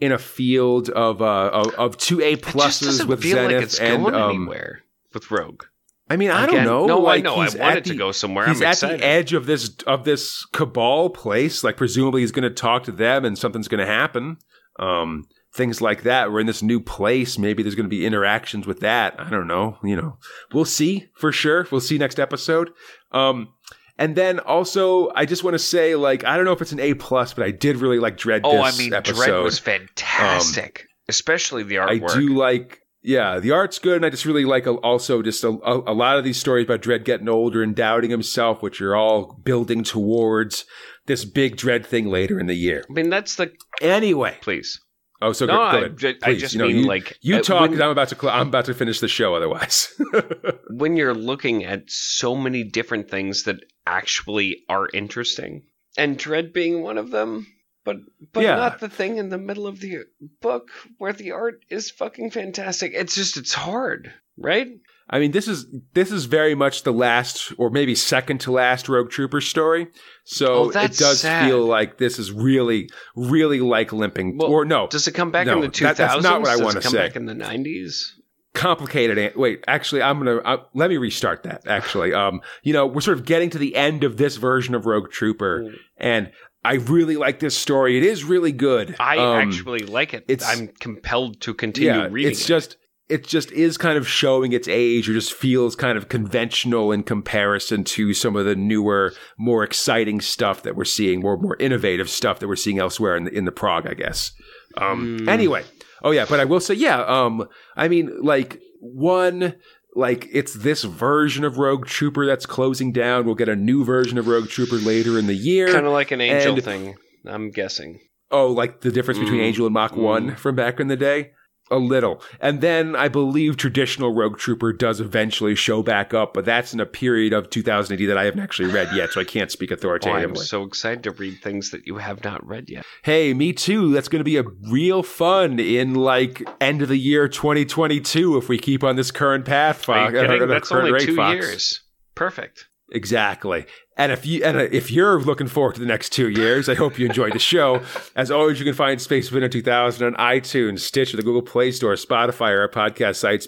[0.02, 3.80] in a field of uh of, of two A pluses with feel Zenith like it's
[3.80, 4.82] and going um, anywhere
[5.14, 5.64] with Rogue.
[6.10, 6.86] I mean, I don't know.
[6.86, 7.36] No, like, I know.
[7.38, 8.48] I he's want at it to go somewhere.
[8.48, 9.00] He's I'm at excited.
[9.00, 11.64] the edge of this of this cabal place.
[11.64, 14.38] Like, presumably, he's going to talk to them, and something's going to happen.
[14.80, 16.32] Um, things like that.
[16.32, 17.40] We're in this new place.
[17.40, 19.20] Maybe there's going to be interactions with that.
[19.20, 19.78] I don't know.
[19.84, 20.18] You know,
[20.54, 21.66] we'll see for sure.
[21.72, 22.72] We'll see next episode.
[23.12, 23.54] Um,
[23.98, 26.82] and then also, I just want to say, like, I don't know if it's an
[26.82, 28.42] A plus, but I did really like Dredd.
[28.44, 29.16] Oh, I mean, episode.
[29.16, 32.12] Dredd was fantastic, especially the artwork.
[32.12, 35.46] I do like, yeah, the art's good, and I just really like a, also just
[35.46, 38.82] a, a, a lot of these stories about Dredd getting older and doubting himself, which
[38.82, 40.66] are all building towards
[41.06, 42.84] this big Dredd thing later in the year.
[42.90, 44.82] I mean, that's the Anyway, please.
[45.22, 46.18] Oh, so No, go, go I ahead.
[46.24, 47.70] I Please, just you know, mean, you, like, you uh, talk.
[47.72, 49.34] when- I'm about to, cl- I'm about to finish the show.
[49.36, 49.90] Otherwise,
[50.70, 55.64] when you're looking at so many different things that actually are interesting,
[55.98, 57.48] and Dredd being one of them,
[57.86, 57.98] but
[58.34, 58.56] but Yeah.
[58.56, 60.00] not the thing in the middle of the
[60.42, 62.92] book where the art is fucking fantastic.
[62.94, 64.68] It's just it's hard, right?
[65.10, 68.90] I mean, this is this is very much the last, or maybe second to last
[68.90, 69.88] Rogue Trooper story.
[70.24, 71.48] So Oh, it does sad.
[71.48, 74.38] feel like this is really, really like limping.
[74.38, 75.80] Well, or no, Does it come back No, in the 2000s?
[75.82, 76.98] that- that's not what I it come say.
[76.98, 78.14] back in the 90s?
[78.56, 83.02] complicated wait actually i'm gonna uh, let me restart that actually um you know we're
[83.02, 85.76] sort of getting to the end of this version of rogue trooper Mm.
[85.98, 86.32] and
[86.64, 90.24] i really like this story it is really good I Um, actually like it.
[90.30, 92.48] it's- I'm compelled to continue yeah reading it's it.
[92.48, 92.78] just
[93.08, 97.04] it just is kind of showing its age or just feels kind of conventional in
[97.04, 102.10] comparison to some of the newer more exciting stuff that we're seeing more more innovative
[102.10, 104.32] stuff that we're seeing elsewhere in the, in the prog i guess
[104.78, 105.28] um Mm.
[105.28, 105.64] anyway
[106.04, 109.56] oh yeah but i will say yeah um i mean like one
[109.96, 113.26] like it's this version of Rogue Trooper that's closing down.
[113.26, 115.72] We'll get a new version of Rogue Trooper later in the year.
[115.72, 116.96] Kind of like an angel And- thing.
[117.26, 118.02] I'm guessing.
[118.30, 120.38] Oh, like the difference between Mm, Angel and Mach 1 mm.
[120.38, 121.32] from back in the day?
[121.72, 122.22] A little.
[122.40, 126.80] And then I believe traditional Rogue Trooper does eventually show back up, but that's in
[126.80, 129.74] a period of 2080 that I haven't actually read yet, so I can't speak Oh,
[129.74, 130.28] authoritatively.
[130.42, 132.86] I'm so excited to read things that you have not read yet.
[133.04, 133.92] hey, me too.
[133.94, 138.48] That's going to be a real fun in like end of the year 2022 if
[138.48, 140.14] we keep on this current path, Are Fox.
[140.14, 140.48] you uh, kidding?
[140.48, 141.34] That's only two Fox.
[141.34, 141.82] years.
[142.14, 142.68] Perfect.
[142.92, 143.66] Exactly.
[143.98, 147.00] And if you and if you're looking forward to the next two years, I hope
[147.00, 147.82] you enjoyed the show.
[148.16, 151.94] As always, you can find Space Spinner 2000 on iTunes, Stitcher, the Google Play Store,
[151.94, 153.42] Spotify, or our podcast site,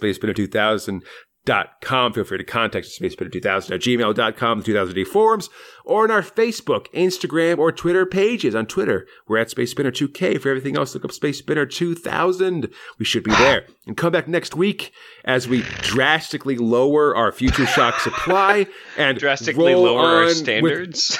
[1.48, 2.14] spacespinner2000.com.
[2.14, 5.50] Feel free to contact us, at spacespinner2000 at gmail.com, the 2000 forums,
[5.86, 8.56] or on our Facebook, Instagram, or Twitter pages.
[8.56, 10.42] On Twitter, we're at Space Spinner 2K.
[10.42, 12.70] For everything else, look up Space Spinner 2000.
[13.00, 13.66] We should be there.
[13.86, 14.92] And come back next week
[15.26, 18.68] as we drastically lower our future shock supply
[18.98, 21.18] and Drastically lower our on with- standards.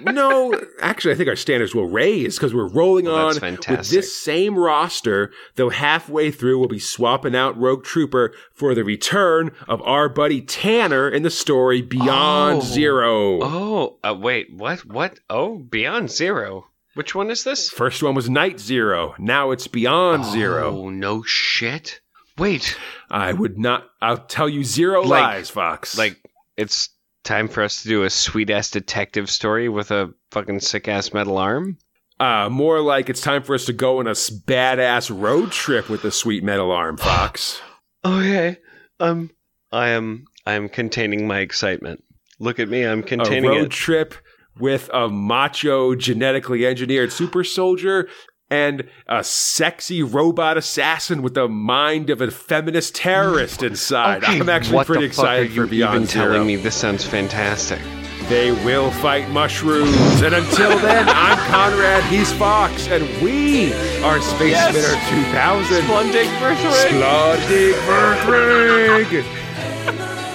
[0.00, 4.16] No, actually, I think our standards will raise because we're rolling Well, on with this
[4.16, 5.30] same roster.
[5.56, 10.40] Though halfway through, we'll be swapping out Rogue Trooper for the return of our buddy
[10.42, 12.60] Tanner in the story Beyond Oh.
[12.64, 13.38] Zero.
[13.42, 14.52] oh, uh, wait.
[14.52, 14.84] What?
[14.86, 15.20] What?
[15.30, 16.66] Oh, Beyond Zero.
[16.94, 17.68] Which one is this?
[17.68, 19.14] First one was Night Zero.
[19.18, 20.76] Now it's Beyond Zero.
[20.84, 22.00] Oh, no shit.
[22.38, 22.76] Wait.
[23.10, 23.88] I would not.
[24.00, 25.96] I'll tell you zero Like- lies, Fox.
[25.98, 26.16] Like,
[26.56, 26.88] it's
[27.26, 31.12] time for us to do a sweet ass detective story with a fucking sick ass
[31.12, 31.76] metal arm?
[32.18, 36.02] uh, more like it's time for us to go on a badass road trip with
[36.02, 37.60] the sweet metal arm, Fox.
[38.04, 38.58] Okay.
[39.00, 39.30] Um,
[39.72, 40.26] I am.
[40.46, 42.04] I am containing my excitement.
[42.38, 42.84] Look at me.
[42.84, 43.70] I'm containing a road it.
[43.72, 44.14] trip
[44.60, 48.08] with a macho, genetically engineered super soldier
[48.50, 54.24] and a sexy robot assassin with the mind of a feminist terrorist inside.
[54.24, 56.32] I'm actually pretty excited for Beyond even Zero.
[56.32, 56.56] telling me?
[56.56, 57.80] This sounds fantastic.
[58.28, 59.96] They will fight mushrooms.
[60.22, 64.74] And until then, I'm Conrad, he's Fox, and we are Space Yes.
[64.74, 64.96] Spinner
[65.32, 65.82] 2000.
[65.84, 66.90] Splendid birthright.
[66.90, 69.24] Splendid Birthrig.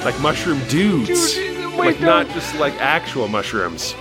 [0.06, 1.34] like mushroom dudes.
[1.34, 2.06] Dude, like no.
[2.08, 3.94] not just like actual mushrooms.